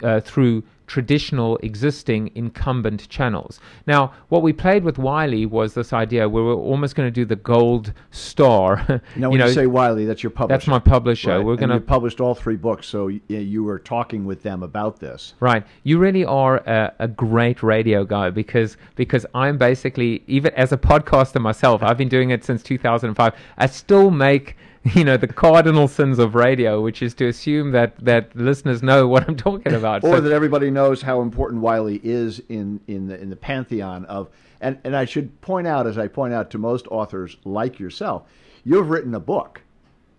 uh, 0.04 0.20
through 0.20 0.62
traditional 0.86 1.56
existing 1.58 2.30
incumbent 2.34 3.08
channels. 3.08 3.60
Now, 3.86 4.12
what 4.28 4.42
we 4.42 4.52
played 4.52 4.84
with 4.84 4.98
Wiley 4.98 5.46
was 5.46 5.74
this 5.74 5.92
idea 5.92 6.28
where 6.28 6.44
we're 6.44 6.54
almost 6.54 6.94
going 6.94 7.06
to 7.06 7.10
do 7.10 7.24
the 7.24 7.36
gold 7.36 7.92
star. 8.10 8.84
Now, 9.16 9.28
you 9.28 9.30
when 9.30 9.38
know, 9.40 9.46
you 9.46 9.52
say 9.52 9.66
Wiley, 9.66 10.04
that's 10.04 10.22
your 10.22 10.30
publisher. 10.30 10.58
that's 10.58 10.66
my 10.66 10.78
publisher. 10.78 11.36
Right. 11.36 11.44
We're 11.44 11.56
going 11.56 11.70
to 11.70 11.80
published 11.80 12.20
all 12.20 12.34
three 12.34 12.56
books, 12.56 12.86
so 12.86 13.08
you, 13.08 13.20
you 13.28 13.64
were 13.64 13.78
talking 13.78 14.24
with 14.24 14.42
them 14.42 14.62
about 14.62 15.00
this. 15.00 15.34
Right. 15.40 15.64
You 15.84 15.98
really 15.98 16.24
are 16.24 16.58
a, 16.58 16.92
a 16.98 17.08
great 17.08 17.62
radio 17.62 18.04
guy 18.04 18.30
because 18.30 18.76
because 18.94 19.24
I'm 19.34 19.56
basically 19.58 20.22
even 20.26 20.52
as 20.54 20.72
a 20.72 20.76
podcaster 20.76 21.40
myself, 21.40 21.82
I've 21.82 21.96
been 21.96 22.08
doing 22.08 22.30
it 22.30 22.44
since 22.44 22.62
2005. 22.62 23.34
I 23.56 23.66
still 23.66 24.10
make 24.10 24.56
you 24.94 25.04
know 25.04 25.16
the 25.16 25.26
cardinal 25.26 25.88
sins 25.88 26.18
of 26.18 26.34
radio, 26.34 26.80
which 26.80 27.02
is 27.02 27.14
to 27.14 27.26
assume 27.26 27.72
that 27.72 27.96
that 28.04 28.34
listeners 28.36 28.82
know 28.82 29.06
what 29.08 29.28
I'm 29.28 29.36
talking 29.36 29.74
about. 29.74 30.04
or 30.04 30.16
So- 30.16 30.20
that 30.20 30.32
everybody 30.32 30.70
knows 30.70 31.02
how 31.02 31.20
important 31.22 31.62
Wiley 31.62 32.00
is 32.02 32.40
in 32.48 32.80
in 32.86 33.08
the 33.08 33.20
in 33.20 33.30
the 33.30 33.36
pantheon 33.36 34.04
of 34.06 34.28
and 34.60 34.78
and 34.84 34.96
I 34.96 35.04
should 35.04 35.40
point 35.40 35.66
out 35.66 35.86
as 35.86 35.98
I 35.98 36.08
point 36.08 36.32
out 36.34 36.50
to 36.50 36.58
most 36.58 36.86
authors 36.88 37.36
like 37.44 37.78
yourself, 37.78 38.22
you've 38.64 38.88
written 38.90 39.14
a 39.14 39.20
book. 39.20 39.62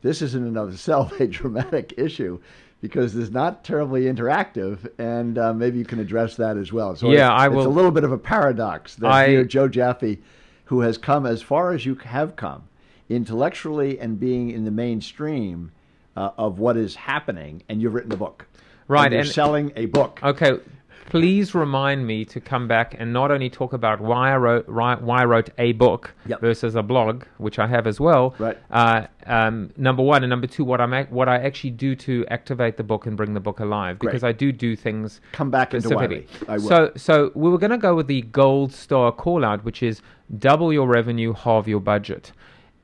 This 0.02 0.22
is 0.22 0.36
in 0.36 0.44
and 0.44 0.58
of 0.58 0.72
itself 0.74 1.20
a 1.20 1.28
dramatic 1.28 1.94
issue 1.98 2.40
because 2.80 3.16
it's 3.16 3.32
not 3.32 3.64
terribly 3.64 4.04
interactive, 4.04 4.88
and 5.00 5.40
uh, 5.40 5.52
maybe 5.52 5.80
you 5.80 5.86
can 5.86 6.00
address 6.00 6.36
that 6.36 6.58
as 6.58 6.72
well. 6.72 6.96
So 6.96 7.10
Yeah, 7.10 7.34
it's, 7.34 7.42
I 7.42 7.48
It's 7.48 7.66
a 7.66 7.70
little 7.70 7.90
bit 7.90 8.04
of 8.04 8.12
a 8.12 8.18
paradox 8.20 8.94
that 8.98 9.12
I- 9.12 9.44
Joe 9.44 9.68
Jaffe, 9.68 10.20
who 10.66 10.82
has 10.82 10.98
come 11.00 11.26
as 11.26 11.42
far 11.42 11.72
as 11.74 11.88
you 11.88 11.96
have 11.96 12.36
come, 12.36 12.64
intellectually 13.10 14.00
and 14.00 14.20
being 14.20 14.52
in 14.52 14.66
the 14.66 14.72
mainstream 14.72 15.72
uh, 16.16 16.32
of 16.38 16.60
what 16.60 16.78
is 16.78 16.96
happening, 16.96 17.64
and 17.70 17.82
you've 17.82 17.94
written 17.94 18.12
a 18.12 18.18
book. 18.18 18.48
Right, 18.88 19.06
and 19.06 19.14
you're 19.14 19.22
and- 19.22 19.30
selling 19.30 19.72
a 19.76 19.86
book. 19.88 20.20
Okay, 20.24 20.60
please 21.08 21.54
remind 21.56 22.06
me 22.06 22.26
to 22.26 22.40
come 22.40 22.68
back 22.68 22.96
and 22.98 23.14
not 23.14 23.32
only 23.32 23.50
talk 23.50 23.74
about 23.74 24.02
why 24.02 24.32
I 24.32 24.38
wrote, 24.38 24.68
why 24.68 24.96
why 24.96 25.22
I 25.22 25.26
wrote 25.26 25.50
a 25.58 25.74
book 25.74 26.14
Yep. 26.26 26.42
versus 26.42 26.76
a 26.76 26.84
blog, 26.84 27.24
which 27.38 27.60
I 27.60 27.68
have 27.68 27.86
as 27.88 28.00
well. 28.00 28.34
Right. 28.40 28.58
Uh, 28.72 29.08
um, 29.26 29.72
number 29.78 30.04
one 30.04 30.24
and 30.24 30.30
number 30.30 30.48
two, 30.48 30.64
what 30.64 30.80
I 30.82 31.04
what 31.04 31.28
I 31.30 31.36
actually 31.38 31.72
do 31.72 31.96
to 31.98 32.26
activate 32.30 32.78
the 32.78 32.84
book 32.84 33.06
and 33.06 33.16
bring 33.18 33.34
the 33.34 33.40
book 33.40 33.60
alive, 33.60 34.00
because 34.00 34.22
Great. 34.22 34.30
I 34.30 34.32
do 34.34 34.52
do 34.52 34.76
things 34.76 35.22
Come 35.34 35.52
back 35.52 35.74
into. 35.74 35.96
Wiley. 35.96 36.28
I 36.48 36.58
will. 36.58 36.68
So 36.68 36.92
so 36.96 37.32
we 37.36 37.50
were 37.50 37.58
going 37.58 37.72
to 37.72 37.78
go 37.78 37.94
with 37.96 38.08
the 38.08 38.22
gold 38.24 38.74
star 38.74 39.12
call 39.12 39.46
out, 39.46 39.64
which 39.64 39.84
is 39.84 40.02
double 40.40 40.72
your 40.74 40.88
revenue, 40.88 41.34
halve 41.34 41.68
your 41.68 41.80
budget. 41.82 42.32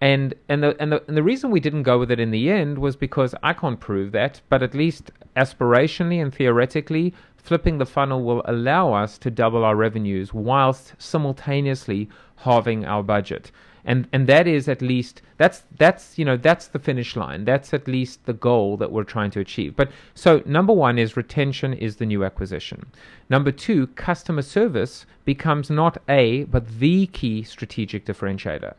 And 0.04 0.34
and 0.50 0.62
the, 0.62 0.76
and 0.82 0.92
the 0.92 1.02
and 1.08 1.16
the 1.16 1.24
reason 1.24 1.50
we 1.50 1.62
didn't 1.62 1.84
go 1.84 1.98
with 1.98 2.12
it 2.12 2.20
in 2.20 2.32
the 2.32 2.50
end 2.50 2.78
was 2.78 2.98
because 2.98 3.34
I 3.42 3.54
can't 3.54 3.80
prove 3.80 4.12
that, 4.12 4.42
but 4.50 4.62
at 4.62 4.74
least 4.74 5.12
aspirationally 5.38 6.22
and 6.22 6.36
theoretically, 6.36 7.14
flipping 7.38 7.78
the 7.78 7.86
funnel 7.86 8.22
will 8.22 8.42
allow 8.44 8.92
us 8.92 9.18
to 9.20 9.32
double 9.32 9.64
our 9.64 9.78
revenues 9.78 10.34
whilst 10.34 10.94
simultaneously 10.98 12.10
halving 12.36 12.84
our 12.84 13.02
budget. 13.02 13.50
And 13.86 14.10
and 14.12 14.28
that 14.28 14.46
is 14.46 14.68
at 14.68 14.82
least 14.82 15.22
that's 15.38 15.64
that's 15.78 16.18
you 16.18 16.26
know 16.26 16.36
that's 16.36 16.68
the 16.68 16.80
finish 16.80 17.16
line. 17.16 17.46
That's 17.46 17.74
at 17.74 17.88
least 17.88 18.26
the 18.26 18.34
goal 18.34 18.76
that 18.76 18.92
we're 18.92 19.06
trying 19.06 19.32
to 19.32 19.40
achieve. 19.40 19.74
But 19.74 19.90
so 20.14 20.44
number 20.46 20.74
1 20.74 21.00
is 21.00 21.16
retention 21.16 21.74
is 21.74 21.96
the 21.96 22.06
new 22.06 22.26
acquisition. 22.26 22.88
Number 23.30 23.54
2 23.54 23.88
customer 23.96 24.42
service 24.42 25.06
becomes 25.24 25.70
not 25.70 25.98
a 26.10 26.44
but 26.44 26.80
the 26.80 27.08
key 27.08 27.44
strategic 27.44 28.06
differentiator 28.06 28.74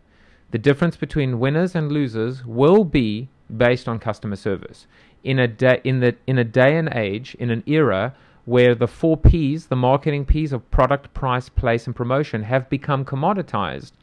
the 0.55 0.59
difference 0.59 0.95
between 0.97 1.41
winners 1.41 1.75
and 1.75 1.91
losers 1.91 2.47
will 2.47 2.85
be 2.85 3.29
based 3.57 3.89
on 3.89 3.99
customer 3.99 4.37
service 4.37 4.87
in 5.25 5.41
a 5.41 5.49
day 5.49 5.81
in 5.83 5.99
the 5.99 6.15
in 6.29 6.39
a 6.39 6.45
day 6.45 6.77
and 6.77 6.89
age 6.95 7.35
in 7.41 7.51
an 7.51 7.65
era 7.67 8.15
where 8.45 8.73
the 8.73 8.87
four 8.87 9.17
P's, 9.17 9.67
the 9.67 9.75
marketing 9.75 10.25
P's 10.25 10.53
of 10.53 10.71
product, 10.71 11.13
price, 11.13 11.49
place, 11.49 11.89
and 11.89 11.97
promotion, 11.97 12.45
have 12.45 12.71
become 12.71 13.05
commoditized 13.05 13.95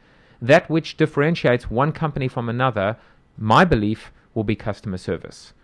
that 0.42 0.68
which 0.68 0.98
differentiates 0.98 1.70
one 1.70 1.90
company 1.90 2.28
from 2.28 2.50
another, 2.50 2.98
my 3.38 3.64
belief, 3.64 4.12
will 4.34 4.44
be 4.44 4.54
customer 4.54 4.98
service 4.98 5.54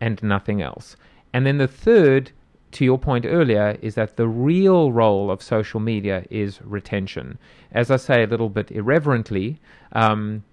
and 0.00 0.22
nothing 0.22 0.62
else. 0.62 0.96
And 1.34 1.44
then 1.44 1.58
the 1.58 1.68
third, 1.68 2.30
to 2.72 2.84
your 2.84 2.98
point 2.98 3.24
earlier, 3.26 3.78
is 3.82 3.94
that 3.94 4.16
the 4.16 4.28
real 4.28 4.92
role 4.92 5.30
of 5.30 5.42
social 5.42 5.80
media 5.80 6.24
is 6.30 6.60
retention. 6.62 7.38
As 7.72 7.90
I 7.90 7.96
say 7.96 8.22
a 8.22 8.26
little 8.26 8.48
bit 8.48 8.70
irreverently, 8.70 9.60
um, 9.92 10.44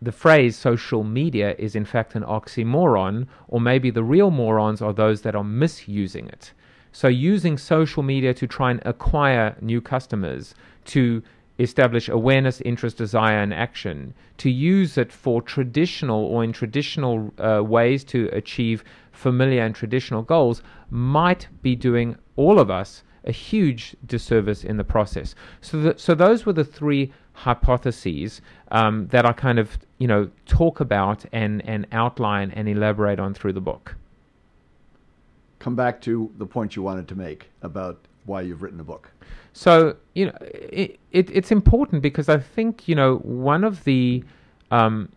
the 0.00 0.12
phrase 0.12 0.56
social 0.56 1.02
media 1.02 1.56
is 1.58 1.74
in 1.74 1.84
fact 1.84 2.14
an 2.14 2.22
oxymoron, 2.22 3.26
or 3.48 3.60
maybe 3.60 3.90
the 3.90 4.04
real 4.04 4.30
morons 4.30 4.80
are 4.80 4.92
those 4.92 5.22
that 5.22 5.34
are 5.34 5.44
misusing 5.44 6.28
it. 6.28 6.52
So, 6.92 7.08
using 7.08 7.58
social 7.58 8.02
media 8.02 8.32
to 8.34 8.46
try 8.46 8.70
and 8.70 8.80
acquire 8.84 9.56
new 9.60 9.80
customers, 9.80 10.54
to 10.86 11.22
establish 11.58 12.08
awareness, 12.08 12.60
interest, 12.62 12.96
desire, 12.96 13.38
and 13.38 13.52
action, 13.52 14.14
to 14.38 14.50
use 14.50 14.96
it 14.96 15.12
for 15.12 15.42
traditional 15.42 16.24
or 16.24 16.44
in 16.44 16.52
traditional 16.52 17.32
uh, 17.38 17.62
ways 17.62 18.04
to 18.04 18.28
achieve 18.32 18.84
familiar 19.12 19.62
and 19.62 19.74
traditional 19.74 20.22
goals 20.22 20.62
might 20.90 21.48
be 21.62 21.74
doing 21.74 22.16
all 22.36 22.58
of 22.58 22.70
us 22.70 23.02
a 23.24 23.32
huge 23.32 23.96
disservice 24.06 24.64
in 24.64 24.76
the 24.76 24.84
process. 24.84 25.34
So, 25.60 25.94
so 25.96 26.14
those 26.14 26.46
were 26.46 26.52
the 26.52 26.64
three 26.64 27.12
hypotheses 27.32 28.40
um, 28.72 29.06
that 29.08 29.24
I 29.24 29.32
kind 29.32 29.58
of 29.58 29.78
you 29.98 30.08
know 30.08 30.30
talk 30.46 30.80
about 30.80 31.24
and 31.32 31.64
and 31.68 31.86
outline 31.92 32.50
and 32.52 32.68
elaborate 32.68 33.20
on 33.20 33.34
through 33.34 33.52
the 33.52 33.60
book. 33.60 33.94
Come 35.58 35.76
back 35.76 36.00
to 36.02 36.32
the 36.38 36.46
point 36.46 36.76
you 36.76 36.82
wanted 36.82 37.08
to 37.08 37.14
make 37.14 37.50
about 37.62 37.98
why 38.24 38.42
you've 38.42 38.62
written 38.62 38.80
a 38.80 38.84
book. 38.84 39.10
So 39.58 39.96
you 40.14 40.26
know, 40.26 40.38
it, 40.40 41.00
it, 41.10 41.30
it's 41.32 41.50
important 41.50 42.00
because 42.00 42.28
I 42.28 42.38
think 42.38 42.86
you 42.86 42.94
know 42.94 43.16
one 43.16 43.64
of 43.64 43.82
the 43.82 44.22
um, 44.70 45.08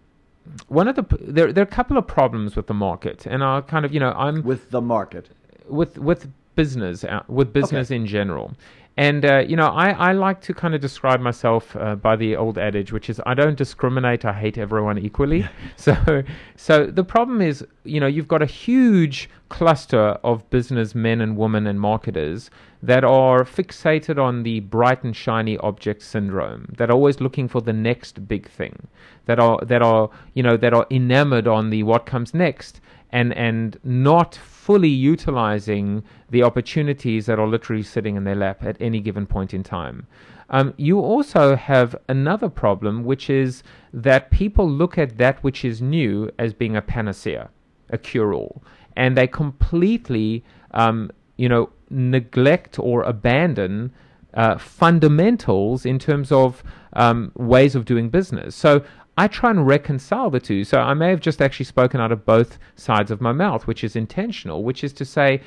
one 0.68 0.88
of 0.88 0.96
the 0.96 1.06
there 1.22 1.54
there 1.54 1.62
are 1.64 1.68
a 1.68 1.78
couple 1.80 1.96
of 1.96 2.08
problems 2.08 2.56
with 2.56 2.66
the 2.66 2.74
market, 2.74 3.28
and 3.28 3.44
I 3.44 3.62
kind 3.62 3.86
of 3.86 3.94
you 3.94 4.00
know 4.00 4.14
I'm 4.14 4.42
with 4.42 4.72
the 4.72 4.82
market 4.82 5.30
with 5.70 6.00
with 6.00 6.28
business 6.56 7.04
uh, 7.04 7.22
with 7.28 7.54
business 7.54 7.90
okay. 7.90 7.98
in 7.98 8.08
general. 8.08 8.56
And 8.98 9.24
uh, 9.24 9.38
you 9.48 9.56
know, 9.56 9.68
I, 9.68 9.92
I 9.92 10.12
like 10.12 10.42
to 10.42 10.54
kind 10.54 10.74
of 10.76 10.82
describe 10.82 11.22
myself 11.22 11.76
uh, 11.76 11.96
by 11.96 12.16
the 12.16 12.36
old 12.36 12.58
adage, 12.58 12.92
which 12.92 13.10
is 13.10 13.22
I 13.26 13.36
don't 13.36 13.58
discriminate. 13.58 14.26
I 14.26 14.34
hate 14.34 14.58
everyone 14.58 14.98
equally. 14.98 15.48
so, 15.76 16.24
so 16.56 16.88
the 16.88 17.04
problem 17.04 17.42
is, 17.42 17.64
you 17.84 18.00
know, 18.00 18.08
you've 18.08 18.28
got 18.28 18.42
a 18.42 18.48
huge 18.48 19.30
cluster 19.50 20.18
of 20.24 20.50
business 20.50 20.94
men 20.94 21.22
and 21.22 21.38
women 21.38 21.68
and 21.68 21.80
marketers 21.80 22.50
that 22.84 23.04
are 23.04 23.44
fixated 23.44 24.22
on 24.22 24.44
the 24.44 24.60
bright 24.62 25.04
and 25.04 25.16
shiny 25.16 25.58
object 25.60 26.02
syndrome, 26.02 26.74
that 26.78 26.90
are 26.90 26.94
always 26.94 27.22
looking 27.22 27.48
for 27.48 27.62
the 27.62 27.74
next 27.74 28.28
big 28.28 28.50
thing, 28.50 28.88
that 29.26 29.40
are 29.40 29.60
that 29.64 29.82
are 29.82 30.10
you 30.34 30.44
know 30.44 30.58
that 30.58 30.74
are 30.74 30.88
enamored 30.90 31.48
on 31.48 31.70
the 31.70 31.84
what 31.84 32.06
comes 32.06 32.34
next, 32.34 32.82
and 33.12 33.34
and 33.34 33.78
not 33.84 34.36
fully 34.36 34.90
utilizing 34.90 36.04
the 36.30 36.44
opportunities 36.44 37.26
that 37.26 37.40
are 37.40 37.48
literally 37.48 37.84
sitting 37.84 38.16
in 38.16 38.24
their 38.24 38.36
lap 38.36 38.64
at 38.64 38.78
any 38.80 39.00
given 39.00 39.26
point 39.26 39.54
in 39.54 39.64
time. 39.64 40.08
Um, 40.52 40.74
you 40.78 41.00
also 41.00 41.56
have 41.56 41.96
another 42.10 42.50
problem, 42.50 43.06
which 43.06 43.30
is 43.30 43.64
that 43.94 44.32
people 44.32 44.70
look 44.70 44.98
at 44.98 45.18
that 45.18 45.42
which 45.44 45.64
is 45.64 45.82
new 45.82 46.30
as 46.38 46.54
being 46.54 46.76
a 46.76 46.82
panacea, 46.82 47.50
a 47.90 47.98
cure-all, 47.98 48.62
and 48.98 49.18
they 49.18 49.28
completely, 49.28 50.44
um, 50.72 51.10
you 51.42 51.50
know, 51.50 51.72
neglect 51.90 52.78
or 52.78 53.02
abandon 53.02 53.92
uh, 54.36 54.60
fundamentals 54.60 55.88
in 55.88 55.98
terms 55.98 56.32
of 56.32 56.64
um, 56.94 57.32
ways 57.36 57.74
of 57.74 57.84
doing 57.84 58.10
business. 58.10 58.56
So 58.56 58.84
I 59.18 59.28
try 59.28 59.50
and 59.50 59.66
reconcile 59.66 60.30
the 60.30 60.40
two. 60.40 60.64
So 60.64 60.78
I 60.78 60.94
may 60.94 61.10
have 61.10 61.20
just 61.20 61.42
actually 61.42 61.66
spoken 61.66 62.00
out 62.00 62.12
of 62.12 62.28
both 62.28 62.60
sides 62.76 63.10
of 63.10 63.22
my 63.22 63.32
mouth, 63.32 63.66
which 63.66 63.84
is 63.84 63.96
intentional, 63.96 64.64
which 64.64 64.84
is 64.84 64.94
to 64.94 65.04
say, 65.04 65.42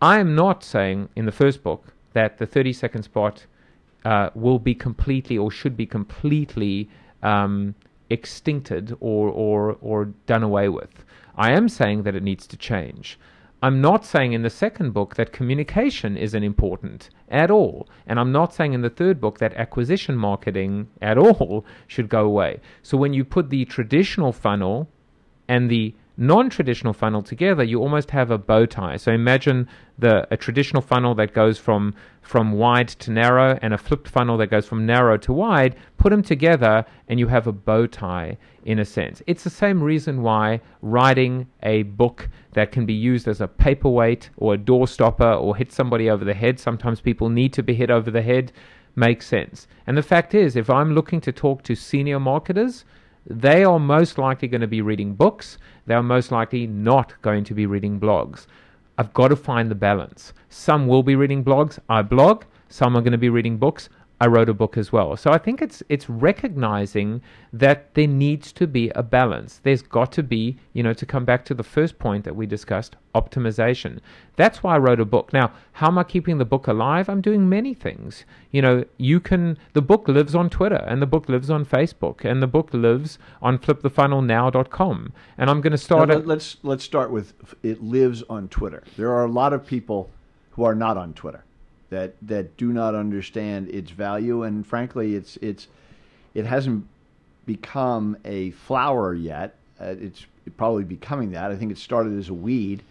I 0.00 0.20
am 0.20 0.34
not 0.34 0.64
saying 0.64 1.10
in 1.16 1.26
the 1.26 1.32
first 1.32 1.62
book 1.62 1.84
that 2.14 2.38
the 2.38 2.46
30 2.46 2.72
second 2.72 3.02
spot 3.02 3.44
uh, 4.06 4.30
will 4.34 4.58
be 4.58 4.74
completely 4.74 5.36
or 5.36 5.50
should 5.50 5.76
be 5.76 5.84
completely 5.84 6.88
um, 7.22 7.74
extincted 8.10 8.96
or, 9.00 9.28
or, 9.28 9.76
or 9.82 10.06
done 10.24 10.42
away 10.42 10.70
with. 10.70 11.04
I 11.36 11.52
am 11.52 11.68
saying 11.68 12.04
that 12.04 12.16
it 12.16 12.22
needs 12.22 12.46
to 12.46 12.56
change. 12.56 13.18
I'm 13.62 13.80
not 13.80 14.04
saying 14.04 14.34
in 14.34 14.42
the 14.42 14.50
second 14.50 14.92
book 14.92 15.16
that 15.16 15.32
communication 15.32 16.16
isn't 16.16 16.42
important 16.42 17.08
at 17.30 17.50
all. 17.50 17.88
And 18.06 18.20
I'm 18.20 18.30
not 18.30 18.52
saying 18.52 18.74
in 18.74 18.82
the 18.82 18.90
third 18.90 19.20
book 19.20 19.38
that 19.38 19.54
acquisition 19.54 20.16
marketing 20.16 20.88
at 21.00 21.16
all 21.24 21.64
should 21.86 22.08
go 22.08 22.24
away. 22.24 22.60
So 22.82 22.98
when 22.98 23.14
you 23.14 23.24
put 23.24 23.48
the 23.50 23.64
traditional 23.64 24.32
funnel 24.32 24.88
and 25.48 25.70
the 25.70 25.94
non-traditional 26.16 26.92
funnel 26.92 27.22
together, 27.22 27.62
you 27.62 27.80
almost 27.80 28.10
have 28.10 28.30
a 28.30 28.38
bow 28.38 28.66
tie. 28.66 28.96
So 28.96 29.12
imagine 29.12 29.68
the 29.98 30.26
a 30.30 30.36
traditional 30.36 30.82
funnel 30.82 31.14
that 31.16 31.32
goes 31.32 31.58
from 31.58 31.94
from 32.22 32.52
wide 32.52 32.88
to 32.88 33.10
narrow 33.10 33.58
and 33.62 33.72
a 33.72 33.78
flipped 33.78 34.08
funnel 34.08 34.36
that 34.38 34.48
goes 34.48 34.66
from 34.66 34.84
narrow 34.84 35.16
to 35.16 35.32
wide, 35.32 35.76
put 35.96 36.10
them 36.10 36.22
together 36.22 36.84
and 37.08 37.20
you 37.20 37.28
have 37.28 37.46
a 37.46 37.52
bow 37.52 37.86
tie 37.86 38.36
in 38.64 38.80
a 38.80 38.84
sense. 38.84 39.22
It's 39.28 39.44
the 39.44 39.50
same 39.50 39.80
reason 39.80 40.22
why 40.22 40.60
writing 40.82 41.46
a 41.62 41.84
book 41.84 42.28
that 42.52 42.72
can 42.72 42.84
be 42.84 42.94
used 42.94 43.28
as 43.28 43.40
a 43.40 43.46
paperweight 43.46 44.30
or 44.38 44.54
a 44.54 44.58
door 44.58 44.88
stopper 44.88 45.32
or 45.32 45.54
hit 45.54 45.70
somebody 45.70 46.10
over 46.10 46.24
the 46.24 46.34
head, 46.34 46.58
sometimes 46.58 47.00
people 47.00 47.28
need 47.28 47.52
to 47.52 47.62
be 47.62 47.74
hit 47.74 47.90
over 47.90 48.10
the 48.10 48.22
head, 48.22 48.50
makes 48.96 49.26
sense. 49.26 49.68
And 49.86 49.96
the 49.96 50.02
fact 50.02 50.34
is, 50.34 50.56
if 50.56 50.68
I'm 50.68 50.94
looking 50.94 51.20
to 51.20 51.32
talk 51.32 51.62
to 51.62 51.76
senior 51.76 52.18
marketers, 52.18 52.84
they 53.28 53.64
are 53.64 53.78
most 53.78 54.18
likely 54.18 54.48
going 54.48 54.60
to 54.60 54.66
be 54.66 54.80
reading 54.80 55.14
books. 55.14 55.58
They 55.86 55.94
are 55.94 56.02
most 56.02 56.30
likely 56.30 56.66
not 56.66 57.20
going 57.22 57.44
to 57.44 57.54
be 57.54 57.66
reading 57.66 57.98
blogs. 57.98 58.46
I've 58.98 59.12
got 59.12 59.28
to 59.28 59.36
find 59.36 59.70
the 59.70 59.74
balance. 59.74 60.32
Some 60.48 60.86
will 60.86 61.02
be 61.02 61.16
reading 61.16 61.44
blogs. 61.44 61.78
I 61.88 62.02
blog. 62.02 62.44
Some 62.68 62.96
are 62.96 63.00
going 63.00 63.12
to 63.12 63.18
be 63.18 63.28
reading 63.28 63.58
books. 63.58 63.88
I 64.18 64.26
wrote 64.28 64.48
a 64.48 64.54
book 64.54 64.78
as 64.78 64.92
well. 64.92 65.14
So 65.16 65.30
I 65.30 65.38
think 65.38 65.60
it's 65.60 65.82
it's 65.90 66.08
recognizing 66.08 67.20
that 67.52 67.94
there 67.94 68.06
needs 68.06 68.50
to 68.52 68.66
be 68.66 68.90
a 68.90 69.02
balance. 69.02 69.60
There's 69.62 69.82
got 69.82 70.10
to 70.12 70.22
be, 70.22 70.56
you 70.72 70.82
know, 70.82 70.94
to 70.94 71.04
come 71.04 71.26
back 71.26 71.44
to 71.46 71.54
the 71.54 71.62
first 71.62 71.98
point 71.98 72.24
that 72.24 72.34
we 72.34 72.46
discussed, 72.46 72.96
optimization. 73.14 73.98
That's 74.36 74.62
why 74.62 74.76
I 74.76 74.78
wrote 74.78 75.00
a 75.00 75.04
book. 75.04 75.34
Now, 75.34 75.52
how 75.72 75.88
am 75.88 75.98
I 75.98 76.04
keeping 76.04 76.38
the 76.38 76.46
book 76.46 76.66
alive? 76.66 77.10
I'm 77.10 77.20
doing 77.20 77.46
many 77.46 77.74
things. 77.74 78.24
You 78.52 78.62
know, 78.62 78.84
you 78.96 79.20
can 79.20 79.58
the 79.74 79.82
book 79.82 80.08
lives 80.08 80.34
on 80.34 80.48
Twitter 80.48 80.82
and 80.88 81.02
the 81.02 81.06
book 81.06 81.28
lives 81.28 81.50
on 81.50 81.66
Facebook 81.66 82.24
and 82.24 82.42
the 82.42 82.46
book 82.46 82.70
lives 82.72 83.18
on 83.42 83.58
flipthefunnelnow.com. 83.58 85.12
And 85.36 85.50
I'm 85.50 85.60
going 85.60 85.72
to 85.72 85.78
start 85.78 86.08
now, 86.08 86.16
let's 86.16 86.56
let's 86.62 86.84
start 86.84 87.10
with 87.10 87.34
it 87.62 87.82
lives 87.82 88.22
on 88.30 88.48
Twitter. 88.48 88.82
There 88.96 89.12
are 89.12 89.24
a 89.24 89.30
lot 89.30 89.52
of 89.52 89.66
people 89.66 90.08
who 90.52 90.64
are 90.64 90.74
not 90.74 90.96
on 90.96 91.12
Twitter 91.12 91.44
that 91.90 92.14
that 92.22 92.56
do 92.56 92.72
not 92.72 92.94
understand 92.94 93.68
its 93.68 93.90
value, 93.90 94.42
and 94.42 94.66
frankly, 94.66 95.14
it's 95.14 95.36
it's 95.38 95.68
it 96.34 96.46
hasn't 96.46 96.86
become 97.46 98.16
a 98.24 98.50
flower 98.52 99.14
yet. 99.14 99.54
Uh, 99.80 99.94
it's 100.00 100.26
probably 100.56 100.84
becoming 100.84 101.32
that. 101.32 101.50
I 101.50 101.56
think 101.56 101.70
it 101.70 101.78
started 101.78 102.18
as 102.18 102.28
a 102.28 102.34
weed, 102.34 102.82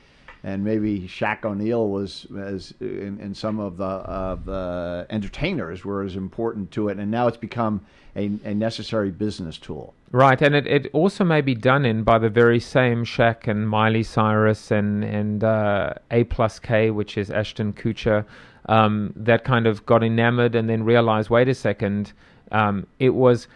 and 0.43 0.63
maybe 0.63 1.01
Shaq 1.01 1.43
O'Neal 1.43 1.89
was 1.89 2.27
as 2.37 2.73
and, 2.79 3.35
some 3.35 3.59
of 3.59 3.77
the 3.77 3.83
of 3.83 4.45
the 4.45 5.05
entertainers 5.09 5.83
were 5.83 6.03
as 6.03 6.15
important 6.15 6.71
to 6.71 6.89
it, 6.89 6.97
and 6.97 7.11
now 7.11 7.27
it's 7.27 7.37
become 7.37 7.81
a, 8.15 8.31
a 8.45 8.53
necessary 8.53 9.11
business 9.11 9.57
tool. 9.57 9.93
Right, 10.11 10.41
and 10.41 10.55
it, 10.55 10.65
it 10.67 10.89
also 10.93 11.25
may 11.25 11.41
be 11.41 11.55
done 11.55 11.85
in 11.85 12.03
by 12.03 12.19
the 12.19 12.29
very 12.29 12.61
same 12.61 13.03
Shaq 13.03 13.47
and 13.49 13.67
Miley 13.67 14.03
Cyrus 14.03 14.71
and 14.71 15.03
and 15.03 15.43
uh, 15.43 15.93
A 16.11 16.23
plus 16.25 16.59
K, 16.59 16.91
which 16.91 17.17
is 17.17 17.29
Ashton 17.29 17.73
Kutcher 17.73 18.25
um, 18.67 19.13
that 19.15 19.43
kind 19.43 19.67
of 19.67 19.85
got 19.85 20.03
enamored 20.03 20.55
and 20.55 20.69
then 20.69 20.83
realized, 20.83 21.29
wait 21.29 21.47
a 21.47 21.53
second, 21.55 22.13
um, 22.51 22.87
it 22.99 23.11
was 23.13 23.47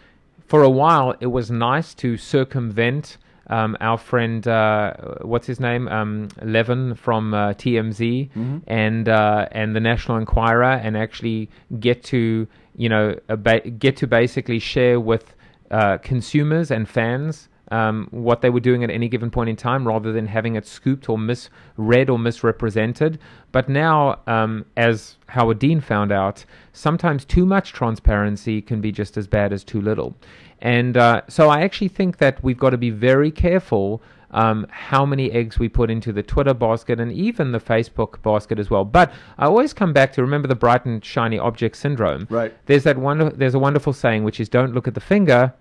for 0.46 0.62
a 0.62 0.70
while, 0.70 1.14
it 1.20 1.26
was 1.28 1.50
nice 1.50 1.94
to 1.94 2.16
circumvent 2.16 3.16
um, 3.48 3.76
our 3.80 3.98
friend, 3.98 4.46
uh, 4.46 4.94
what's 5.22 5.46
his 5.48 5.58
name, 5.58 5.88
um, 5.88 6.28
Levin 6.42 6.94
from 6.94 7.34
uh, 7.34 7.52
TMZ, 7.54 8.30
Mm-hmm. 8.30 8.58
and 8.68 9.08
uh, 9.08 9.46
and 9.50 9.74
the 9.74 9.80
National 9.80 10.18
Enquirer, 10.18 10.74
and 10.84 10.96
actually 10.96 11.50
get 11.80 12.04
to 12.04 12.46
you 12.76 12.88
know 12.88 13.16
ba- 13.26 13.68
get 13.68 13.96
to 13.98 14.06
basically 14.06 14.60
share 14.60 15.00
with 15.00 15.34
uh, 15.72 15.98
consumers 15.98 16.70
and 16.70 16.88
fans 16.88 17.48
um, 17.70 18.08
what 18.10 18.40
they 18.40 18.50
were 18.50 18.60
doing 18.60 18.82
at 18.84 18.90
any 18.90 19.08
given 19.08 19.30
point 19.30 19.48
in 19.50 19.56
time, 19.56 19.86
rather 19.86 20.12
than 20.12 20.26
having 20.26 20.56
it 20.56 20.66
scooped 20.66 21.08
or 21.08 21.18
misread 21.18 22.10
or 22.10 22.18
misrepresented. 22.18 23.18
But 23.52 23.68
now, 23.68 24.20
um, 24.26 24.64
as 24.76 25.16
Howard 25.28 25.58
Dean 25.58 25.80
found 25.80 26.12
out, 26.12 26.44
sometimes 26.72 27.24
too 27.24 27.46
much 27.46 27.72
transparency 27.72 28.60
can 28.60 28.80
be 28.80 28.92
just 28.92 29.16
as 29.16 29.26
bad 29.26 29.52
as 29.52 29.64
too 29.64 29.80
little. 29.80 30.16
And 30.60 30.96
uh, 30.96 31.22
so 31.28 31.48
I 31.48 31.62
actually 31.62 31.88
think 31.88 32.18
that 32.18 32.42
we've 32.44 32.58
got 32.58 32.70
to 32.70 32.78
be 32.78 32.90
very 32.90 33.30
careful 33.30 34.02
um, 34.32 34.66
how 34.70 35.04
many 35.04 35.32
eggs 35.32 35.58
we 35.58 35.68
put 35.68 35.90
into 35.90 36.12
the 36.12 36.22
Twitter 36.22 36.54
basket 36.54 37.00
and 37.00 37.10
even 37.12 37.50
the 37.52 37.58
Facebook 37.58 38.22
basket 38.22 38.58
as 38.58 38.70
well. 38.70 38.84
But 38.84 39.12
I 39.38 39.46
always 39.46 39.72
come 39.72 39.92
back 39.92 40.12
to 40.12 40.22
remember 40.22 40.46
the 40.48 40.54
bright 40.54 40.84
and 40.84 41.04
shiny 41.04 41.38
object 41.38 41.76
syndrome. 41.76 42.26
Right. 42.30 42.54
There's 42.66 42.84
that 42.84 42.98
wonder- 42.98 43.30
There's 43.30 43.54
a 43.54 43.58
wonderful 43.58 43.92
saying 43.92 44.22
which 44.24 44.38
is 44.38 44.48
don't 44.48 44.72
look 44.72 44.86
at 44.86 44.94
the 44.94 45.00
finger, 45.00 45.52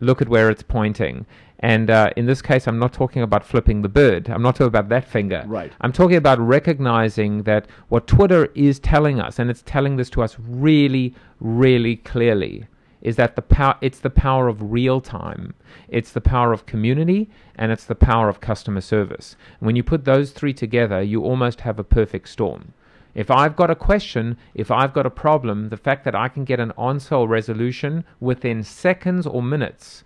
look 0.00 0.22
at 0.22 0.28
where 0.28 0.48
it's 0.50 0.62
pointing. 0.62 1.26
And 1.64 1.88
uh, 1.88 2.10
in 2.14 2.26
this 2.26 2.42
case, 2.42 2.68
I'm 2.68 2.78
not 2.78 2.92
talking 2.92 3.22
about 3.22 3.42
flipping 3.42 3.80
the 3.80 3.88
bird. 3.88 4.28
I'm 4.28 4.42
not 4.42 4.56
talking 4.56 4.66
about 4.66 4.90
that 4.90 5.08
finger. 5.08 5.44
Right. 5.46 5.72
I'm 5.80 5.94
talking 5.94 6.18
about 6.18 6.38
recognizing 6.38 7.44
that 7.44 7.66
what 7.88 8.06
Twitter 8.06 8.50
is 8.54 8.78
telling 8.78 9.18
us, 9.18 9.38
and 9.38 9.48
it's 9.48 9.62
telling 9.62 9.96
this 9.96 10.10
to 10.10 10.22
us 10.22 10.36
really, 10.38 11.14
really 11.40 11.96
clearly, 11.96 12.66
is 13.00 13.16
that 13.16 13.34
the 13.34 13.40
power 13.40 13.78
it's 13.80 14.00
the 14.00 14.10
power 14.10 14.48
of 14.48 14.72
real 14.72 15.00
time 15.00 15.54
it's 15.88 16.12
the 16.12 16.20
power 16.20 16.52
of 16.54 16.64
community 16.64 17.30
and 17.54 17.70
it's 17.70 17.84
the 17.84 17.94
power 17.94 18.30
of 18.30 18.40
customer 18.40 18.80
service 18.80 19.36
And 19.60 19.66
when 19.66 19.76
you 19.76 19.82
put 19.82 20.06
those 20.06 20.32
three 20.32 20.54
together 20.54 21.02
you 21.02 21.22
almost 21.22 21.60
have 21.60 21.78
a 21.78 21.84
perfect 21.84 22.30
storm 22.30 22.72
if 23.14 23.30
i've 23.30 23.56
got 23.56 23.70
a 23.70 23.74
question 23.74 24.38
if 24.54 24.70
i've 24.70 24.94
got 24.94 25.04
a 25.04 25.10
problem 25.10 25.68
the 25.68 25.76
fact 25.76 26.06
that 26.06 26.14
i 26.14 26.28
can 26.28 26.44
get 26.44 26.60
an 26.60 26.72
answer 26.78 27.14
or 27.14 27.28
resolution 27.28 28.04
within 28.20 28.62
seconds 28.62 29.26
or 29.26 29.42
minutes 29.42 30.02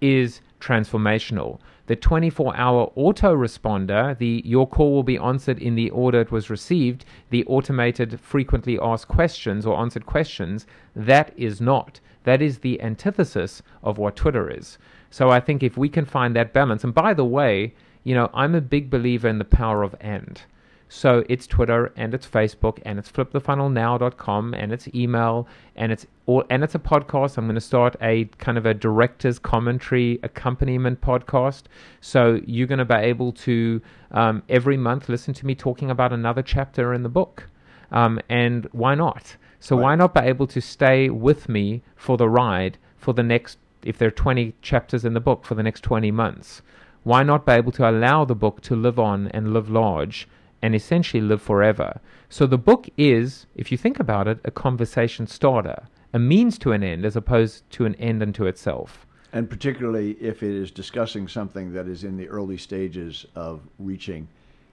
is 0.00 0.40
transformational. 0.66 1.60
The 1.86 1.94
24 1.94 2.56
hour 2.56 2.90
autoresponder, 2.96 4.18
the 4.18 4.42
your 4.44 4.66
call 4.66 4.92
will 4.92 5.04
be 5.04 5.18
answered 5.18 5.60
in 5.60 5.76
the 5.76 5.90
order 5.90 6.20
it 6.20 6.32
was 6.32 6.50
received, 6.50 7.04
the 7.30 7.44
automated 7.46 8.18
frequently 8.20 8.78
asked 8.82 9.06
questions 9.06 9.64
or 9.64 9.78
answered 9.78 10.06
questions, 10.06 10.66
that 10.96 11.32
is 11.36 11.60
not. 11.60 12.00
That 12.24 12.42
is 12.42 12.58
the 12.58 12.80
antithesis 12.82 13.62
of 13.84 13.98
what 13.98 14.16
Twitter 14.16 14.50
is. 14.50 14.78
So 15.10 15.30
I 15.30 15.38
think 15.38 15.62
if 15.62 15.76
we 15.76 15.88
can 15.88 16.04
find 16.04 16.34
that 16.34 16.52
balance, 16.52 16.82
and 16.82 16.92
by 16.92 17.14
the 17.14 17.24
way, 17.24 17.74
you 18.02 18.14
know, 18.14 18.28
I'm 18.34 18.56
a 18.56 18.60
big 18.60 18.90
believer 18.90 19.28
in 19.28 19.38
the 19.38 19.44
power 19.44 19.84
of 19.84 19.94
and. 20.00 20.42
So 20.88 21.24
it's 21.28 21.46
Twitter 21.46 21.92
and 21.96 22.14
it's 22.14 22.26
Facebook 22.26 22.78
and 22.84 22.98
it's 22.98 23.10
flipthefunnelnow.com 23.10 24.54
and 24.54 24.72
it's 24.72 24.86
email 24.94 25.48
and 25.74 25.90
it's 25.90 26.06
all 26.26 26.44
and 26.48 26.62
it's 26.62 26.76
a 26.76 26.78
podcast. 26.78 27.36
I'm 27.36 27.46
going 27.46 27.56
to 27.56 27.60
start 27.60 27.96
a 28.00 28.26
kind 28.38 28.56
of 28.56 28.66
a 28.66 28.74
director's 28.74 29.38
commentary 29.38 30.20
accompaniment 30.22 31.00
podcast. 31.00 31.64
So 32.00 32.40
you're 32.46 32.68
going 32.68 32.78
to 32.78 32.84
be 32.84 32.94
able 32.94 33.32
to 33.32 33.80
um, 34.12 34.44
every 34.48 34.76
month 34.76 35.08
listen 35.08 35.34
to 35.34 35.46
me 35.46 35.56
talking 35.56 35.90
about 35.90 36.12
another 36.12 36.42
chapter 36.42 36.94
in 36.94 37.02
the 37.02 37.08
book. 37.08 37.48
Um, 37.90 38.20
and 38.28 38.68
why 38.72 38.94
not? 38.94 39.36
So 39.58 39.76
why 39.76 39.96
not 39.96 40.14
be 40.14 40.20
able 40.20 40.46
to 40.48 40.60
stay 40.60 41.08
with 41.08 41.48
me 41.48 41.82
for 41.96 42.16
the 42.16 42.28
ride 42.28 42.78
for 42.96 43.12
the 43.12 43.22
next 43.22 43.58
if 43.82 43.98
there 43.98 44.08
are 44.08 44.12
20 44.12 44.54
chapters 44.62 45.04
in 45.04 45.14
the 45.14 45.20
book 45.20 45.44
for 45.44 45.56
the 45.56 45.62
next 45.62 45.80
20 45.80 46.12
months? 46.12 46.62
Why 47.02 47.22
not 47.22 47.46
be 47.46 47.52
able 47.52 47.72
to 47.72 47.88
allow 47.88 48.24
the 48.24 48.34
book 48.34 48.60
to 48.62 48.76
live 48.76 48.98
on 48.98 49.28
and 49.28 49.52
live 49.52 49.70
large 49.70 50.28
and 50.62 50.74
essentially 50.74 51.20
live 51.20 51.42
forever? 51.42 52.00
So 52.28 52.46
the 52.46 52.58
book 52.58 52.88
is, 52.96 53.46
if 53.54 53.70
you 53.70 53.78
think 53.78 54.00
about 54.00 54.26
it, 54.28 54.38
a 54.44 54.50
conversation 54.50 55.26
starter, 55.26 55.86
a 56.12 56.18
means 56.18 56.58
to 56.58 56.72
an 56.72 56.82
end 56.82 57.04
as 57.04 57.16
opposed 57.16 57.68
to 57.72 57.84
an 57.84 57.94
end 57.96 58.22
unto 58.22 58.46
itself. 58.46 59.06
and 59.32 59.50
particularly 59.50 60.12
if 60.12 60.42
it 60.42 60.54
is 60.54 60.70
discussing 60.70 61.28
something 61.28 61.72
that 61.72 61.86
is 61.86 62.04
in 62.04 62.16
the 62.16 62.28
early 62.28 62.56
stages 62.56 63.26
of 63.34 63.60
reaching 63.78 64.26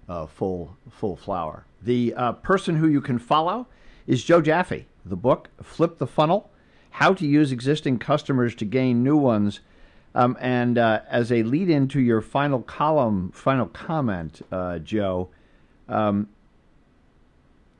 uh, 0.07 0.25
full 0.25 0.77
full 0.89 1.15
flower. 1.15 1.65
The 1.81 2.13
uh, 2.13 2.33
person 2.33 2.75
who 2.77 2.87
you 2.87 3.01
can 3.01 3.19
follow 3.19 3.67
is 4.07 4.23
Joe 4.23 4.41
Jaffe. 4.41 4.85
The 5.05 5.15
book 5.17 5.49
"Flip 5.61 5.97
the 5.97 6.07
Funnel: 6.07 6.49
How 6.91 7.13
to 7.13 7.25
Use 7.25 7.51
Existing 7.51 7.99
Customers 7.99 8.55
to 8.55 8.65
Gain 8.65 9.03
New 9.03 9.17
Ones." 9.17 9.59
Um, 10.15 10.37
and 10.39 10.77
uh, 10.77 11.01
as 11.09 11.31
a 11.31 11.41
lead 11.43 11.69
in 11.69 11.87
to 11.89 11.99
your 11.99 12.21
final 12.21 12.61
column, 12.61 13.31
final 13.31 13.65
comment, 13.65 14.41
uh, 14.51 14.77
Joe, 14.79 15.29
um, 15.93 16.27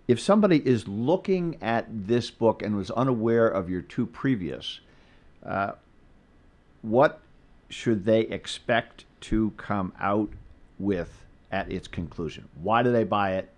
if 0.08 0.20
somebody 0.20 0.58
is 0.66 0.88
looking 0.88 1.58
at 1.62 1.88
this 1.90 2.30
book 2.30 2.62
and 2.62 2.76
was 2.76 2.92
unaware 2.92 3.48
of 3.48 3.70
your 3.70 3.82
two 3.82 4.06
previous, 4.06 4.82
uh, 5.44 5.72
what 6.84 7.22
should 7.70 8.06
they 8.06 8.22
expect 8.22 9.06
to 9.22 9.52
come 9.58 9.94
out 10.00 10.30
with 10.78 11.26
at 11.52 11.72
its 11.72 11.88
conclusion? 11.88 12.48
Why 12.62 12.84
do 12.84 12.92
they 12.92 13.04
buy 13.04 13.34
it? 13.34 13.50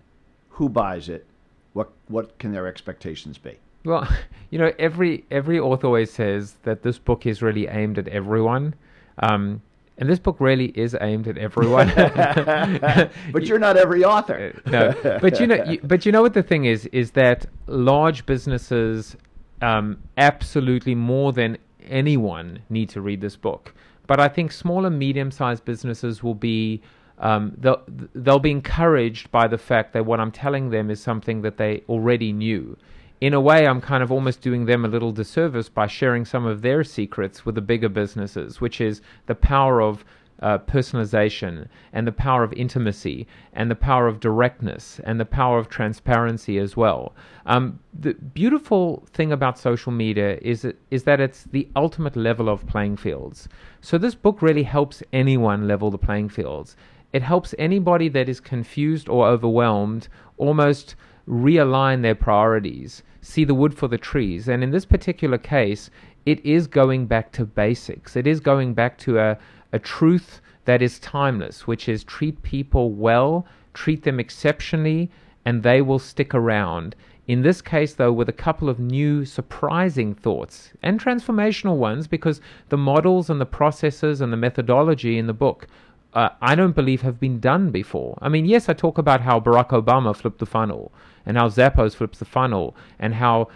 Who 0.51 0.69
buys 0.69 1.09
it? 1.09 1.25
What 1.73 1.91
what 2.07 2.37
can 2.39 2.53
their 2.53 2.67
expectations 2.67 3.37
be? 3.37 3.57
Well, 3.83 4.07
you 4.51 4.59
know, 4.59 4.71
every 4.79 5.25
every 5.29 5.59
author 5.59 5.87
always 5.87 6.13
says 6.13 6.53
that 6.63 6.83
this 6.83 6.97
book 6.97 7.25
is 7.25 7.41
really 7.41 7.67
aimed 7.67 7.97
at 7.97 8.07
everyone, 8.07 8.75
um, 9.19 9.61
and 9.97 10.09
this 10.09 10.19
book 10.19 10.37
really 10.39 10.67
is 10.67 10.95
aimed 10.99 11.27
at 11.27 11.37
everyone. 11.37 11.89
But 13.31 13.45
you're 13.45 13.59
not 13.59 13.77
every 13.77 14.03
author. 14.03 14.53
no, 14.65 14.93
but 15.21 15.39
you 15.39 15.47
know, 15.47 15.63
you, 15.65 15.79
but 15.83 16.05
you 16.05 16.11
know 16.11 16.21
what 16.21 16.33
the 16.33 16.43
thing 16.43 16.65
is 16.65 16.85
is 16.87 17.11
that 17.11 17.45
large 17.67 18.25
businesses 18.25 19.15
um, 19.61 20.01
absolutely 20.17 20.95
more 20.95 21.31
than 21.33 21.57
anyone 21.87 22.59
need 22.69 22.89
to 22.89 23.01
read 23.01 23.21
this 23.21 23.35
book. 23.35 23.73
But 24.07 24.19
I 24.19 24.27
think 24.27 24.51
small 24.51 24.85
and 24.85 24.99
medium-sized 24.99 25.65
businesses 25.65 26.21
will 26.21 26.35
be 26.35 26.81
um, 27.19 27.53
they'll 27.57 27.81
they'll 28.13 28.39
be 28.39 28.51
encouraged 28.51 29.31
by 29.31 29.47
the 29.47 29.57
fact 29.57 29.93
that 29.93 30.05
what 30.05 30.19
I'm 30.19 30.31
telling 30.31 30.69
them 30.69 30.91
is 30.91 31.01
something 31.01 31.41
that 31.41 31.57
they 31.57 31.83
already 31.87 32.33
knew. 32.33 32.77
In 33.22 33.34
a 33.34 33.39
way, 33.39 33.66
I'm 33.66 33.82
kind 33.82 34.03
of 34.03 34.11
almost 34.11 34.41
doing 34.41 34.66
them 34.66 34.84
a 34.84 34.89
little 34.89 35.11
disservice 35.11 35.70
by 35.70 35.88
sharing 35.88 36.26
some 36.26 36.45
of 36.45 36.61
their 36.61 36.84
secrets 36.84 37.45
with 37.45 37.55
the 37.55 37.61
bigger 37.61 37.89
businesses, 37.89 38.59
which 38.59 38.82
is 38.82 39.01
the 39.26 39.36
power 39.36 39.82
of 39.82 40.03
uh, 40.41 40.57
personalization 40.57 41.68
and 41.93 42.05
the 42.05 42.11
power 42.11 42.43
of 42.43 42.51
intimacy 42.53 43.26
and 43.53 43.72
the 43.72 43.76
power 43.76 44.07
of 44.07 44.20
directness 44.20 44.99
and 45.05 45.18
the 45.20 45.26
power 45.26 45.57
of 45.59 45.70
transparency 45.70 46.57
as 46.57 46.76
well. 46.76 47.13
Um, 47.45 47.80
the 47.97 48.13
beautiful 48.13 49.07
thing 49.13 49.32
about 49.32 49.57
social 49.57 49.93
media 49.93 50.38
is 50.41 50.68
is 50.91 51.03
that 51.03 51.22
it's 51.22 51.45
the 51.45 51.70
ultimate 51.76 52.18
level 52.18 52.49
of 52.49 52.68
playing 52.68 52.97
fields. 52.97 53.47
So 53.80 53.97
this 53.97 54.16
book 54.16 54.41
really 54.41 54.63
helps 54.63 55.01
anyone 55.13 55.68
level 55.68 55.89
the 55.89 55.97
playing 55.97 56.30
fields. 56.30 56.76
It 57.13 57.22
helps 57.22 57.55
anybody 57.57 58.09
that 58.09 58.28
is 58.28 58.41
confused 58.41 59.07
or 59.07 59.26
overwhelmed 59.28 60.09
almost 60.38 60.95
realign 61.28 62.01
their 62.01 62.15
priorities, 62.15 63.03
see 63.21 63.43
the 63.43 63.55
wood 63.55 63.73
for 63.73 63.88
the 63.88 63.97
trees. 63.97 64.47
And 64.47 64.63
in 64.63 64.71
this 64.71 64.86
particular 64.86 65.38
case, 65.38 65.89
it 66.26 66.43
is 66.45 66.67
going 66.67 67.07
back 67.07 67.32
to 67.34 67.45
basics. 67.45 68.15
It 68.15 68.28
is 68.28 68.39
going 68.39 68.73
back 68.73 68.97
to 68.99 69.19
a, 69.19 69.38
a 69.73 69.80
truth 69.80 70.41
that 70.65 70.82
is 70.82 70.99
timeless, 70.99 71.67
which 71.67 71.88
is 71.88 72.03
treat 72.03 72.41
people 72.41 72.91
well, 72.91 73.45
treat 73.73 74.03
them 74.03 74.19
exceptionally, 74.19 75.11
and 75.45 75.61
they 75.61 75.82
will 75.82 75.99
stick 75.99 76.34
around. 76.34 76.95
In 77.28 77.41
this 77.41 77.61
case, 77.61 77.93
though, 77.93 78.13
with 78.13 78.30
a 78.30 78.34
couple 78.34 78.69
of 78.69 78.80
new 78.80 79.26
surprising 79.26 80.13
thoughts 80.13 80.73
and 80.84 80.99
transformational 80.99 81.78
ones, 81.78 82.07
because 82.07 82.41
the 82.69 82.78
models 82.78 83.30
and 83.30 83.41
the 83.41 83.45
processes 83.45 84.21
and 84.21 84.32
the 84.32 84.38
methodology 84.38 85.17
in 85.17 85.28
the 85.28 85.34
book 85.34 85.67
uh, 86.15 86.30
I 86.41 86.55
don't 86.55 86.73
believe 86.73 87.01
have 87.01 87.19
been 87.19 87.39
done 87.41 87.71
before. 87.71 88.17
I 88.21 88.30
mean, 88.30 88.45
yes, 88.45 88.69
I 88.69 88.73
talk 88.73 88.97
about 88.97 89.21
how 89.21 89.39
Barack 89.39 89.69
Obama 89.69 90.15
flipped 90.15 90.39
the 90.39 90.45
funnel 90.45 90.93
and 91.26 91.38
how 91.38 91.49
Zappos 91.49 91.95
flips 91.95 92.19
the 92.19 92.26
funnel 92.26 92.76
and 92.99 93.15
how 93.15 93.49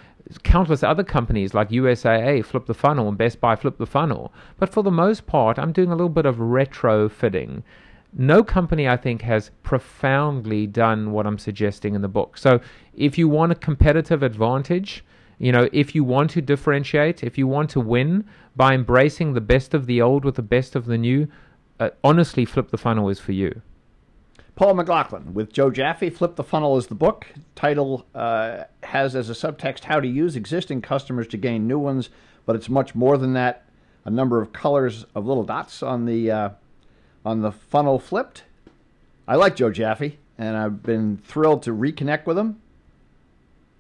countless 0.44 0.84
other 0.84 1.04
companies 1.04 1.54
like 1.54 1.70
USAA 1.70 2.46
flip 2.46 2.66
the 2.66 2.74
funnel 2.74 3.08
and 3.08 3.18
Best 3.18 3.42
Buy 3.42 3.56
flip 3.56 3.78
the 3.78 3.86
funnel. 3.86 4.32
But 4.58 4.70
for 4.70 4.84
the 4.84 4.92
most 4.92 5.26
part, 5.26 5.58
I'm 5.58 5.72
doing 5.72 5.90
a 5.90 5.96
little 5.96 6.10
bit 6.10 6.26
of 6.26 6.38
retrofitting. 6.38 7.64
No 8.14 8.44
company, 8.44 8.88
I 8.88 8.98
think, 8.98 9.22
has 9.22 9.52
profoundly 9.64 10.66
done 10.68 11.12
what 11.12 11.28
I'm 11.28 11.38
suggesting 11.38 11.96
in 11.96 12.02
the 12.02 12.08
book. 12.08 12.38
So 12.38 12.60
if 12.96 13.18
you 13.18 13.28
want 13.28 13.52
a 13.52 13.56
competitive 13.56 14.24
advantage, 14.24 15.04
you 15.38 15.52
know, 15.52 15.70
if 15.72 15.96
you 15.96 16.04
want 16.04 16.32
to 16.32 16.42
differentiate, 16.42 17.24
if 17.24 17.38
you 17.38 17.48
want 17.48 17.70
to 17.72 17.80
win 17.80 18.26
by 18.56 18.74
embracing 18.74 19.34
the 19.34 19.42
best 19.42 19.74
of 19.74 19.86
the 19.86 20.02
old 20.02 20.26
with 20.26 20.36
the 20.36 20.42
best 20.42 20.76
of 20.76 20.86
the 20.86 20.98
new, 20.98 21.28
uh, 21.80 21.92
honestly, 22.04 22.46
Flip 22.46 22.70
the 22.70 22.78
Funnel 22.78 23.10
is 23.10 23.20
for 23.20 23.32
you. 23.32 23.62
Paul 24.60 24.74
McLaughlin 24.74 25.34
with 25.34 25.54
Joe 25.54 25.72
Jaffe. 25.72 26.10
Flip 26.10 26.36
the 26.36 26.44
Funnel 26.44 26.76
is 26.76 26.88
the 26.88 26.94
book. 26.94 27.28
Title 27.56 28.06
uh, 28.14 28.66
has 28.84 29.16
as 29.16 29.30
a 29.30 29.34
subtext 29.34 29.86
how 29.86 30.02
to 30.02 30.08
use 30.08 30.36
existing 30.36 30.82
customers 30.82 31.30
to 31.30 31.38
gain 31.38 31.66
new 31.66 31.80
ones, 31.80 32.10
but 32.46 32.58
it's 32.58 32.68
much 32.68 32.94
more 32.94 33.18
than 33.18 33.32
that. 33.32 33.64
a 34.04 34.10
number 34.10 34.42
of 34.42 34.52
colors 34.52 35.06
of 35.16 35.26
little 35.26 35.46
dots 35.46 35.82
on 35.82 36.04
the 36.06 36.30
uh, 36.30 36.50
on 37.24 37.40
the 37.42 37.54
funnel 37.54 38.00
flipped. 38.00 38.44
I 39.30 39.38
like 39.38 39.56
Joe 39.56 39.72
Jaffe, 39.72 40.20
and 40.38 40.58
I've 40.58 40.84
been 40.84 41.16
thrilled 41.16 41.64
to 41.64 41.72
reconnect 41.72 42.26
with 42.26 42.38
him. 42.38 42.62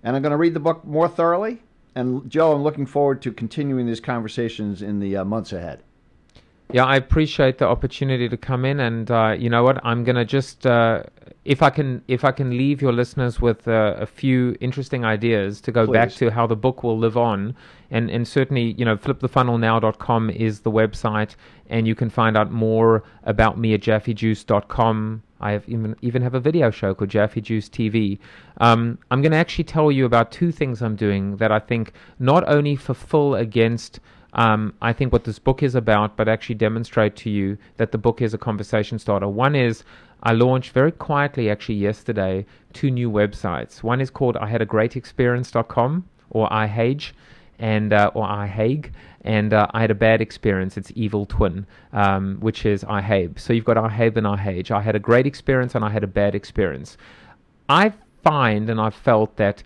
And 0.01 0.15
I'm 0.15 0.21
going 0.21 0.31
to 0.31 0.37
read 0.37 0.53
the 0.53 0.61
book 0.61 0.85
more 0.85 1.09
thoroughly. 1.09 1.61
And 1.93 2.31
Joe, 2.31 2.53
I'm 2.53 2.63
looking 2.63 2.85
forward 2.85 3.21
to 3.23 3.33
continuing 3.33 3.85
these 3.85 3.99
conversations 3.99 4.81
in 4.81 5.01
the 5.01 5.17
uh, 5.17 5.25
months 5.25 5.51
ahead. 5.51 5.83
Yeah, 6.71 6.85
I 6.85 6.97
appreciate 6.97 7.57
the 7.57 7.65
opportunity 7.65 8.29
to 8.29 8.37
come 8.37 8.63
in, 8.63 8.79
and 8.79 9.09
uh, 9.09 9.35
you 9.37 9.49
know 9.49 9.63
what? 9.63 9.83
I'm 9.83 10.03
gonna 10.03 10.23
just 10.23 10.67
uh, 10.67 11.01
if 11.43 11.63
I 11.63 11.71
can 11.71 12.03
if 12.07 12.23
I 12.23 12.31
can 12.31 12.55
leave 12.55 12.79
your 12.79 12.93
listeners 12.93 13.41
with 13.41 13.67
uh, 13.67 13.95
a 13.97 14.05
few 14.05 14.55
interesting 14.61 15.03
ideas 15.03 15.61
to 15.61 15.71
go 15.71 15.87
Please. 15.87 15.93
back 15.93 16.11
to 16.11 16.29
how 16.29 16.45
the 16.45 16.55
book 16.55 16.83
will 16.83 16.99
live 16.99 17.17
on, 17.17 17.55
and 17.89 18.11
and 18.11 18.27
certainly 18.27 18.75
you 18.77 18.85
know 18.85 18.97
flipthefunnelnow.com 18.97 20.29
is 20.29 20.59
the 20.59 20.71
website, 20.71 21.35
and 21.71 21.87
you 21.87 21.95
can 21.95 22.07
find 22.07 22.37
out 22.37 22.51
more 22.51 23.03
about 23.23 23.57
me 23.57 23.73
at 23.73 23.81
jaffejuice.com. 23.81 25.23
I 25.41 25.53
have 25.53 25.67
even 25.67 25.95
even 26.03 26.21
have 26.21 26.35
a 26.35 26.39
video 26.39 26.69
show 26.69 26.93
called 26.93 27.09
Jaffe 27.09 27.41
Juice 27.41 27.67
TV. 27.67 28.19
Um, 28.57 28.99
I'm 29.09 29.23
going 29.23 29.31
to 29.31 29.37
actually 29.37 29.63
tell 29.63 29.91
you 29.91 30.05
about 30.05 30.31
two 30.31 30.51
things 30.51 30.83
I'm 30.83 30.95
doing 30.95 31.37
that 31.37 31.51
I 31.51 31.59
think 31.59 31.93
not 32.19 32.47
only 32.47 32.75
fulfill 32.75 33.33
against 33.33 33.99
um, 34.33 34.73
I 34.81 34.93
think 34.93 35.11
what 35.11 35.23
this 35.23 35.39
book 35.39 35.63
is 35.63 35.75
about, 35.75 36.15
but 36.15 36.27
actually 36.27 36.55
demonstrate 36.55 37.15
to 37.17 37.29
you 37.29 37.57
that 37.77 37.91
the 37.91 37.97
book 37.97 38.21
is 38.21 38.33
a 38.33 38.37
conversation 38.37 38.99
starter. 38.99 39.27
One 39.27 39.55
is 39.55 39.83
I 40.21 40.33
launched 40.33 40.71
very 40.71 40.91
quietly 40.91 41.49
actually 41.49 41.75
yesterday 41.75 42.45
two 42.73 42.91
new 42.91 43.09
websites. 43.09 43.81
One 43.81 44.01
is 44.01 44.09
called 44.09 44.37
I 44.37 44.47
had 44.47 44.61
a 44.61 44.65
great 44.65 44.95
experience.com 44.95 46.05
or 46.29 46.49
iHage 46.49 47.13
and 47.57 47.93
uh, 47.93 48.11
or 48.13 48.27
iHague 48.27 48.91
and 49.21 49.53
uh, 49.53 49.67
I 49.71 49.81
had 49.81 49.91
a 49.91 49.95
bad 49.95 50.21
experience. 50.21 50.77
It's 50.77 50.91
Evil 50.95 51.25
Twin, 51.25 51.65
um, 51.91 52.37
which 52.39 52.65
is 52.65 52.83
iHabe. 52.83 53.39
So 53.39 53.53
you've 53.53 53.65
got 53.65 53.77
iHabe 53.77 54.17
and 54.17 54.27
iHage. 54.27 54.71
I 54.71 54.81
had 54.81 54.95
a 54.95 54.99
great 54.99 55.25
experience 55.25 55.75
and 55.75 55.83
I 55.83 55.89
had 55.89 56.03
a 56.03 56.07
bad 56.07 56.35
experience. 56.35 56.97
I 57.67 57.93
find 58.23 58.69
and 58.69 58.79
I've 58.79 58.95
felt 58.95 59.35
that 59.37 59.63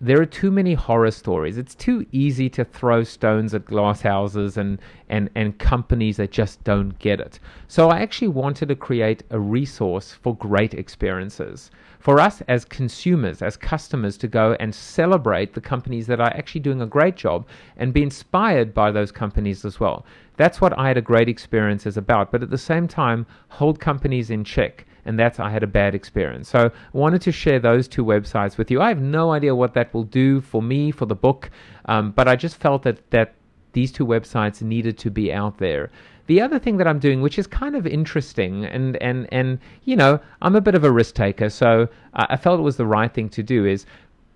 there 0.00 0.20
are 0.20 0.26
too 0.26 0.50
many 0.50 0.74
horror 0.74 1.10
stories. 1.10 1.56
It's 1.56 1.74
too 1.74 2.04
easy 2.12 2.50
to 2.50 2.64
throw 2.64 3.02
stones 3.02 3.54
at 3.54 3.64
glass 3.64 4.02
houses 4.02 4.58
and, 4.58 4.78
and, 5.08 5.30
and 5.34 5.58
companies 5.58 6.18
that 6.18 6.30
just 6.30 6.62
don't 6.64 6.98
get 6.98 7.18
it. 7.18 7.40
So 7.66 7.88
I 7.88 8.00
actually 8.00 8.28
wanted 8.28 8.68
to 8.68 8.76
create 8.76 9.22
a 9.30 9.40
resource 9.40 10.12
for 10.12 10.36
great 10.36 10.74
experiences. 10.74 11.70
For 11.98 12.20
us 12.20 12.42
as 12.46 12.64
consumers, 12.64 13.40
as 13.40 13.56
customers, 13.56 14.18
to 14.18 14.28
go 14.28 14.54
and 14.60 14.74
celebrate 14.74 15.54
the 15.54 15.60
companies 15.62 16.06
that 16.08 16.20
are 16.20 16.34
actually 16.36 16.60
doing 16.60 16.82
a 16.82 16.86
great 16.86 17.16
job 17.16 17.46
and 17.78 17.94
be 17.94 18.02
inspired 18.02 18.74
by 18.74 18.90
those 18.90 19.10
companies 19.10 19.64
as 19.64 19.80
well. 19.80 20.04
That's 20.36 20.60
what 20.60 20.78
I 20.78 20.88
had 20.88 20.98
a 20.98 21.02
great 21.02 21.28
experience 21.28 21.86
is 21.86 21.96
about. 21.96 22.30
But 22.30 22.42
at 22.42 22.50
the 22.50 22.58
same 22.58 22.86
time, 22.86 23.26
hold 23.48 23.80
companies 23.80 24.30
in 24.30 24.44
check 24.44 24.86
and 25.06 25.18
that's 25.18 25.40
I 25.40 25.50
had 25.50 25.62
a 25.62 25.66
bad 25.66 25.94
experience. 25.94 26.48
So 26.48 26.66
I 26.66 26.98
wanted 26.98 27.22
to 27.22 27.32
share 27.32 27.58
those 27.58 27.88
two 27.88 28.04
websites 28.04 28.58
with 28.58 28.70
you. 28.70 28.80
I 28.80 28.88
have 28.88 29.00
no 29.00 29.32
idea 29.32 29.54
what 29.54 29.74
that 29.74 29.92
will 29.94 30.04
do 30.04 30.40
for 30.40 30.62
me 30.62 30.90
for 30.90 31.06
the 31.06 31.14
book, 31.14 31.50
um, 31.86 32.10
but 32.12 32.28
I 32.28 32.36
just 32.36 32.56
felt 32.56 32.82
that 32.82 33.10
that 33.10 33.34
these 33.72 33.92
two 33.92 34.06
websites 34.06 34.62
needed 34.62 34.96
to 34.98 35.10
be 35.10 35.32
out 35.32 35.58
there. 35.58 35.90
The 36.26 36.40
other 36.40 36.58
thing 36.58 36.76
that 36.78 36.88
I'm 36.88 36.98
doing, 36.98 37.22
which 37.22 37.38
is 37.38 37.46
kind 37.46 37.76
of 37.76 37.86
interesting, 37.86 38.64
and 38.64 38.96
and 38.96 39.28
and 39.32 39.58
you 39.84 39.94
know, 39.94 40.18
I'm 40.42 40.56
a 40.56 40.60
bit 40.60 40.74
of 40.74 40.82
a 40.82 40.90
risk 40.90 41.14
taker, 41.14 41.48
so 41.50 41.88
I 42.14 42.36
felt 42.36 42.58
it 42.58 42.62
was 42.62 42.78
the 42.78 42.86
right 42.86 43.12
thing 43.12 43.28
to 43.30 43.42
do. 43.42 43.64
Is 43.64 43.86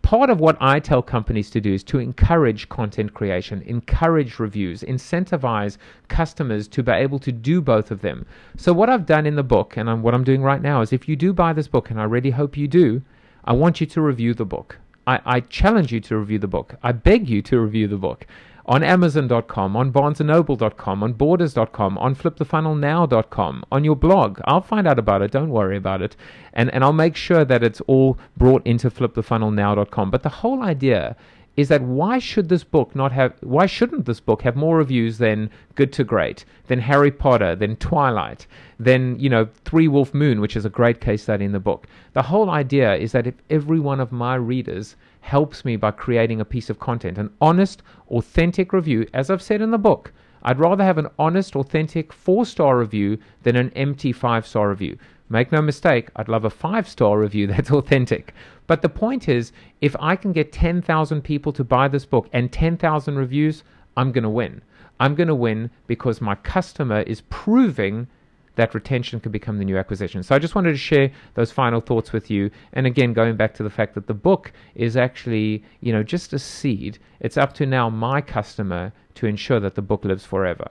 part 0.02 0.30
of 0.30 0.40
what 0.40 0.56
I 0.60 0.80
tell 0.80 1.02
companies 1.02 1.50
to 1.50 1.60
do 1.60 1.74
is 1.74 1.84
to 1.84 1.98
encourage 1.98 2.68
content 2.68 3.14
creation, 3.14 3.62
encourage 3.62 4.38
reviews, 4.38 4.82
incentivize 4.82 5.76
customers 6.08 6.68
to 6.68 6.82
be 6.82 6.92
able 6.92 7.18
to 7.20 7.32
do 7.32 7.60
both 7.60 7.90
of 7.90 8.00
them. 8.00 8.26
So, 8.56 8.72
what 8.72 8.90
I've 8.90 9.06
done 9.06 9.26
in 9.26 9.36
the 9.36 9.42
book, 9.42 9.76
and 9.76 10.02
what 10.02 10.14
I'm 10.14 10.24
doing 10.24 10.42
right 10.42 10.62
now, 10.62 10.80
is 10.80 10.92
if 10.92 11.08
you 11.08 11.16
do 11.16 11.32
buy 11.32 11.52
this 11.52 11.68
book, 11.68 11.90
and 11.90 12.00
I 12.00 12.04
really 12.04 12.30
hope 12.30 12.56
you 12.56 12.68
do, 12.68 13.02
I 13.44 13.52
want 13.52 13.80
you 13.80 13.86
to 13.86 14.00
review 14.00 14.34
the 14.34 14.44
book. 14.44 14.78
I, 15.06 15.20
I 15.24 15.40
challenge 15.40 15.92
you 15.92 16.00
to 16.00 16.18
review 16.18 16.38
the 16.38 16.46
book. 16.46 16.74
I 16.82 16.92
beg 16.92 17.28
you 17.28 17.42
to 17.42 17.60
review 17.60 17.88
the 17.88 17.96
book 17.96 18.26
on 18.70 18.84
Amazon.com, 18.84 19.76
on 19.76 19.92
BarnesandNoble.com, 19.92 21.02
on 21.02 21.12
Borders.com, 21.12 21.98
on 21.98 22.14
FlipTheFunnelNow.com, 22.14 23.64
on 23.72 23.82
your 23.82 23.96
blog. 23.96 24.40
I'll 24.44 24.60
find 24.60 24.86
out 24.86 24.96
about 24.96 25.22
it. 25.22 25.32
Don't 25.32 25.50
worry 25.50 25.76
about 25.76 26.00
it, 26.02 26.14
and 26.52 26.72
and 26.72 26.84
I'll 26.84 26.92
make 26.92 27.16
sure 27.16 27.44
that 27.44 27.64
it's 27.64 27.80
all 27.82 28.16
brought 28.36 28.64
into 28.64 28.88
FlipTheFunnelNow.com. 28.88 30.12
But 30.12 30.22
the 30.22 30.28
whole 30.28 30.62
idea 30.62 31.16
is 31.56 31.66
that 31.66 31.82
why 31.82 32.20
should 32.20 32.48
this 32.48 32.62
book 32.62 32.94
not 32.94 33.10
have 33.10 33.34
why 33.40 33.66
shouldn't 33.66 34.04
this 34.04 34.20
book 34.20 34.42
have 34.42 34.54
more 34.54 34.76
reviews 34.76 35.18
than 35.18 35.50
good 35.74 35.92
to 35.92 36.04
great 36.04 36.44
than 36.68 36.78
harry 36.78 37.10
potter 37.10 37.56
than 37.56 37.74
twilight 37.76 38.46
than 38.78 39.18
you 39.18 39.28
know 39.28 39.48
three 39.64 39.88
wolf 39.88 40.14
moon 40.14 40.40
which 40.40 40.56
is 40.56 40.64
a 40.64 40.70
great 40.70 41.00
case 41.00 41.24
study 41.24 41.44
in 41.44 41.52
the 41.52 41.58
book 41.58 41.88
the 42.12 42.22
whole 42.22 42.48
idea 42.50 42.94
is 42.94 43.10
that 43.12 43.26
if 43.26 43.34
every 43.50 43.80
one 43.80 43.98
of 43.98 44.12
my 44.12 44.36
readers 44.36 44.94
helps 45.20 45.64
me 45.64 45.76
by 45.76 45.90
creating 45.90 46.40
a 46.40 46.44
piece 46.44 46.70
of 46.70 46.78
content 46.78 47.18
an 47.18 47.30
honest 47.40 47.82
authentic 48.08 48.72
review 48.72 49.06
as 49.14 49.30
i've 49.30 49.42
said 49.42 49.60
in 49.60 49.70
the 49.70 49.78
book 49.78 50.12
i'd 50.42 50.58
rather 50.58 50.84
have 50.84 50.98
an 50.98 51.08
honest 51.18 51.54
authentic 51.56 52.12
four 52.12 52.44
star 52.44 52.78
review 52.78 53.18
than 53.42 53.56
an 53.56 53.70
empty 53.74 54.12
five 54.12 54.46
star 54.46 54.68
review 54.68 54.96
Make 55.32 55.52
no 55.52 55.62
mistake, 55.62 56.10
I'd 56.16 56.28
love 56.28 56.44
a 56.44 56.50
five 56.50 56.88
star 56.88 57.16
review 57.16 57.46
that's 57.50 57.70
authentic. 57.70 58.34
But 58.66 58.82
the 58.82 58.88
point 58.88 59.28
is, 59.28 59.52
if 59.80 59.94
I 60.00 60.16
can 60.16 60.32
get 60.32 60.50
10,000 60.52 61.22
people 61.22 61.52
to 61.52 61.62
buy 61.62 61.86
this 61.86 62.04
book 62.04 62.28
and 62.32 62.52
10,000 62.52 63.16
reviews, 63.16 63.62
I'm 63.96 64.10
going 64.10 64.24
to 64.24 64.28
win. 64.28 64.60
I'm 64.98 65.14
going 65.14 65.28
to 65.28 65.34
win 65.34 65.70
because 65.86 66.20
my 66.20 66.34
customer 66.34 67.02
is 67.02 67.22
proving 67.30 68.08
that 68.56 68.74
retention 68.74 69.20
can 69.20 69.32
become 69.32 69.58
the 69.58 69.64
new 69.64 69.78
acquisition. 69.78 70.22
So 70.22 70.34
I 70.34 70.38
just 70.38 70.54
wanted 70.54 70.72
to 70.72 70.78
share 70.78 71.10
those 71.34 71.50
final 71.50 71.80
thoughts 71.80 72.12
with 72.12 72.30
you. 72.30 72.50
And 72.72 72.86
again, 72.86 73.12
going 73.12 73.36
back 73.36 73.54
to 73.54 73.62
the 73.62 73.70
fact 73.70 73.94
that 73.94 74.06
the 74.06 74.14
book 74.14 74.52
is 74.74 74.96
actually, 74.96 75.64
you 75.80 75.92
know, 75.92 76.02
just 76.02 76.32
a 76.32 76.38
seed. 76.38 76.98
It's 77.20 77.36
up 77.36 77.52
to 77.54 77.66
now 77.66 77.88
my 77.88 78.20
customer 78.20 78.92
to 79.14 79.26
ensure 79.26 79.60
that 79.60 79.74
the 79.74 79.82
book 79.82 80.04
lives 80.04 80.24
forever. 80.24 80.70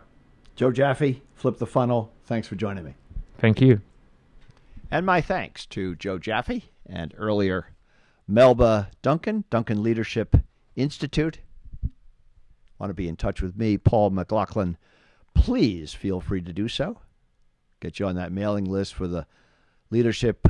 Joe 0.55 0.71
Jaffe, 0.71 1.21
Flip 1.35 1.57
the 1.57 1.65
Funnel, 1.65 2.11
thanks 2.25 2.47
for 2.47 2.55
joining 2.55 2.83
me. 2.83 2.93
Thank 3.37 3.61
you. 3.61 3.81
And 4.91 5.05
my 5.05 5.21
thanks 5.21 5.65
to 5.67 5.95
Joe 5.95 6.17
Jaffe 6.17 6.65
and 6.85 7.13
earlier 7.17 7.71
Melba 8.27 8.89
Duncan, 9.01 9.45
Duncan 9.49 9.81
Leadership 9.81 10.35
Institute. 10.75 11.39
Want 12.77 12.89
to 12.89 12.93
be 12.93 13.07
in 13.07 13.15
touch 13.15 13.41
with 13.41 13.57
me, 13.57 13.77
Paul 13.77 14.11
McLaughlin? 14.11 14.77
Please 15.33 15.93
feel 15.93 16.21
free 16.21 16.41
to 16.41 16.53
do 16.53 16.67
so. 16.67 16.99
Get 17.79 17.99
you 17.99 18.07
on 18.07 18.15
that 18.15 18.31
mailing 18.31 18.65
list 18.65 18.93
for 18.93 19.07
the 19.07 19.25
Leadership 19.89 20.47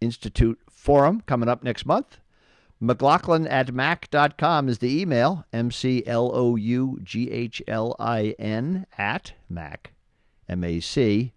Institute 0.00 0.58
Forum 0.70 1.22
coming 1.26 1.48
up 1.48 1.62
next 1.62 1.86
month. 1.86 2.18
McLaughlin 2.80 3.46
at 3.46 3.72
Mac.com 3.72 4.68
is 4.68 4.78
the 4.78 5.00
email. 5.00 5.44
M 5.52 5.70
C 5.70 6.02
L 6.06 6.30
O 6.34 6.56
U 6.56 6.98
G 7.02 7.30
H 7.30 7.62
L 7.68 7.94
I 7.98 8.34
N 8.38 8.86
at 8.98 9.34
Mac. 9.48 9.92
M 10.48 10.64
A 10.64 10.80
C 10.80 11.32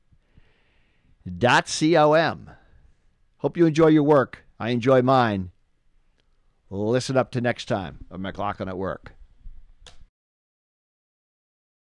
dot 1.38 1.72
com. 1.80 2.50
Hope 3.38 3.58
you 3.58 3.66
enjoy 3.66 3.88
your 3.88 4.04
work. 4.04 4.46
I 4.60 4.70
enjoy 4.70 5.02
mine. 5.02 5.52
Listen 6.70 7.16
up 7.16 7.32
to 7.32 7.42
next 7.42 7.66
time 7.66 8.06
of 8.10 8.20
McLaughlin 8.20 8.68
at 8.68 8.78
Work. 8.78 9.15